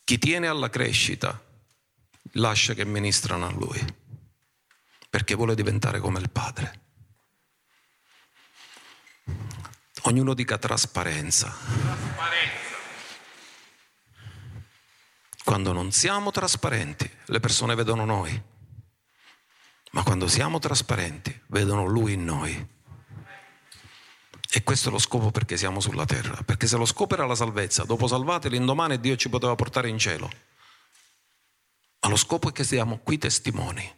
Chi 0.05 0.17
tiene 0.17 0.47
alla 0.47 0.71
crescita 0.71 1.39
lascia 2.33 2.73
che 2.73 2.87
ministrano 2.87 3.47
a 3.47 3.51
lui, 3.51 3.79
perché 5.11 5.35
vuole 5.35 5.55
diventare 5.55 6.01
come 6.01 6.19
il 6.19 6.31
Padre. 6.31 6.81
Ognuno 10.05 10.33
dica 10.33 10.57
trasparenza. 10.57 11.55
Trasparenza. 11.55 12.77
Quando 15.45 15.73
non 15.73 15.93
siamo 15.93 16.31
trasparenti, 16.31 17.11
le 17.27 17.41
persone 17.41 17.75
vedono 17.75 18.07
noi, 18.07 18.43
ma 19.91 20.03
quando 20.03 20.27
siamo 20.27 20.59
trasparenti, 20.59 21.39
vedono 21.49 21.85
Lui 21.85 22.15
in 22.15 22.25
noi. 22.25 22.69
E 24.55 24.63
questo 24.65 24.91
è 24.91 24.93
lo 24.93 24.99
scopo 24.99 25.31
perché 25.31 25.57
siamo 25.57 25.81
sulla 25.81 26.05
terra. 26.05 26.43
Perché 26.43 26.67
se 26.67 26.77
lo 26.77 26.85
scopo 26.85 27.15
era 27.15 27.25
la 27.25 27.35
salvezza, 27.35 27.85
dopo 27.85 28.07
salvate 28.07 28.51
l'indomani 28.51 29.01
Dio 29.01 29.17
ci 29.17 29.31
poteva 29.31 29.55
portare 29.55 29.89
in 29.89 29.97
cielo. 29.97 30.31
Ma 32.01 32.09
lo 32.11 32.17
scopo 32.17 32.51
è 32.51 32.53
che 32.53 32.63
siamo 32.63 32.99
qui 32.99 33.17
testimoni. 33.17 33.91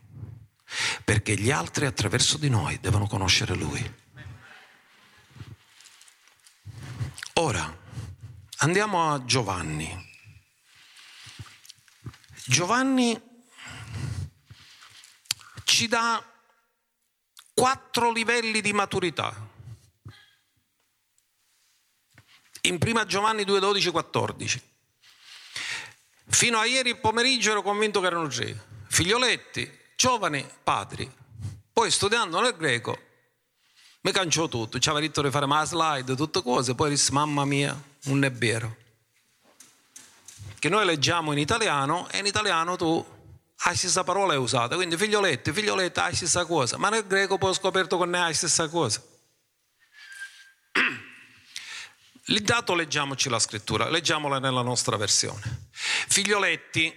Perché 1.02 1.34
gli 1.34 1.50
altri 1.50 1.86
attraverso 1.86 2.38
di 2.38 2.48
noi 2.48 2.78
devono 2.78 3.08
conoscere 3.08 3.56
Lui. 3.56 3.94
Ora, 7.32 7.76
andiamo 8.58 9.12
a 9.12 9.24
Giovanni. 9.24 10.12
Giovanni 12.46 13.20
ci 15.64 15.88
dà 15.88 16.24
quattro 17.52 18.12
livelli 18.12 18.60
di 18.60 18.72
maturità 18.72 19.50
in 22.66 22.78
prima 22.78 23.04
Giovanni 23.04 23.44
2, 23.44 23.60
12, 23.60 23.90
14. 23.90 24.62
Fino 26.26 26.58
a 26.58 26.64
ieri 26.64 26.96
pomeriggio 26.96 27.50
ero 27.50 27.62
convinto 27.62 28.00
che 28.00 28.06
erano 28.06 28.28
tre, 28.28 28.58
figlioletti, 28.88 29.70
giovani, 29.96 30.46
padri. 30.62 31.10
Poi 31.72 31.90
studiando 31.90 32.40
nel 32.40 32.56
greco 32.56 32.98
mi 34.00 34.12
canciò 34.12 34.48
tutto, 34.48 34.78
ci 34.78 34.88
aveva 34.88 35.06
detto 35.06 35.22
di 35.22 35.30
fare 35.30 35.46
una 35.46 35.64
slide, 35.64 36.14
tutte 36.14 36.42
cose, 36.42 36.74
poi 36.74 36.90
disse 36.90 37.10
mamma 37.12 37.44
mia, 37.44 37.72
è 37.72 38.32
vero. 38.32 38.76
Che 40.58 40.68
noi 40.68 40.84
leggiamo 40.84 41.32
in 41.32 41.38
italiano 41.38 42.08
e 42.10 42.18
in 42.18 42.26
italiano 42.26 42.76
tu 42.76 43.04
hai 43.56 43.76
stessa 43.76 44.04
parola 44.04 44.38
usata, 44.38 44.74
quindi 44.74 44.96
figlioletti, 44.96 45.52
figlioletti, 45.52 46.00
hai 46.00 46.14
stessa 46.14 46.44
cosa, 46.44 46.76
ma 46.76 46.90
nel 46.90 47.06
greco 47.06 47.38
poi 47.38 47.50
ho 47.50 47.54
scoperto 47.54 47.98
che 47.98 48.04
non 48.04 48.14
è 48.14 48.26
la 48.26 48.32
stessa 48.34 48.68
cosa. 48.68 49.02
Intanto 52.28 52.74
leggiamoci 52.74 53.28
la 53.28 53.38
scrittura, 53.38 53.90
leggiamola 53.90 54.38
nella 54.38 54.62
nostra 54.62 54.96
versione. 54.96 55.68
Figlioletti, 55.72 56.96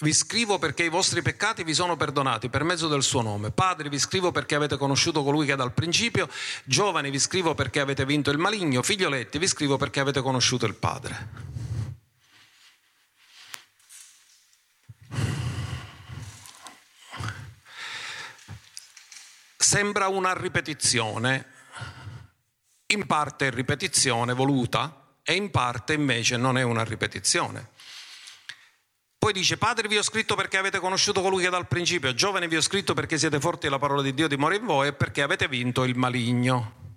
vi 0.00 0.12
scrivo 0.12 0.58
perché 0.58 0.82
i 0.82 0.88
vostri 0.88 1.22
peccati 1.22 1.62
vi 1.62 1.74
sono 1.74 1.96
perdonati 1.96 2.48
per 2.48 2.64
mezzo 2.64 2.88
del 2.88 3.04
suo 3.04 3.22
nome. 3.22 3.52
Padri, 3.52 3.88
vi 3.88 4.00
scrivo 4.00 4.32
perché 4.32 4.56
avete 4.56 4.76
conosciuto 4.76 5.22
colui 5.22 5.46
che 5.46 5.52
è 5.52 5.56
dal 5.56 5.72
principio. 5.72 6.28
Giovani, 6.64 7.10
vi 7.10 7.20
scrivo 7.20 7.54
perché 7.54 7.78
avete 7.78 8.04
vinto 8.04 8.30
il 8.30 8.38
maligno. 8.38 8.82
Figlioletti, 8.82 9.38
vi 9.38 9.46
scrivo 9.46 9.76
perché 9.76 10.00
avete 10.00 10.22
conosciuto 10.22 10.66
il 10.66 10.74
Padre. 10.74 11.46
Sembra 19.56 20.08
una 20.08 20.32
ripetizione 20.32 21.57
in 22.90 23.06
parte 23.06 23.48
è 23.48 23.50
ripetizione 23.50 24.32
voluta 24.32 25.16
e 25.22 25.34
in 25.34 25.50
parte 25.50 25.92
invece 25.92 26.36
non 26.36 26.56
è 26.56 26.62
una 26.62 26.84
ripetizione. 26.84 27.70
Poi 29.18 29.32
dice, 29.32 29.58
Padre 29.58 29.88
vi 29.88 29.98
ho 29.98 30.02
scritto 30.02 30.36
perché 30.36 30.58
avete 30.58 30.78
conosciuto 30.78 31.20
colui 31.20 31.42
che 31.42 31.50
dal 31.50 31.66
principio, 31.66 32.14
giovani 32.14 32.46
vi 32.46 32.56
ho 32.56 32.60
scritto 32.60 32.94
perché 32.94 33.18
siete 33.18 33.40
forti 33.40 33.66
e 33.66 33.68
la 33.68 33.78
parola 33.78 34.00
di 34.00 34.14
Dio 34.14 34.28
dimora 34.28 34.54
in 34.54 34.64
voi 34.64 34.88
e 34.88 34.92
perché 34.92 35.22
avete 35.22 35.48
vinto 35.48 35.84
il 35.84 35.96
maligno. 35.96 36.96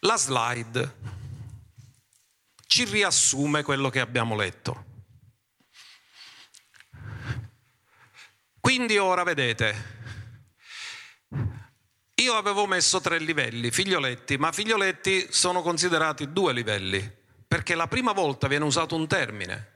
La 0.00 0.16
slide 0.16 0.96
ci 2.66 2.84
riassume 2.84 3.62
quello 3.62 3.88
che 3.88 4.00
abbiamo 4.00 4.36
letto. 4.36 4.84
Quindi 8.60 8.96
ora 8.98 9.24
vedete, 9.24 10.00
io 12.22 12.34
avevo 12.34 12.66
messo 12.66 13.00
tre 13.00 13.18
livelli, 13.18 13.70
figlioletti, 13.70 14.36
ma 14.36 14.52
figlioletti 14.52 15.26
sono 15.30 15.60
considerati 15.62 16.32
due 16.32 16.52
livelli, 16.52 17.10
perché 17.46 17.74
la 17.74 17.88
prima 17.88 18.12
volta 18.12 18.46
viene 18.48 18.64
usato 18.64 18.94
un 18.94 19.06
termine, 19.06 19.70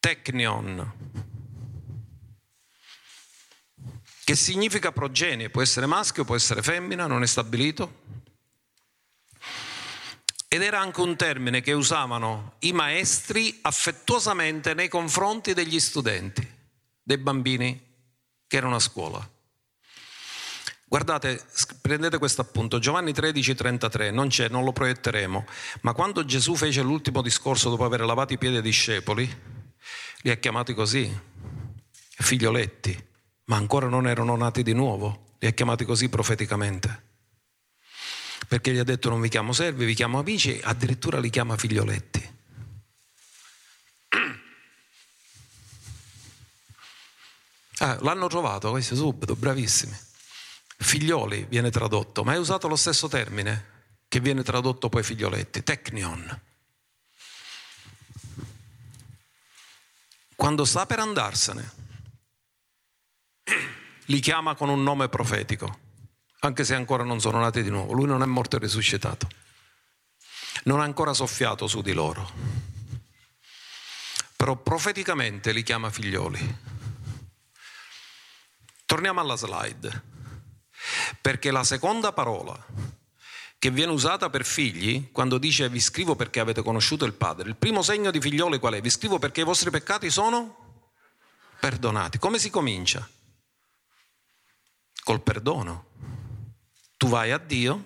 technion, 0.00 0.92
che 4.24 4.36
significa 4.36 4.92
progenie, 4.92 5.50
può 5.50 5.62
essere 5.62 5.86
maschio, 5.86 6.24
può 6.24 6.34
essere 6.34 6.62
femmina, 6.62 7.06
non 7.06 7.22
è 7.22 7.26
stabilito. 7.26 8.00
Ed 10.48 10.62
era 10.62 10.80
anche 10.80 11.00
un 11.00 11.16
termine 11.16 11.62
che 11.62 11.72
usavano 11.72 12.56
i 12.60 12.72
maestri 12.72 13.58
affettuosamente 13.62 14.74
nei 14.74 14.88
confronti 14.88 15.54
degli 15.54 15.80
studenti, 15.80 16.46
dei 17.02 17.16
bambini 17.16 17.80
che 18.46 18.56
erano 18.56 18.74
a 18.74 18.80
scuola. 18.80 19.30
Guardate, 20.92 21.42
prendete 21.80 22.18
questo 22.18 22.42
appunto, 22.42 22.78
Giovanni 22.78 23.14
13, 23.14 23.54
33, 23.54 24.10
non 24.10 24.28
c'è, 24.28 24.50
non 24.50 24.62
lo 24.62 24.72
proietteremo, 24.72 25.46
ma 25.80 25.94
quando 25.94 26.22
Gesù 26.22 26.54
fece 26.54 26.82
l'ultimo 26.82 27.22
discorso 27.22 27.70
dopo 27.70 27.86
aver 27.86 28.00
lavato 28.00 28.34
i 28.34 28.36
piedi 28.36 28.56
ai 28.56 28.62
discepoli, 28.62 29.26
li 30.20 30.30
ha 30.30 30.36
chiamati 30.36 30.74
così, 30.74 31.10
figlioletti, 32.18 32.94
ma 33.44 33.56
ancora 33.56 33.88
non 33.88 34.06
erano 34.06 34.36
nati 34.36 34.62
di 34.62 34.74
nuovo, 34.74 35.36
li 35.38 35.46
ha 35.46 35.52
chiamati 35.52 35.86
così 35.86 36.10
profeticamente. 36.10 37.04
Perché 38.46 38.74
gli 38.74 38.78
ha 38.78 38.84
detto 38.84 39.08
non 39.08 39.22
vi 39.22 39.30
chiamo 39.30 39.54
servi, 39.54 39.86
vi 39.86 39.94
chiamo 39.94 40.18
amici, 40.18 40.60
addirittura 40.62 41.18
li 41.18 41.30
chiama 41.30 41.56
figlioletti. 41.56 42.30
Ah, 47.78 47.98
l'hanno 48.02 48.28
trovato 48.28 48.70
questo 48.70 48.94
subito, 48.94 49.34
bravissimi 49.34 50.10
figlioli 50.82 51.46
viene 51.48 51.70
tradotto, 51.70 52.24
ma 52.24 52.34
è 52.34 52.38
usato 52.38 52.68
lo 52.68 52.76
stesso 52.76 53.08
termine 53.08 53.70
che 54.08 54.20
viene 54.20 54.42
tradotto 54.42 54.88
poi 54.88 55.02
figlioletti, 55.02 55.62
technion. 55.62 56.40
Quando 60.34 60.64
sta 60.64 60.86
per 60.86 60.98
andarsene, 60.98 61.72
li 64.06 64.20
chiama 64.20 64.54
con 64.54 64.68
un 64.68 64.82
nome 64.82 65.08
profetico, 65.08 65.78
anche 66.40 66.64
se 66.64 66.74
ancora 66.74 67.04
non 67.04 67.20
sono 67.20 67.38
nati 67.38 67.62
di 67.62 67.70
nuovo. 67.70 67.92
Lui 67.92 68.06
non 68.06 68.22
è 68.22 68.26
morto 68.26 68.56
e 68.56 68.58
risuscitato, 68.58 69.28
non 70.64 70.80
ha 70.80 70.84
ancora 70.84 71.14
soffiato 71.14 71.66
su 71.66 71.80
di 71.80 71.92
loro, 71.92 72.30
però 74.36 74.56
profeticamente 74.56 75.52
li 75.52 75.62
chiama 75.62 75.90
figlioli. 75.90 76.58
Torniamo 78.84 79.20
alla 79.20 79.36
slide. 79.36 80.11
Perché 81.20 81.50
la 81.50 81.64
seconda 81.64 82.12
parola 82.12 82.56
che 83.58 83.70
viene 83.70 83.92
usata 83.92 84.28
per 84.28 84.44
figli, 84.44 85.12
quando 85.12 85.38
dice 85.38 85.68
vi 85.68 85.80
scrivo 85.80 86.16
perché 86.16 86.40
avete 86.40 86.62
conosciuto 86.62 87.04
il 87.04 87.12
Padre, 87.12 87.48
il 87.48 87.54
primo 87.54 87.80
segno 87.82 88.10
di 88.10 88.20
figlioli 88.20 88.58
qual 88.58 88.74
è? 88.74 88.80
Vi 88.80 88.90
scrivo 88.90 89.20
perché 89.20 89.42
i 89.42 89.44
vostri 89.44 89.70
peccati 89.70 90.10
sono 90.10 90.80
perdonati. 91.60 92.18
Come 92.18 92.40
si 92.40 92.50
comincia? 92.50 93.08
Col 95.04 95.20
perdono. 95.20 95.86
Tu 96.96 97.06
vai 97.06 97.30
a 97.30 97.38
Dio 97.38 97.84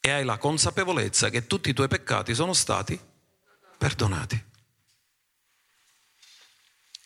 e 0.00 0.10
hai 0.10 0.24
la 0.24 0.36
consapevolezza 0.36 1.30
che 1.30 1.46
tutti 1.46 1.70
i 1.70 1.74
tuoi 1.74 1.86
peccati 1.86 2.34
sono 2.34 2.52
stati 2.52 3.00
perdonati. 3.78 4.44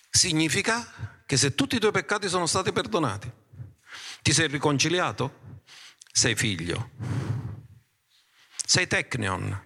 Significa 0.09 1.21
che 1.27 1.37
se 1.37 1.55
tutti 1.55 1.77
i 1.77 1.79
tuoi 1.79 1.93
peccati 1.93 2.27
sono 2.27 2.47
stati 2.47 2.73
perdonati, 2.73 3.31
ti 4.27 4.33
sei 4.33 4.49
riconciliato? 4.49 5.61
Sei 6.11 6.35
figlio. 6.35 6.91
Sei 8.57 8.89
tecnion. 8.89 9.65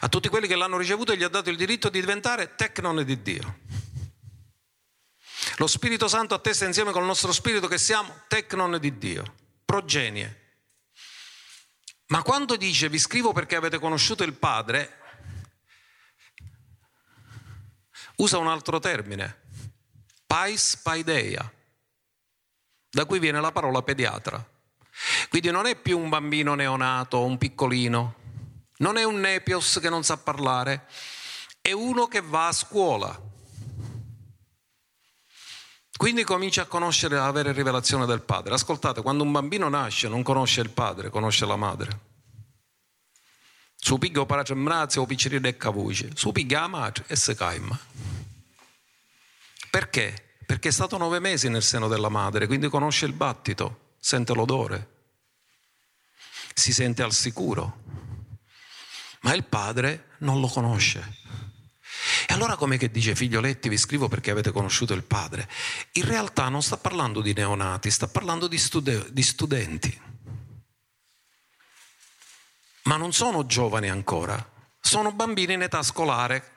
A 0.00 0.08
tutti 0.08 0.30
quelli 0.30 0.46
che 0.46 0.56
l'hanno 0.56 0.78
ricevuto 0.78 1.14
gli 1.14 1.22
ha 1.22 1.28
dato 1.28 1.50
il 1.50 1.58
diritto 1.58 1.90
di 1.90 2.00
diventare 2.00 2.54
tecnon 2.54 3.04
di 3.04 3.20
Dio. 3.20 3.58
Lo 5.56 5.66
Spirito 5.66 6.08
Santo 6.08 6.32
attesta 6.32 6.64
insieme 6.64 6.90
con 6.90 7.02
il 7.02 7.06
nostro 7.06 7.32
spirito 7.32 7.68
che 7.68 7.76
siamo 7.76 8.22
tecnon 8.28 8.78
di 8.78 8.96
Dio, 8.96 9.34
progenie. 9.62 10.54
Ma 12.06 12.22
quando 12.22 12.56
dice 12.56 12.88
vi 12.88 12.98
scrivo 12.98 13.34
perché 13.34 13.56
avete 13.56 13.78
conosciuto 13.78 14.22
il 14.22 14.32
Padre, 14.32 15.00
usa 18.16 18.38
un 18.38 18.48
altro 18.48 18.78
termine, 18.78 19.42
pais 20.26 20.78
paideia, 20.78 21.60
da 22.92 23.06
cui 23.06 23.18
viene 23.18 23.40
la 23.40 23.50
parola 23.52 23.82
pediatra. 23.82 24.46
Quindi 25.30 25.50
non 25.50 25.66
è 25.66 25.74
più 25.74 25.98
un 25.98 26.10
bambino 26.10 26.54
neonato, 26.54 27.24
un 27.24 27.38
piccolino, 27.38 28.14
non 28.78 28.98
è 28.98 29.04
un 29.04 29.18
nepios 29.18 29.78
che 29.80 29.88
non 29.88 30.04
sa 30.04 30.18
parlare, 30.18 30.86
è 31.62 31.72
uno 31.72 32.06
che 32.06 32.20
va 32.20 32.48
a 32.48 32.52
scuola. 32.52 33.30
Quindi 35.96 36.24
comincia 36.24 36.62
a 36.62 36.66
conoscere, 36.66 37.16
a 37.16 37.26
avere 37.26 37.52
rivelazione 37.52 38.04
del 38.06 38.22
padre. 38.22 38.54
Ascoltate, 38.54 39.02
quando 39.02 39.22
un 39.22 39.32
bambino 39.32 39.68
nasce 39.68 40.08
non 40.08 40.22
conosce 40.22 40.60
il 40.60 40.70
padre, 40.70 41.10
conosce 41.10 41.46
la 41.46 41.56
madre. 41.56 42.10
Su 43.76 43.98
mrazia 44.54 45.00
o 45.00 45.06
picciri 45.06 45.40
de 45.40 45.56
cavuce, 45.56 46.10
su 46.14 46.30
la 46.32 46.66
madre 46.66 47.04
e 47.06 47.16
se 47.16 47.34
caima. 47.34 47.78
Perché? 49.70 50.31
Perché 50.46 50.68
è 50.68 50.72
stato 50.72 50.96
nove 50.96 51.18
mesi 51.18 51.48
nel 51.48 51.62
seno 51.62 51.88
della 51.88 52.08
madre, 52.08 52.46
quindi 52.46 52.68
conosce 52.68 53.06
il 53.06 53.12
battito, 53.12 53.94
sente 53.98 54.34
l'odore, 54.34 54.88
si 56.54 56.72
sente 56.72 57.02
al 57.02 57.12
sicuro. 57.12 57.80
Ma 59.22 59.34
il 59.34 59.44
padre 59.44 60.10
non 60.18 60.40
lo 60.40 60.48
conosce. 60.48 61.20
E 62.26 62.34
allora 62.34 62.56
come 62.56 62.76
che 62.76 62.90
dice 62.90 63.14
figlioletti 63.14 63.68
vi 63.68 63.76
scrivo 63.76 64.08
perché 64.08 64.30
avete 64.30 64.50
conosciuto 64.50 64.92
il 64.94 65.04
padre? 65.04 65.48
In 65.92 66.04
realtà 66.04 66.48
non 66.48 66.62
sta 66.62 66.76
parlando 66.76 67.20
di 67.20 67.32
neonati, 67.32 67.90
sta 67.90 68.08
parlando 68.08 68.48
di, 68.48 68.58
stude- 68.58 69.12
di 69.12 69.22
studenti. 69.22 70.00
Ma 72.84 72.96
non 72.96 73.12
sono 73.12 73.46
giovani 73.46 73.88
ancora, 73.88 74.44
sono 74.80 75.12
bambini 75.12 75.54
in 75.54 75.62
età 75.62 75.82
scolare. 75.82 76.50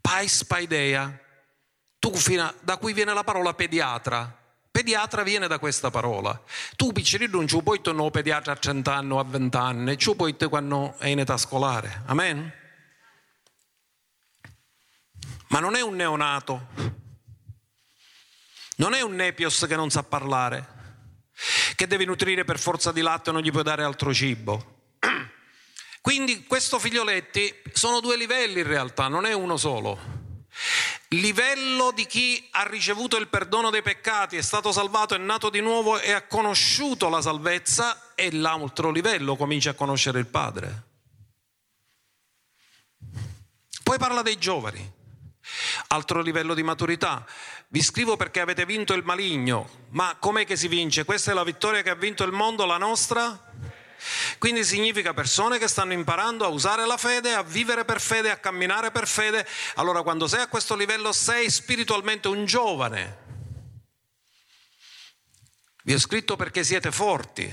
Pais 0.00 0.44
paideia, 0.44 1.20
tu 2.00 2.16
fino, 2.16 2.52
da 2.62 2.78
cui 2.78 2.94
viene 2.94 3.12
la 3.12 3.22
parola 3.22 3.54
pediatra. 3.54 4.38
Pediatra 4.70 5.22
viene 5.22 5.46
da 5.48 5.58
questa 5.58 5.90
parola. 5.90 6.42
Tu 6.74 6.92
piccerino 6.92 7.36
non 7.36 7.46
ci 7.46 7.62
puoi 7.62 7.82
tornare 7.82 8.10
pediatra 8.10 8.52
a 8.52 8.56
30 8.56 8.94
anni 8.94 9.12
o 9.12 9.18
a 9.18 9.24
20 9.24 9.56
anni, 9.56 9.98
ci 9.98 10.14
puoi 10.16 10.34
quando 10.36 10.96
è 10.98 11.08
in 11.08 11.18
età 11.18 11.36
scolare. 11.36 12.02
Amen? 12.06 12.58
Ma 15.48 15.58
non 15.58 15.74
è 15.74 15.82
un 15.82 15.96
neonato, 15.96 16.68
non 18.76 18.94
è 18.94 19.02
un 19.02 19.14
nepios 19.14 19.66
che 19.68 19.76
non 19.76 19.90
sa 19.90 20.02
parlare, 20.02 20.66
che 21.74 21.86
devi 21.86 22.06
nutrire 22.06 22.44
per 22.44 22.58
forza 22.58 22.92
di 22.92 23.02
latte 23.02 23.28
e 23.28 23.32
non 23.32 23.42
gli 23.42 23.50
puoi 23.50 23.64
dare 23.64 23.82
altro 23.82 24.14
cibo. 24.14 24.94
Quindi 26.00 26.44
questo 26.44 26.78
figlioletti 26.78 27.52
sono 27.72 28.00
due 28.00 28.16
livelli 28.16 28.60
in 28.60 28.66
realtà, 28.66 29.08
non 29.08 29.26
è 29.26 29.34
uno 29.34 29.56
solo. 29.58 29.98
Livello 31.14 31.90
di 31.90 32.06
chi 32.06 32.46
ha 32.52 32.62
ricevuto 32.68 33.16
il 33.16 33.26
perdono 33.26 33.70
dei 33.70 33.82
peccati, 33.82 34.36
è 34.36 34.42
stato 34.42 34.70
salvato, 34.70 35.16
è 35.16 35.18
nato 35.18 35.50
di 35.50 35.60
nuovo 35.60 35.98
e 35.98 36.12
ha 36.12 36.22
conosciuto 36.22 37.08
la 37.08 37.20
salvezza 37.20 38.12
e 38.14 38.30
l'altro 38.30 38.92
livello 38.92 39.34
comincia 39.34 39.70
a 39.70 39.74
conoscere 39.74 40.20
il 40.20 40.26
Padre. 40.26 40.84
Poi 43.82 43.98
parla 43.98 44.22
dei 44.22 44.38
giovani. 44.38 44.98
Altro 45.88 46.22
livello 46.22 46.54
di 46.54 46.62
maturità. 46.62 47.26
Vi 47.66 47.82
scrivo 47.82 48.16
perché 48.16 48.38
avete 48.38 48.64
vinto 48.64 48.92
il 48.92 49.02
maligno. 49.02 49.86
Ma 49.88 50.14
com'è 50.16 50.46
che 50.46 50.54
si 50.54 50.68
vince? 50.68 51.04
Questa 51.04 51.32
è 51.32 51.34
la 51.34 51.42
vittoria 51.42 51.82
che 51.82 51.90
ha 51.90 51.96
vinto 51.96 52.22
il 52.22 52.30
mondo, 52.30 52.64
la 52.66 52.78
nostra? 52.78 53.49
Quindi 54.38 54.64
significa 54.64 55.12
persone 55.12 55.58
che 55.58 55.68
stanno 55.68 55.92
imparando 55.92 56.44
a 56.44 56.48
usare 56.48 56.86
la 56.86 56.96
fede, 56.96 57.34
a 57.34 57.42
vivere 57.42 57.84
per 57.84 58.00
fede, 58.00 58.30
a 58.30 58.38
camminare 58.38 58.90
per 58.90 59.06
fede. 59.06 59.46
Allora 59.74 60.02
quando 60.02 60.26
sei 60.26 60.40
a 60.40 60.48
questo 60.48 60.74
livello 60.74 61.12
sei 61.12 61.50
spiritualmente 61.50 62.28
un 62.28 62.44
giovane. 62.44 63.28
Vi 65.82 65.94
ho 65.94 65.98
scritto 65.98 66.36
perché 66.36 66.64
siete 66.64 66.90
forti. 66.90 67.52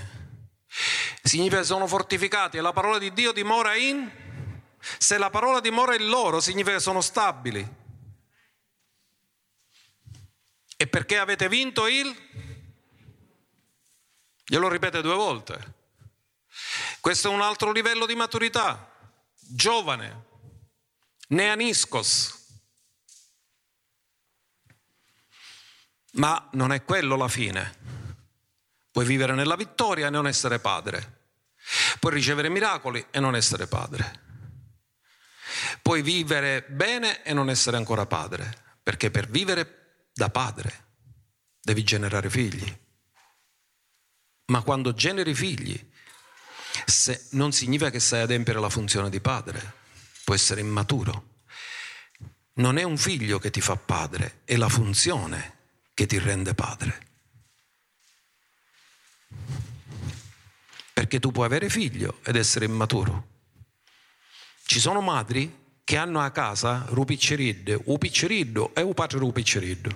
Significa 1.24 1.60
che 1.60 1.66
sono 1.66 1.88
fortificati 1.88 2.58
e 2.58 2.62
la 2.62 2.74
parola 2.74 2.98
di 2.98 3.12
Dio 3.14 3.32
dimora 3.32 3.76
in... 3.76 4.26
Se 4.98 5.18
la 5.18 5.30
parola 5.30 5.60
dimora 5.60 5.96
in 5.96 6.08
loro 6.08 6.40
significa 6.40 6.76
che 6.76 6.82
sono 6.82 7.02
stabili. 7.02 7.68
E 10.78 10.88
perché 10.88 11.18
avete 11.18 11.50
vinto 11.50 11.88
il? 11.88 12.16
Glielo 14.46 14.70
ripete 14.70 15.02
due 15.02 15.16
volte. 15.16 15.76
Questo 17.00 17.30
è 17.30 17.34
un 17.34 17.42
altro 17.42 17.72
livello 17.72 18.06
di 18.06 18.16
maturità. 18.16 18.92
Giovane, 19.36 20.26
neaniscos. 21.30 22.36
Ma 26.14 26.50
non 26.54 26.72
è 26.72 26.84
quello 26.84 27.16
la 27.16 27.28
fine. 27.28 27.86
Puoi 28.92 29.06
vivere 29.06 29.34
nella 29.34 29.56
vittoria 29.56 30.08
e 30.08 30.10
non 30.10 30.28
essere 30.28 30.60
padre. 30.60 31.30
Puoi 32.00 32.14
ricevere 32.14 32.50
miracoli 32.50 33.06
e 33.12 33.20
non 33.20 33.36
essere 33.36 33.68
padre. 33.68 34.26
Puoi 35.82 36.02
vivere 36.02 36.64
bene 36.64 37.24
e 37.24 37.34
non 37.34 37.50
essere 37.50 37.78
ancora 37.78 38.06
padre. 38.06 38.66
Perché 38.82 39.12
per 39.12 39.28
vivere 39.28 40.10
da 40.14 40.30
padre, 40.30 40.86
devi 41.62 41.84
generare 41.84 42.30
figli. 42.30 42.86
Ma 44.46 44.62
quando 44.62 44.94
generi 44.94 45.36
figli, 45.36 45.92
non 47.32 47.52
significa 47.52 47.90
che 47.90 48.00
sai 48.00 48.22
adempiere 48.22 48.60
la 48.60 48.70
funzione 48.70 49.10
di 49.10 49.20
padre, 49.20 49.74
può 50.24 50.34
essere 50.34 50.62
immaturo. 50.62 51.36
Non 52.54 52.78
è 52.78 52.84
un 52.84 52.98
figlio 52.98 53.40
che 53.40 53.52
ti 53.52 53.62
fa 53.62 53.76
padre, 53.76 54.42
è 54.44 54.56
la 54.56 54.70
funzione 54.70 55.56
che 55.94 56.06
ti 56.06 56.18
rende 56.18 56.54
padre. 56.54 57.06
Perché 60.94 61.20
tu 61.20 61.32
puoi 61.32 61.46
avere 61.46 61.70
figlio 61.70 62.20
ed 62.24 62.36
essere 62.36 62.66
immaturo. 62.66 63.36
Ci 64.66 64.80
sono 64.80 65.02
madri 65.02 65.66
che 65.84 65.96
hanno 65.96 66.20
a 66.20 66.32
casa 66.32 66.86
rupicceridde, 66.90 67.80
u 67.86 67.98
picceriddo 67.98 68.76
e 68.76 68.82
un 68.82 68.94
padre 68.94 69.20
rupicceriddo. 69.20 69.90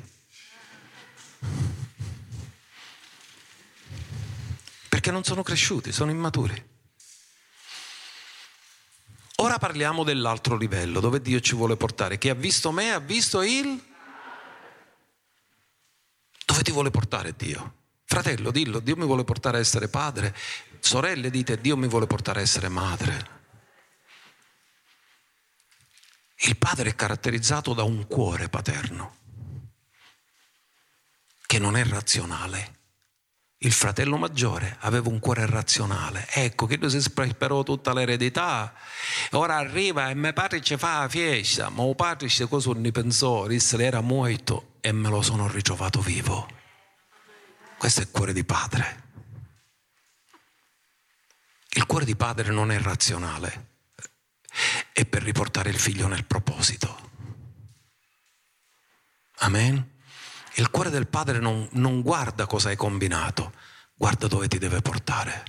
Perché 4.88 5.12
non 5.12 5.24
sono 5.24 5.44
cresciuti, 5.44 5.92
sono 5.92 6.12
immaturi. 6.12 6.70
Ora 9.42 9.58
parliamo 9.58 10.04
dell'altro 10.04 10.56
livello, 10.56 11.00
dove 11.00 11.20
Dio 11.20 11.40
ci 11.40 11.56
vuole 11.56 11.76
portare. 11.76 12.20
Chi 12.20 12.30
ha 12.30 12.36
visto 12.36 12.72
me 12.72 12.94
ha 12.94 13.00
visto 13.00 13.42
il... 13.42 13.84
Dove 16.46 16.62
ti 16.62 16.72
vuole 16.72 16.92
portare 16.92 17.34
Dio? 17.36 17.74
Fratello, 18.06 18.52
dillo, 18.52 18.80
Dio 18.80 18.96
mi 18.96 19.06
vuole 19.06 19.24
portare 19.24 19.58
a 19.58 19.60
essere 19.60 19.88
padre. 19.88 20.36
Sorelle, 20.80 21.32
dite, 21.32 21.60
Dio 21.60 21.76
mi 21.76 21.88
vuole 21.88 22.06
portare 22.06 22.40
a 22.40 22.44
essere 22.44 22.70
madre. 22.70 23.40
Il 26.42 26.58
padre 26.58 26.92
è 26.92 26.96
caratterizzato 26.96 27.74
da 27.74 27.82
un 27.82 28.06
cuore 28.06 28.48
paterno 28.48 29.16
che 31.48 31.58
non 31.58 31.76
è 31.76 31.84
razionale. 31.84 32.81
Il 33.64 33.74
fratello 33.74 34.18
maggiore 34.18 34.78
aveva 34.80 35.10
un 35.10 35.20
cuore 35.20 35.46
razionale. 35.46 36.26
Ecco 36.32 36.66
che 36.66 36.78
lui 36.78 36.90
si 36.90 37.00
sperò 37.00 37.62
tutta 37.62 37.94
l'eredità. 37.94 38.74
Ora 39.32 39.58
arriva 39.58 40.10
e 40.10 40.16
mio 40.16 40.34
padre 40.34 40.62
ci 40.62 40.78
fa 40.78 41.02
la 41.02 41.10
festa. 41.10 41.70
Ma 41.70 41.84
il 41.86 41.96
padre 41.96 42.28
ci 42.28 42.48
cosa 42.48 42.72
ne 42.72 42.92
pensò? 42.92 43.46
Disse, 43.46 43.78
era 43.78 44.02
morto 44.02 44.78
e 44.82 44.92
me 44.92 45.10
lo 45.10 45.22
sono 45.22 45.48
ritrovato 45.48 46.02
vivo. 46.02 46.50
Questo 47.78 48.00
è 48.00 48.04
il 48.04 48.10
cuore 48.10 48.34
di 48.34 48.44
padre. 48.44 49.04
Il 51.74 51.86
cuore 51.86 52.06
di 52.06 52.16
padre 52.16 52.52
non 52.52 52.72
è 52.72 52.80
razionale. 52.80 53.68
È 54.92 55.06
per 55.06 55.22
riportare 55.22 55.70
il 55.70 55.78
figlio 55.78 56.08
nel 56.08 56.26
proposito. 56.26 57.10
Amen. 59.38 59.91
Il 60.56 60.70
cuore 60.70 60.90
del 60.90 61.08
padre 61.08 61.40
non, 61.40 61.68
non 61.74 62.02
guarda 62.02 62.46
cosa 62.46 62.70
hai 62.70 62.76
combinato, 62.76 63.54
guarda 63.94 64.28
dove 64.28 64.48
ti 64.48 64.58
deve 64.58 64.82
portare, 64.82 65.46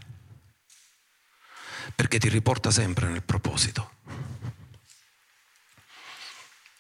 perché 1.95 2.19
ti 2.19 2.29
riporta 2.29 2.71
sempre 2.71 3.09
nel 3.09 3.23
proposito. 3.23 3.91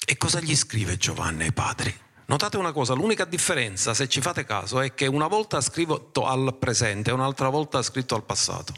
E 0.04 0.16
cosa 0.16 0.40
gli 0.40 0.54
scrive 0.54 0.96
Giovanni 0.96 1.44
ai 1.44 1.52
padri? 1.52 2.00
Notate 2.26 2.56
una 2.56 2.72
cosa, 2.72 2.94
l'unica 2.94 3.24
differenza, 3.24 3.94
se 3.94 4.08
ci 4.08 4.20
fate 4.20 4.44
caso, 4.44 4.80
è 4.80 4.94
che 4.94 5.06
una 5.06 5.26
volta 5.26 5.56
ha 5.56 5.60
scritto 5.60 6.26
al 6.26 6.56
presente 6.58 7.10
e 7.10 7.12
un'altra 7.12 7.48
volta 7.48 7.78
ha 7.78 7.82
scritto 7.82 8.14
al 8.14 8.24
passato. 8.24 8.74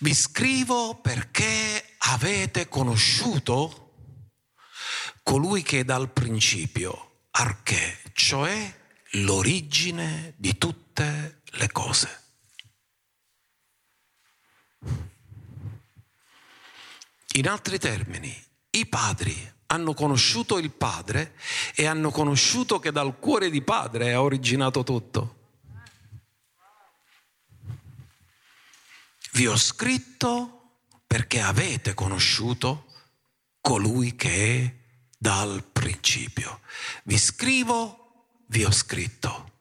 Vi 0.00 0.14
scrivo 0.14 0.94
perché 0.94 1.96
avete 1.98 2.68
conosciuto 2.68 3.87
colui 5.28 5.60
che 5.60 5.80
è 5.80 5.84
dal 5.84 6.10
principio, 6.10 7.24
arché, 7.32 8.00
cioè 8.14 8.74
l'origine 9.10 10.32
di 10.38 10.56
tutte 10.56 11.42
le 11.44 11.70
cose. 11.70 12.22
In 17.32 17.46
altri 17.46 17.78
termini, 17.78 18.34
i 18.70 18.86
padri 18.86 19.36
hanno 19.66 19.92
conosciuto 19.92 20.56
il 20.56 20.70
Padre 20.70 21.34
e 21.74 21.84
hanno 21.84 22.10
conosciuto 22.10 22.78
che 22.78 22.90
dal 22.90 23.18
cuore 23.18 23.50
di 23.50 23.60
Padre 23.60 24.06
è 24.06 24.18
originato 24.18 24.82
tutto. 24.82 25.50
Vi 29.32 29.46
ho 29.46 29.58
scritto 29.58 30.78
perché 31.06 31.42
avete 31.42 31.92
conosciuto 31.92 32.86
colui 33.60 34.16
che 34.16 34.64
è 34.64 34.86
dal 35.18 35.64
principio. 35.64 36.60
Vi 37.02 37.18
scrivo, 37.18 38.36
vi 38.46 38.64
ho 38.64 38.70
scritto. 38.70 39.56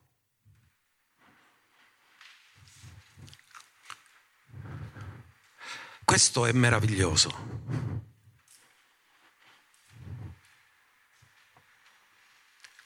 Questo 6.06 6.46
è 6.46 6.54
meraviglioso. 6.54 7.56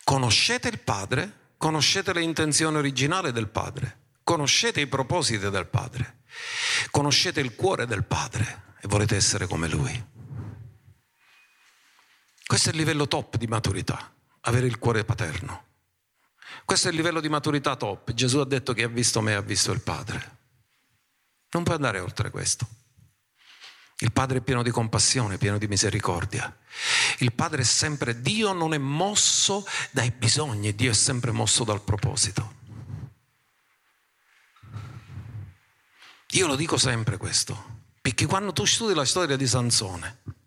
Conoscete 0.04 0.70
il 0.70 0.80
Padre, 0.80 1.54
conoscete 1.58 2.14
le 2.14 2.24
intenzioni 2.24 2.78
originali 2.78 3.32
del 3.32 3.48
Padre, 3.48 4.00
conoscete 4.24 4.82
i 4.82 4.88
propositi 4.88 5.50
del 5.50 5.68
Padre, 5.68 6.24
conoscete 6.90 7.40
il 7.40 7.56
cuore 7.56 7.86
del 7.86 8.04
Padre 8.04 8.76
e 8.82 8.88
volete 8.88 9.16
essere 9.16 9.46
come 9.46 9.68
Lui. 9.70 10.21
Questo 12.52 12.68
è 12.68 12.74
il 12.74 12.80
livello 12.80 13.08
top 13.08 13.38
di 13.38 13.48
maturità, 13.48 14.14
avere 14.42 14.68
il 14.68 14.78
cuore 14.78 15.06
paterno. 15.06 15.68
Questo 16.66 16.88
è 16.88 16.92
il 16.92 16.98
livello 16.98 17.22
di 17.22 17.30
maturità 17.30 17.78
top. 17.78 18.12
Gesù 18.12 18.40
ha 18.40 18.46
detto 18.46 18.74
che 18.74 18.84
ha 18.84 18.90
visto 18.90 19.22
me, 19.22 19.36
ha 19.36 19.42
visto 19.42 19.72
il 19.72 19.80
Padre. 19.80 20.38
Non 21.52 21.64
puoi 21.64 21.78
andare 21.78 22.02
oltre 22.02 22.30
questo. 22.30 22.68
Il 24.00 24.12
Padre 24.12 24.40
è 24.40 24.42
pieno 24.42 24.64
di 24.64 24.70
compassione, 24.70 25.38
pieno 25.38 25.58
di 25.58 25.68
misericordia. 25.68 26.54
Il 27.20 27.32
Padre 27.32 27.62
è 27.62 27.64
sempre, 27.64 28.20
Dio 28.20 28.52
non 28.52 28.74
è 28.74 28.78
mosso 28.78 29.66
dai 29.92 30.12
bisogni, 30.12 30.76
Dio 30.76 30.92
è 30.92 30.94
sempre 30.94 31.32
mosso 31.32 31.64
dal 31.64 31.82
proposito. 31.82 32.56
Io 36.32 36.48
lo 36.48 36.58
dico 36.58 36.78
sempre 36.78 37.16
questo, 37.16 37.84
perché 38.02 38.26
quando 38.26 38.52
tu 38.52 38.66
studi 38.66 38.94
la 38.94 39.06
storia 39.06 39.38
di 39.38 39.48
Sansone 39.48 40.41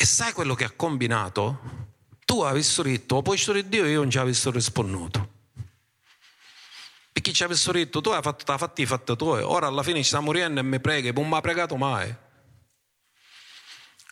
e 0.00 0.06
sai 0.06 0.32
quello 0.32 0.54
che 0.54 0.62
ha 0.62 0.70
combinato, 0.70 1.96
tu 2.24 2.48
visto 2.52 2.82
detto, 2.82 3.20
poi 3.20 3.36
sto 3.36 3.60
Dio 3.60 3.84
io 3.84 3.98
non 3.98 4.10
ci 4.10 4.18
avevo 4.18 4.50
risponduto. 4.52 5.36
Perché 7.10 7.32
ci 7.32 7.42
avessero 7.42 7.76
detto, 7.76 8.00
tu 8.00 8.10
hai 8.10 8.22
fatto 8.22 8.44
la 8.46 8.58
fatti 8.58 8.86
fatta 8.86 9.16
tua, 9.16 9.44
ora 9.44 9.66
alla 9.66 9.82
fine 9.82 9.98
ci 9.98 10.04
sta 10.04 10.20
morendo 10.20 10.60
e 10.60 10.62
mi 10.62 10.78
preghi, 10.78 11.10
non 11.10 11.26
mi 11.26 11.34
ha 11.34 11.40
pregato 11.40 11.76
mai. 11.76 12.14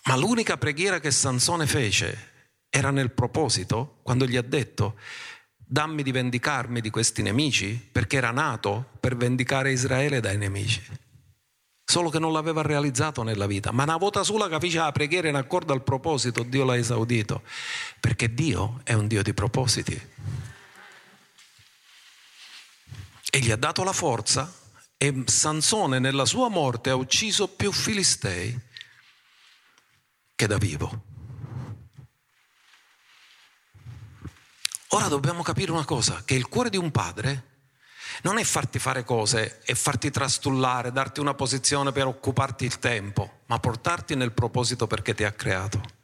Ma 0.06 0.16
l'unica 0.16 0.56
preghiera 0.56 0.98
che 0.98 1.12
Sansone 1.12 1.68
fece 1.68 2.54
era 2.68 2.90
nel 2.90 3.12
proposito, 3.12 4.00
quando 4.02 4.26
gli 4.26 4.36
ha 4.36 4.42
detto, 4.42 4.98
dammi 5.56 6.02
di 6.02 6.10
vendicarmi 6.10 6.80
di 6.80 6.90
questi 6.90 7.22
nemici, 7.22 7.74
perché 7.92 8.16
era 8.16 8.32
nato 8.32 8.90
per 8.98 9.16
vendicare 9.16 9.70
Israele 9.70 10.18
dai 10.18 10.36
nemici. 10.36 10.82
Solo 11.88 12.10
che 12.10 12.18
non 12.18 12.32
l'aveva 12.32 12.62
realizzato 12.62 13.22
nella 13.22 13.46
vita, 13.46 13.70
ma 13.70 13.84
una 13.84 13.96
volta 13.96 14.24
sola 14.24 14.48
che 14.48 14.58
fece 14.58 14.78
la 14.78 14.90
preghiera 14.90 15.28
in 15.28 15.36
accordo 15.36 15.72
al 15.72 15.84
proposito, 15.84 16.42
Dio 16.42 16.64
l'ha 16.64 16.76
esaudito, 16.76 17.42
perché 18.00 18.34
Dio 18.34 18.80
è 18.82 18.92
un 18.92 19.06
Dio 19.06 19.22
di 19.22 19.32
propositi. 19.32 20.08
E 23.30 23.38
gli 23.38 23.52
ha 23.52 23.56
dato 23.56 23.84
la 23.84 23.92
forza 23.92 24.52
e 24.96 25.22
Sansone 25.26 26.00
nella 26.00 26.24
sua 26.24 26.48
morte 26.48 26.90
ha 26.90 26.96
ucciso 26.96 27.46
più 27.46 27.70
filistei 27.70 28.58
che 30.34 30.46
da 30.48 30.58
vivo. 30.58 31.04
Ora 34.88 35.06
dobbiamo 35.06 35.44
capire 35.44 35.70
una 35.70 35.84
cosa, 35.84 36.24
che 36.24 36.34
il 36.34 36.48
cuore 36.48 36.68
di 36.68 36.78
un 36.78 36.90
padre 36.90 37.56
non 38.22 38.38
è 38.38 38.44
farti 38.44 38.78
fare 38.78 39.05
cose 39.05 39.60
e 39.64 39.74
farti 39.74 40.10
trastullare, 40.10 40.93
darti 40.93 41.20
una 41.20 41.34
posizione 41.34 41.93
per 41.93 42.06
occuparti 42.06 42.64
il 42.64 42.78
tempo, 42.78 43.40
ma 43.47 43.59
portarti 43.59 44.14
nel 44.14 44.32
proposito 44.32 44.86
perché 44.86 45.14
ti 45.14 45.24
ha 45.24 45.32
creato. 45.32 45.94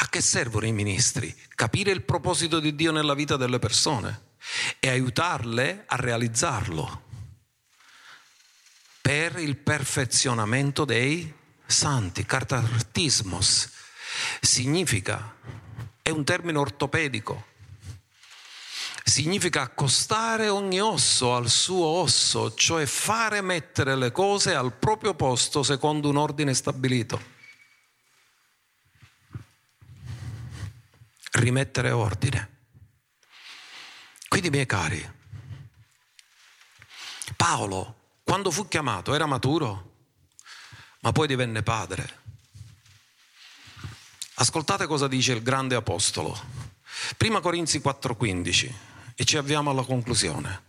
A 0.00 0.08
che 0.08 0.20
servono 0.20 0.66
i 0.66 0.72
ministri? 0.72 1.34
Capire 1.54 1.90
il 1.90 2.02
proposito 2.02 2.60
di 2.60 2.74
Dio 2.74 2.92
nella 2.92 3.14
vita 3.14 3.36
delle 3.36 3.58
persone 3.58 4.26
e 4.78 4.88
aiutarle 4.88 5.84
a 5.86 5.96
realizzarlo 5.96 7.06
per 9.00 9.38
il 9.38 9.56
perfezionamento 9.56 10.84
dei 10.84 11.34
santi. 11.66 12.24
Cartartismos 12.24 13.70
significa, 14.40 15.34
è 16.02 16.10
un 16.10 16.24
termine 16.24 16.58
ortopedico, 16.58 17.46
significa 19.08 19.62
accostare 19.62 20.48
ogni 20.48 20.80
osso 20.80 21.34
al 21.34 21.48
suo 21.48 21.86
osso, 21.86 22.54
cioè 22.54 22.84
fare 22.86 23.40
mettere 23.40 23.96
le 23.96 24.12
cose 24.12 24.54
al 24.54 24.74
proprio 24.74 25.14
posto 25.14 25.62
secondo 25.62 26.08
un 26.08 26.16
ordine 26.16 26.52
stabilito. 26.54 27.36
Rimettere 31.32 31.90
ordine. 31.90 32.56
Quindi, 34.28 34.50
miei 34.50 34.66
cari, 34.66 35.16
Paolo, 37.36 37.96
quando 38.24 38.50
fu 38.50 38.68
chiamato, 38.68 39.14
era 39.14 39.26
maturo, 39.26 39.92
ma 41.00 41.12
poi 41.12 41.26
divenne 41.26 41.62
padre. 41.62 42.26
Ascoltate 44.34 44.86
cosa 44.86 45.08
dice 45.08 45.32
il 45.32 45.42
grande 45.42 45.74
apostolo. 45.74 46.36
Prima 47.16 47.40
Corinzi 47.40 47.80
4:15 47.80 48.96
e 49.20 49.24
ci 49.24 49.36
avviamo 49.36 49.70
alla 49.70 49.82
conclusione. 49.82 50.62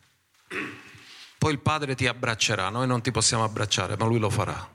Poi 1.37 1.51
il 1.51 1.59
padre 1.59 1.93
ti 1.93 2.07
abbraccerà, 2.07 2.69
noi 2.69 2.87
non 2.87 2.99
ti 2.99 3.11
possiamo 3.11 3.43
abbracciare, 3.43 3.95
ma 3.95 4.05
lui 4.05 4.17
lo 4.17 4.31
farà. 4.31 4.67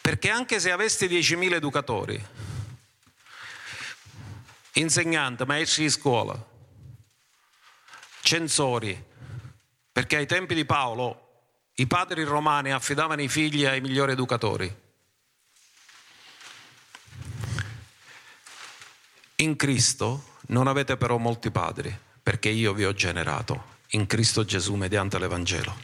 Perché 0.00 0.28
anche 0.28 0.58
se 0.58 0.72
aveste 0.72 1.06
10.000 1.06 1.52
educatori, 1.52 2.20
insegnanti, 4.72 5.44
maestri 5.44 5.84
di 5.84 5.90
scuola, 5.90 6.44
censori, 8.20 9.00
perché 9.92 10.16
ai 10.16 10.26
tempi 10.26 10.56
di 10.56 10.64
Paolo 10.64 11.26
i 11.74 11.86
padri 11.86 12.24
romani 12.24 12.72
affidavano 12.72 13.22
i 13.22 13.28
figli 13.28 13.64
ai 13.64 13.80
migliori 13.80 14.10
educatori. 14.10 14.86
In 19.40 19.54
Cristo 19.54 20.34
non 20.48 20.66
avete 20.66 20.96
però 20.96 21.16
molti 21.16 21.52
padri, 21.52 21.96
perché 22.20 22.48
io 22.48 22.72
vi 22.72 22.84
ho 22.84 22.92
generato 22.92 23.76
in 23.90 24.06
Cristo 24.06 24.44
Gesù 24.44 24.74
mediante 24.74 25.16
l'Evangelo. 25.16 25.76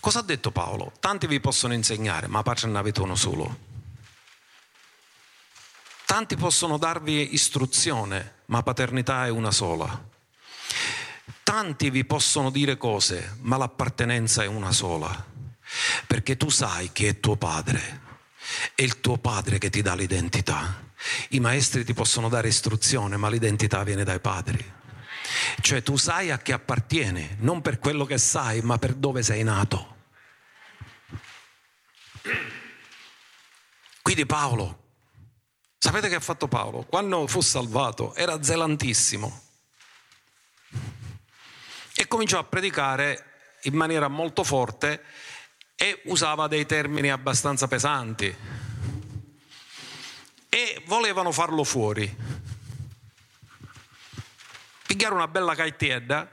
Cosa 0.00 0.20
ha 0.20 0.22
detto 0.22 0.50
Paolo? 0.52 0.92
Tanti 0.98 1.26
vi 1.26 1.38
possono 1.38 1.74
insegnare, 1.74 2.28
ma 2.28 2.42
padre 2.42 2.68
ne 2.68 2.78
avete 2.78 3.02
uno 3.02 3.14
solo. 3.14 3.58
Tanti 6.06 6.34
possono 6.36 6.78
darvi 6.78 7.34
istruzione, 7.34 8.36
ma 8.46 8.62
paternità 8.62 9.26
è 9.26 9.28
una 9.28 9.50
sola. 9.50 10.08
Tanti 11.42 11.90
vi 11.90 12.06
possono 12.06 12.50
dire 12.50 12.78
cose, 12.78 13.36
ma 13.40 13.58
l'appartenenza 13.58 14.44
è 14.44 14.46
una 14.46 14.72
sola. 14.72 15.26
Perché 16.06 16.38
tu 16.38 16.48
sai 16.48 16.90
che 16.90 17.08
è 17.08 17.20
tuo 17.20 17.36
padre. 17.36 18.00
È 18.74 18.80
il 18.80 19.00
tuo 19.00 19.18
padre 19.18 19.58
che 19.58 19.68
ti 19.68 19.82
dà 19.82 19.94
l'identità. 19.94 20.90
I 21.30 21.40
maestri 21.40 21.84
ti 21.84 21.94
possono 21.94 22.28
dare 22.28 22.48
istruzione, 22.48 23.16
ma 23.16 23.28
l'identità 23.28 23.82
viene 23.82 24.04
dai 24.04 24.20
padri. 24.20 24.80
Cioè 25.60 25.82
tu 25.82 25.96
sai 25.96 26.30
a 26.30 26.38
chi 26.38 26.52
appartiene, 26.52 27.36
non 27.40 27.60
per 27.60 27.78
quello 27.78 28.04
che 28.04 28.18
sai, 28.18 28.60
ma 28.60 28.78
per 28.78 28.94
dove 28.94 29.22
sei 29.22 29.42
nato. 29.42 29.96
Quindi 34.02 34.26
Paolo 34.26 34.80
Sapete 35.84 36.08
che 36.08 36.14
ha 36.14 36.20
fatto 36.20 36.46
Paolo? 36.46 36.84
Quando 36.84 37.26
fu 37.26 37.40
salvato 37.40 38.14
era 38.14 38.40
zelantissimo 38.40 39.42
e 41.96 42.06
cominciò 42.06 42.38
a 42.38 42.44
predicare 42.44 43.56
in 43.62 43.74
maniera 43.74 44.06
molto 44.06 44.44
forte 44.44 45.02
e 45.74 46.00
usava 46.04 46.46
dei 46.46 46.66
termini 46.66 47.10
abbastanza 47.10 47.66
pesanti 47.66 48.32
e 50.54 50.82
volevano 50.84 51.32
farlo 51.32 51.64
fuori. 51.64 52.14
Pigliare 54.86 55.14
una 55.14 55.26
bella 55.26 55.54
caitiedda 55.54 56.30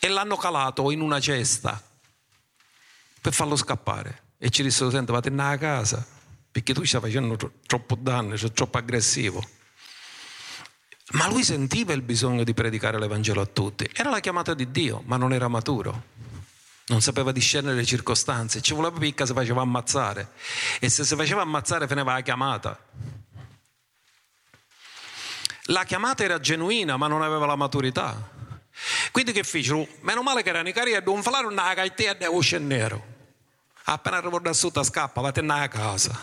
e 0.00 0.08
l'hanno 0.08 0.36
calato 0.36 0.90
in 0.90 1.02
una 1.02 1.20
cesta 1.20 1.80
per 3.20 3.32
farlo 3.32 3.54
scappare. 3.54 4.22
E 4.38 4.50
ci 4.50 4.64
dissero, 4.64 4.90
senti, 4.90 5.12
vattene 5.12 5.40
a 5.40 5.56
casa, 5.56 6.04
perché 6.50 6.74
tu 6.74 6.84
stai 6.84 7.00
facendo 7.00 7.36
troppo 7.64 7.94
danno, 7.94 8.36
sei 8.36 8.50
troppo 8.50 8.78
aggressivo. 8.78 9.40
Ma 11.12 11.28
lui 11.28 11.44
sentiva 11.44 11.92
il 11.92 12.02
bisogno 12.02 12.42
di 12.42 12.54
predicare 12.54 12.98
l'Evangelo 12.98 13.40
a 13.40 13.46
tutti. 13.46 13.88
Era 13.92 14.10
la 14.10 14.18
chiamata 14.18 14.52
di 14.52 14.68
Dio, 14.72 15.00
ma 15.06 15.16
non 15.16 15.32
era 15.32 15.46
maturo. 15.46 16.02
Non 16.88 17.00
sapeva 17.00 17.32
discernere 17.32 17.74
le 17.74 17.84
circostanze. 17.84 18.60
Ci 18.60 18.74
voleva 18.74 18.98
picca, 18.98 19.26
si 19.26 19.32
faceva 19.32 19.62
ammazzare. 19.62 20.32
E 20.78 20.88
se 20.88 21.04
si 21.04 21.16
faceva 21.16 21.42
ammazzare, 21.42 21.88
fineva 21.88 22.12
la 22.12 22.20
chiamata. 22.20 22.78
La 25.70 25.84
chiamata 25.84 26.22
era 26.22 26.38
genuina, 26.38 26.96
ma 26.96 27.08
non 27.08 27.22
aveva 27.22 27.46
la 27.46 27.56
maturità. 27.56 28.30
Quindi 29.10 29.32
che 29.32 29.42
fecero? 29.42 29.86
Meno 30.02 30.22
male 30.22 30.42
che 30.42 30.50
erano 30.50 30.68
i 30.68 30.72
cari 30.72 30.92
e 30.92 31.02
non 31.04 31.22
fare 31.22 31.46
una 31.46 31.74
caitea 31.74 32.18
e 32.18 32.26
uscire 32.26 32.62
nero. 32.62 33.14
Appena 33.84 34.18
arrivò 34.18 34.38
da 34.38 34.52
sotto 34.52 34.82
scappa, 34.82 35.20
vattene 35.20 35.52
a 35.52 35.68
casa. 35.68 36.18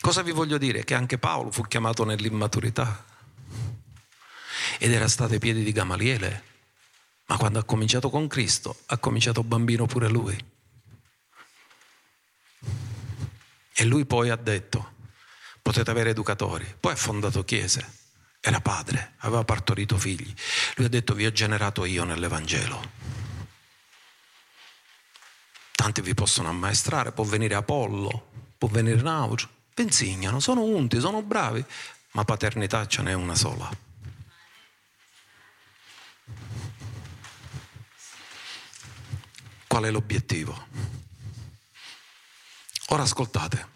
Cosa 0.00 0.22
vi 0.22 0.32
voglio 0.32 0.58
dire? 0.58 0.84
Che 0.84 0.94
anche 0.94 1.18
Paolo 1.18 1.50
fu 1.50 1.62
chiamato 1.62 2.04
nell'immaturità 2.04 3.04
ed 4.78 4.92
era 4.92 5.08
stato 5.08 5.34
ai 5.34 5.38
piedi 5.38 5.62
di 5.62 5.72
Gamaliele, 5.72 6.44
ma 7.30 7.36
quando 7.36 7.60
ha 7.60 7.64
cominciato 7.64 8.10
con 8.10 8.26
Cristo 8.26 8.76
ha 8.86 8.98
cominciato 8.98 9.44
bambino 9.44 9.86
pure 9.86 10.08
lui. 10.08 10.36
E 13.72 13.84
lui 13.84 14.04
poi 14.04 14.30
ha 14.30 14.36
detto, 14.36 14.94
potete 15.62 15.92
avere 15.92 16.10
educatori, 16.10 16.66
poi 16.78 16.92
ha 16.92 16.96
fondato 16.96 17.44
chiese, 17.44 17.98
era 18.40 18.60
padre, 18.60 19.14
aveva 19.18 19.44
partorito 19.44 19.96
figli. 19.96 20.34
Lui 20.74 20.86
ha 20.86 20.90
detto, 20.90 21.14
vi 21.14 21.24
ho 21.24 21.30
generato 21.30 21.84
io 21.84 22.02
nell'Evangelo. 22.02 22.90
Tanti 25.70 26.00
vi 26.00 26.14
possono 26.14 26.48
ammaestrare, 26.48 27.12
può 27.12 27.22
venire 27.22 27.54
Apollo, 27.54 28.26
può 28.58 28.66
venire 28.66 29.00
Nauro, 29.02 29.48
vi 29.76 29.84
insegnano, 29.84 30.40
sono 30.40 30.62
unti, 30.62 30.98
sono 30.98 31.22
bravi, 31.22 31.64
ma 32.10 32.24
paternità 32.24 32.88
ce 32.88 33.02
n'è 33.02 33.12
una 33.12 33.36
sola. 33.36 33.88
Qual 39.70 39.84
è 39.84 39.90
l'obiettivo? 39.92 40.66
Ora 42.88 43.04
ascoltate. 43.04 43.68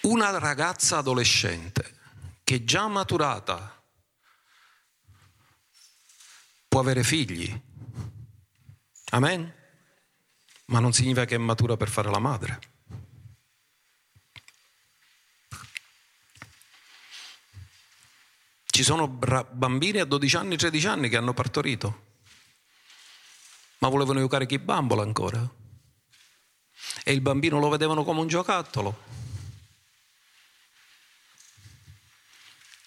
Una 0.00 0.38
ragazza 0.38 0.96
adolescente 0.96 1.98
che 2.42 2.64
già 2.64 2.88
maturata 2.88 3.84
può 6.66 6.80
avere 6.80 7.04
figli. 7.04 7.60
Amen? 9.10 9.56
ma 10.68 10.80
non 10.80 10.92
significa 10.92 11.24
che 11.24 11.34
è 11.34 11.38
matura 11.38 11.76
per 11.76 11.88
fare 11.88 12.10
la 12.10 12.18
madre. 12.18 12.58
Ci 18.78 18.84
sono 18.84 19.08
bambini 19.08 19.98
a 19.98 20.04
12 20.04 20.36
anni, 20.36 20.56
13 20.56 20.86
anni 20.86 21.08
che 21.08 21.16
hanno 21.16 21.34
partorito, 21.34 22.02
ma 23.78 23.88
volevano 23.88 24.20
giocare 24.20 24.46
chi 24.46 24.60
bambola 24.60 25.02
ancora. 25.02 25.52
E 27.02 27.12
il 27.12 27.20
bambino 27.20 27.58
lo 27.58 27.70
vedevano 27.70 28.04
come 28.04 28.20
un 28.20 28.28
giocattolo. 28.28 29.02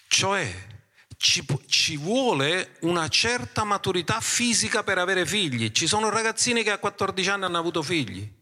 Cioè, 0.07 0.67
ci, 1.17 1.45
ci, 1.67 1.97
vuole 1.97 2.77
una 2.83 3.09
certa 3.09 3.65
maturità 3.65 4.21
fisica 4.21 4.83
per 4.83 4.97
avere 4.97 5.25
figli. 5.25 5.71
Ci 5.71 5.87
sono 5.87 6.07
ragazzini 6.07 6.63
che 6.63 6.71
a 6.71 6.77
14 6.77 7.29
anni 7.31 7.43
hanno 7.43 7.59
avuto 7.59 7.83
figli, 7.83 8.33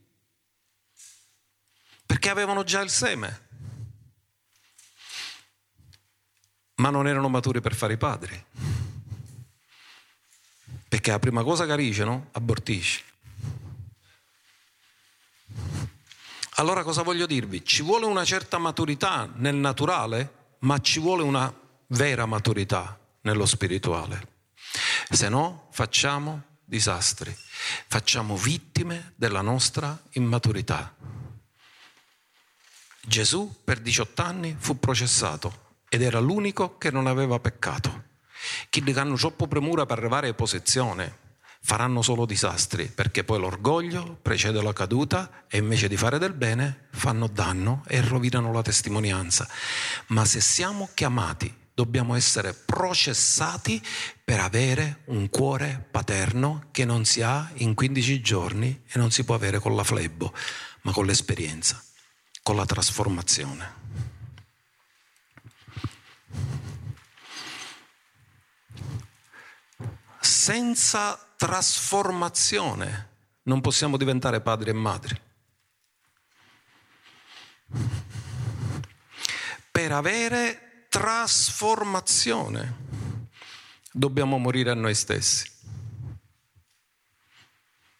perché 2.05 2.29
avevano 2.29 2.63
già 2.63 2.81
il 2.81 2.91
seme, 2.91 3.48
ma 6.79 6.89
non 6.89 7.07
erano 7.07 7.29
maturi 7.29 7.61
per 7.61 7.75
fare 7.75 7.93
i 7.93 7.97
padri. 7.97 8.45
Perché 10.87 11.11
la 11.11 11.19
prima 11.19 11.43
cosa 11.43 11.63
che 11.63 11.69
carisce, 11.69 12.27
Abortisci. 12.31 13.03
Allora 16.55 16.83
cosa 16.83 17.03
voglio 17.03 17.25
dirvi? 17.25 17.63
Ci 17.63 17.83
vuole 17.83 18.05
una 18.05 18.25
certa 18.25 18.57
maturità 18.57 19.29
nel 19.35 19.55
naturale, 19.55 20.55
ma 20.59 20.79
ci 20.79 20.99
vuole 20.99 21.23
una 21.23 21.53
vera 21.87 22.25
maturità 22.25 22.99
nello 23.21 23.45
spirituale. 23.45 24.37
Se 25.09 25.29
no 25.29 25.67
facciamo 25.71 26.43
disastri, 26.65 27.33
facciamo 27.87 28.35
vittime 28.35 29.13
della 29.15 29.41
nostra 29.41 29.97
immaturità. 30.11 30.93
Gesù 33.01 33.61
per 33.63 33.79
18 33.79 34.21
anni 34.21 34.55
fu 34.57 34.77
processato 34.79 35.67
ed 35.89 36.01
era 36.01 36.19
l'unico 36.19 36.77
che 36.77 36.91
non 36.91 37.07
aveva 37.07 37.39
peccato. 37.39 38.03
Chi 38.69 38.83
hanno 38.95 39.15
troppo 39.15 39.47
premura 39.47 39.85
per 39.85 39.97
arrivare 39.97 40.29
a 40.29 40.33
posizione 40.33 41.27
faranno 41.61 42.01
solo 42.01 42.25
disastri, 42.25 42.85
perché 42.85 43.23
poi 43.23 43.39
l'orgoglio 43.39 44.17
precede 44.21 44.61
la 44.61 44.73
caduta 44.73 45.45
e 45.47 45.57
invece 45.57 45.87
di 45.87 45.97
fare 45.97 46.17
del 46.17 46.33
bene 46.33 46.87
fanno 46.91 47.27
danno 47.27 47.83
e 47.87 48.01
rovinano 48.01 48.51
la 48.51 48.61
testimonianza. 48.61 49.47
Ma 50.07 50.25
se 50.25 50.39
siamo 50.39 50.89
chiamati 50.93 51.53
dobbiamo 51.73 52.15
essere 52.15 52.53
processati 52.53 53.81
per 54.23 54.39
avere 54.39 55.03
un 55.05 55.29
cuore 55.29 55.87
paterno 55.89 56.67
che 56.71 56.83
non 56.83 57.05
si 57.05 57.21
ha 57.21 57.49
in 57.55 57.73
15 57.73 58.21
giorni 58.21 58.83
e 58.85 58.97
non 58.97 59.11
si 59.11 59.23
può 59.23 59.35
avere 59.35 59.59
con 59.59 59.75
la 59.75 59.83
flebbo, 59.83 60.33
ma 60.81 60.91
con 60.91 61.05
l'esperienza, 61.05 61.81
con 62.43 62.55
la 62.55 62.65
trasformazione. 62.65 63.87
Senza 70.39 71.19
trasformazione 71.35 73.09
non 73.43 73.59
possiamo 73.59 73.97
diventare 73.97 74.39
padri 74.39 74.69
e 74.69 74.73
madri. 74.73 75.21
Per 79.69 79.91
avere 79.91 80.85
trasformazione. 80.87 82.77
Dobbiamo 83.91 84.37
morire 84.37 84.71
a 84.71 84.75
noi 84.75 84.95
stessi. 84.95 85.45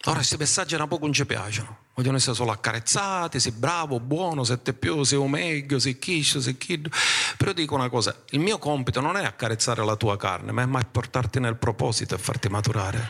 Ora 0.06 0.16
questi 0.16 0.38
messaggi 0.38 0.76
un 0.76 0.88
poco 0.88 1.04
non 1.04 1.14
ci 1.14 1.26
piacciono, 1.26 1.88
vogliono 2.00 2.16
essere 2.16 2.36
solo 2.36 2.52
accarezzati, 2.52 3.42
sei 3.42 3.52
bravo, 3.52 4.00
buono, 4.00 4.46
sei 4.46 4.62
te 4.62 4.74
più, 4.74 5.04
sei 5.04 5.20
meglio, 5.28 5.80
sei 5.80 6.00
chiscio, 6.00 6.40
sei 6.40 6.58
kid. 6.58 6.90
Però 7.36 7.52
dico 7.52 7.76
una 7.76 7.90
cosa, 7.90 8.16
il 8.30 8.40
mio 8.40 8.58
compito 8.58 9.02
non 9.02 9.18
è 9.18 9.26
accarezzare 9.26 9.84
la 9.84 9.98
tua 9.98 10.16
carne, 10.16 10.54
ma 10.54 10.80
è 10.80 10.86
portarti 10.86 11.42
nel 11.42 11.58
proposito 11.58 12.16
e 12.16 12.18
farti 12.18 12.48
maturare. 12.48 13.10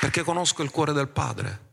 Perché 0.00 0.22
conosco 0.22 0.62
il 0.62 0.70
cuore 0.70 0.94
del 0.94 1.08
Padre. 1.08 1.66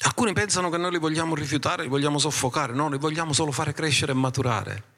Alcuni 0.00 0.34
pensano 0.34 0.68
che 0.68 0.76
noi 0.76 0.90
li 0.90 0.98
vogliamo 0.98 1.34
rifiutare, 1.34 1.84
li 1.84 1.88
vogliamo 1.88 2.18
soffocare, 2.18 2.74
no, 2.74 2.90
li 2.90 2.98
vogliamo 2.98 3.32
solo 3.32 3.50
fare 3.50 3.72
crescere 3.72 4.12
e 4.12 4.14
maturare. 4.14 4.94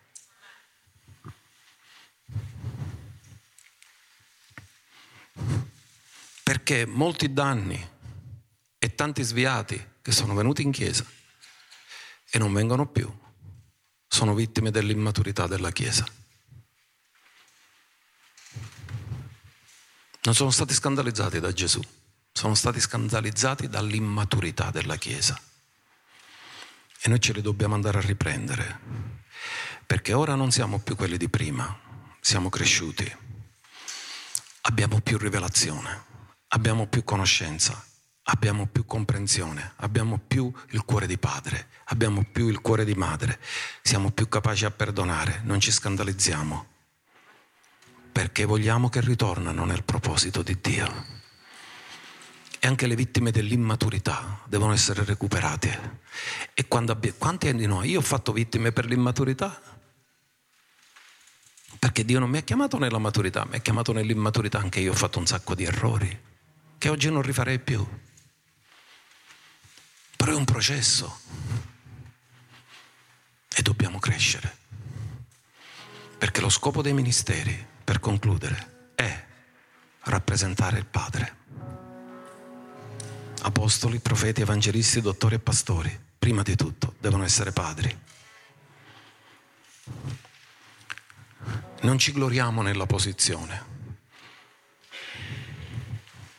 Perché 6.43 6.86
molti 6.86 7.32
danni 7.32 7.89
e 8.78 8.94
tanti 8.94 9.23
sviati 9.23 9.82
che 10.01 10.12
sono 10.12 10.35
venuti 10.35 10.62
in 10.62 10.70
chiesa 10.70 11.05
e 12.31 12.39
non 12.39 12.52
vengono 12.52 12.86
più 12.86 13.12
sono 14.06 14.35
vittime 14.35 14.70
dell'immaturità 14.70 15.47
della 15.47 15.70
chiesa. 15.70 16.06
Non 20.23 20.35
sono 20.35 20.51
stati 20.51 20.74
scandalizzati 20.74 21.40
da 21.40 21.52
Gesù 21.52 21.81
sono 22.39 22.55
stati 22.55 22.78
scandalizzati 22.78 23.69
dall'immaturità 23.69 24.70
della 24.70 24.94
Chiesa. 24.94 25.36
E 27.01 27.09
noi 27.09 27.20
ce 27.20 27.32
li 27.32 27.43
dobbiamo 27.43 27.74
andare 27.74 27.98
a 27.98 28.01
riprendere, 28.01 28.78
perché 29.85 30.12
ora 30.12 30.36
non 30.36 30.52
siamo 30.52 30.78
più 30.78 30.94
quelli 30.94 31.16
di 31.16 31.28
prima, 31.28 31.77
siamo 32.20 32.48
cresciuti, 32.48 33.12
abbiamo 34.68 35.00
più 35.00 35.16
rivelazione, 35.16 36.04
abbiamo 36.48 36.86
più 36.86 37.02
conoscenza, 37.02 37.82
abbiamo 38.24 38.66
più 38.66 38.84
comprensione, 38.84 39.72
abbiamo 39.76 40.20
più 40.24 40.52
il 40.72 40.84
cuore 40.84 41.06
di 41.06 41.16
padre, 41.16 41.68
abbiamo 41.86 42.22
più 42.30 42.48
il 42.48 42.60
cuore 42.60 42.84
di 42.84 42.94
madre, 42.94 43.40
siamo 43.80 44.10
più 44.10 44.28
capaci 44.28 44.66
a 44.66 44.70
perdonare, 44.70 45.40
non 45.44 45.58
ci 45.58 45.72
scandalizziamo, 45.72 46.66
perché 48.12 48.44
vogliamo 48.44 48.90
che 48.90 49.00
ritornano 49.00 49.64
nel 49.64 49.84
proposito 49.84 50.42
di 50.42 50.58
Dio 50.60 51.16
E 52.60 52.66
anche 52.66 52.86
le 52.86 52.96
vittime 52.96 53.30
dell'immaturità 53.30 54.40
devono 54.46 54.72
essere 54.72 55.02
recuperate. 55.04 56.00
E 56.52 56.68
quando 56.68 56.92
abbia, 56.92 57.14
quanti 57.16 57.48
anni 57.48 57.64
noi? 57.64 57.90
Io 57.90 58.00
ho 58.00 58.02
fatto 58.02 58.32
vittime 58.32 58.72
per 58.72 58.84
l'immaturità? 58.84 59.77
Perché 61.78 62.05
Dio 62.05 62.18
non 62.18 62.30
mi 62.30 62.38
ha 62.38 62.42
chiamato 62.42 62.78
nella 62.78 62.98
maturità, 62.98 63.44
mi 63.44 63.56
ha 63.56 63.60
chiamato 63.60 63.92
nell'immaturità, 63.92 64.59
anche 64.59 64.80
io 64.80 64.92
ho 64.92 64.96
fatto 64.96 65.18
un 65.18 65.26
sacco 65.26 65.55
di 65.55 65.64
errori, 65.64 66.20
che 66.76 66.88
oggi 66.88 67.10
non 67.10 67.22
rifarei 67.22 67.59
più. 67.59 67.86
Però 70.16 70.32
è 70.32 70.34
un 70.34 70.44
processo 70.44 71.20
e 73.55 73.62
dobbiamo 73.62 73.98
crescere. 73.98 74.56
Perché 76.18 76.40
lo 76.40 76.48
scopo 76.48 76.82
dei 76.82 76.92
ministeri, 76.92 77.66
per 77.84 78.00
concludere, 78.00 78.90
è 78.96 79.24
rappresentare 80.02 80.78
il 80.78 80.86
Padre. 80.86 81.36
Apostoli, 83.42 84.00
profeti, 84.00 84.40
evangelisti, 84.40 85.00
dottori 85.00 85.36
e 85.36 85.38
pastori, 85.38 85.96
prima 86.18 86.42
di 86.42 86.56
tutto, 86.56 86.94
devono 86.98 87.22
essere 87.22 87.52
padri. 87.52 87.96
Non 91.80 91.96
ci 91.96 92.10
gloriamo 92.10 92.60
nella 92.62 92.86
posizione, 92.86 93.64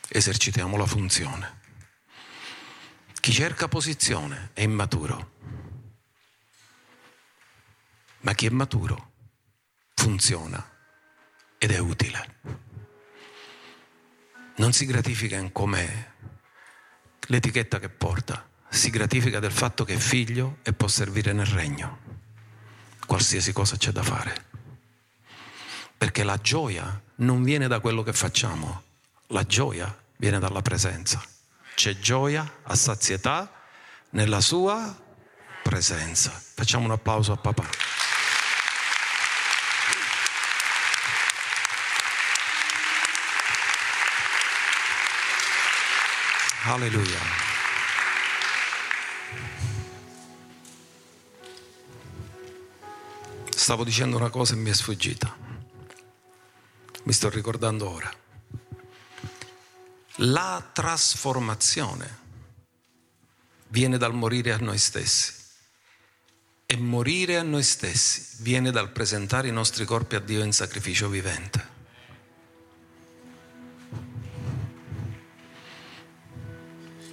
esercitiamo 0.08 0.76
la 0.76 0.84
funzione. 0.84 1.58
Chi 3.20 3.32
cerca 3.32 3.66
posizione 3.66 4.50
è 4.52 4.60
immaturo, 4.60 5.32
ma 8.20 8.34
chi 8.34 8.46
è 8.46 8.50
maturo 8.50 9.12
funziona 9.94 10.62
ed 11.56 11.70
è 11.70 11.78
utile. 11.78 12.36
Non 14.56 14.74
si 14.74 14.84
gratifica 14.84 15.36
in 15.36 15.52
come 15.52 16.14
l'etichetta 17.28 17.78
che 17.78 17.88
porta, 17.88 18.46
si 18.68 18.90
gratifica 18.90 19.40
del 19.40 19.52
fatto 19.52 19.84
che 19.84 19.94
è 19.94 19.98
figlio 19.98 20.58
e 20.62 20.74
può 20.74 20.86
servire 20.86 21.32
nel 21.32 21.46
regno, 21.46 21.98
qualsiasi 23.06 23.52
cosa 23.52 23.78
c'è 23.78 23.90
da 23.90 24.02
fare. 24.02 24.49
Perché 26.00 26.24
la 26.24 26.38
gioia 26.38 26.98
non 27.16 27.42
viene 27.42 27.68
da 27.68 27.78
quello 27.78 28.02
che 28.02 28.14
facciamo, 28.14 28.84
la 29.26 29.44
gioia 29.44 29.94
viene 30.16 30.38
dalla 30.38 30.62
presenza. 30.62 31.22
C'è 31.74 31.98
gioia 31.98 32.60
a 32.62 32.74
sazietà 32.74 33.52
nella 34.12 34.40
sua 34.40 34.96
presenza. 35.62 36.30
Facciamo 36.30 36.86
un 36.86 36.92
applauso 36.92 37.32
a 37.32 37.36
papà. 37.36 37.68
Alleluia. 46.62 47.18
Stavo 53.54 53.84
dicendo 53.84 54.16
una 54.16 54.30
cosa 54.30 54.54
e 54.54 54.56
mi 54.56 54.70
è 54.70 54.72
sfuggita. 54.72 55.49
Mi 57.10 57.16
sto 57.16 57.28
ricordando 57.28 57.90
ora. 57.90 58.08
La 60.18 60.70
trasformazione 60.72 62.18
viene 63.66 63.98
dal 63.98 64.14
morire 64.14 64.52
a 64.52 64.58
noi 64.58 64.78
stessi. 64.78 65.34
E 66.66 66.76
morire 66.76 67.36
a 67.36 67.42
noi 67.42 67.64
stessi 67.64 68.40
viene 68.44 68.70
dal 68.70 68.92
presentare 68.92 69.48
i 69.48 69.50
nostri 69.50 69.84
corpi 69.84 70.14
a 70.14 70.20
Dio 70.20 70.44
in 70.44 70.52
sacrificio 70.52 71.08
vivente. 71.08 71.66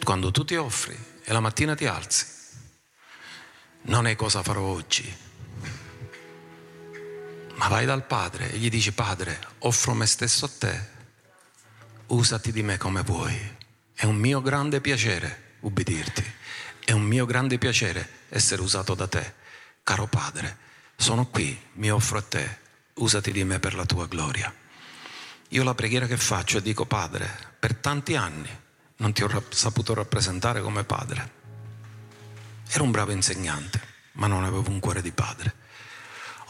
Quando 0.03 0.29
tu 0.29 0.45
ti 0.45 0.57
offri 0.57 0.95
e 1.23 1.33
la 1.33 1.39
mattina 1.39 1.73
ti 1.73 1.87
alzi, 1.87 2.27
non 3.85 4.05
è 4.05 4.15
cosa 4.15 4.43
farò 4.43 4.61
oggi, 4.61 5.11
ma 7.57 7.67
vai 7.67 7.85
dal 7.85 8.05
Padre 8.05 8.51
e 8.51 8.57
gli 8.57 8.69
dici 8.69 8.91
Padre, 8.91 9.39
offro 9.59 9.93
me 9.93 10.05
stesso 10.05 10.45
a 10.45 10.49
te 10.57 10.95
usati 12.07 12.51
di 12.51 12.63
me 12.63 12.77
come 12.77 13.01
vuoi. 13.01 13.55
È 13.93 14.05
un 14.05 14.15
mio 14.15 14.41
grande 14.41 14.79
piacere 14.79 15.55
ubbidirti, 15.61 16.23
è 16.85 16.91
un 16.91 17.01
mio 17.01 17.25
grande 17.25 17.57
piacere 17.57 18.25
essere 18.29 18.61
usato 18.61 18.93
da 18.93 19.07
te. 19.07 19.33
Caro 19.83 20.07
Padre, 20.07 20.57
sono 20.95 21.25
qui, 21.27 21.59
mi 21.73 21.91
offro 21.91 22.19
a 22.19 22.21
te, 22.21 22.59
usati 22.95 23.31
di 23.31 23.43
me 23.43 23.59
per 23.59 23.73
la 23.73 23.85
tua 23.85 24.07
gloria. 24.07 24.53
Io 25.49 25.63
la 25.63 25.75
preghiera 25.75 26.05
che 26.05 26.17
faccio 26.17 26.59
e 26.59 26.61
dico 26.61 26.85
Padre, 26.85 27.29
per 27.59 27.75
tanti 27.75 28.15
anni 28.15 28.49
non 28.97 29.13
ti 29.13 29.23
ho 29.23 29.43
saputo 29.49 29.93
rappresentare 29.93 30.61
come 30.61 30.83
padre. 30.83 31.31
Ero 32.69 32.83
un 32.83 32.91
bravo 32.91 33.11
insegnante, 33.11 33.81
ma 34.13 34.27
non 34.27 34.43
avevo 34.43 34.69
un 34.69 34.79
cuore 34.79 35.01
di 35.01 35.11
padre. 35.11 35.53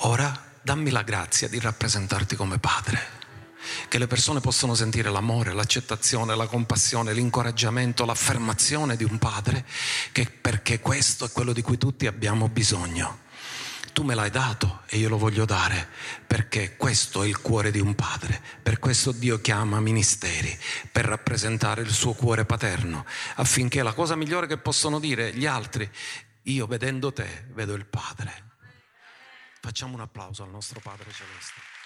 Ora 0.01 0.46
dammi 0.67 0.89
la 0.89 1.01
grazia 1.01 1.47
di 1.47 1.61
rappresentarti 1.61 2.35
come 2.35 2.59
padre 2.59 3.15
che 3.87 3.97
le 3.97 4.07
persone 4.07 4.41
possano 4.41 4.75
sentire 4.75 5.09
l'amore, 5.09 5.53
l'accettazione, 5.53 6.35
la 6.35 6.45
compassione, 6.45 7.13
l'incoraggiamento, 7.13 8.03
l'affermazione 8.03 8.97
di 8.97 9.05
un 9.05 9.17
padre, 9.17 9.65
perché 10.41 10.81
questo 10.81 11.23
è 11.23 11.31
quello 11.31 11.53
di 11.53 11.61
cui 11.61 11.77
tutti 11.77 12.05
abbiamo 12.05 12.49
bisogno. 12.49 13.19
Tu 13.93 14.03
me 14.03 14.13
l'hai 14.13 14.29
dato 14.29 14.81
e 14.87 14.97
io 14.97 15.07
lo 15.07 15.17
voglio 15.17 15.45
dare 15.45 15.87
perché 16.27 16.75
questo 16.75 17.23
è 17.23 17.27
il 17.27 17.39
cuore 17.39 17.71
di 17.71 17.79
un 17.79 17.95
padre. 17.95 18.41
Per 18.61 18.77
questo 18.77 19.13
Dio 19.13 19.39
chiama 19.39 19.79
ministeri, 19.79 20.53
per 20.91 21.05
rappresentare 21.05 21.81
il 21.81 21.91
suo 21.91 22.11
cuore 22.11 22.43
paterno, 22.43 23.05
affinché 23.35 23.83
la 23.83 23.93
cosa 23.93 24.17
migliore 24.17 24.47
che 24.47 24.57
possono 24.57 24.99
dire 24.99 25.33
gli 25.33 25.45
altri, 25.45 25.89
io 26.43 26.67
vedendo 26.67 27.13
te 27.13 27.45
vedo 27.53 27.73
il 27.73 27.85
Padre. 27.85 28.46
Facciamo 29.67 29.95
un 29.95 29.99
applauso 29.99 30.43
al 30.43 30.49
nostro 30.49 30.79
Padre 30.79 31.11
Celeste. 31.11 31.76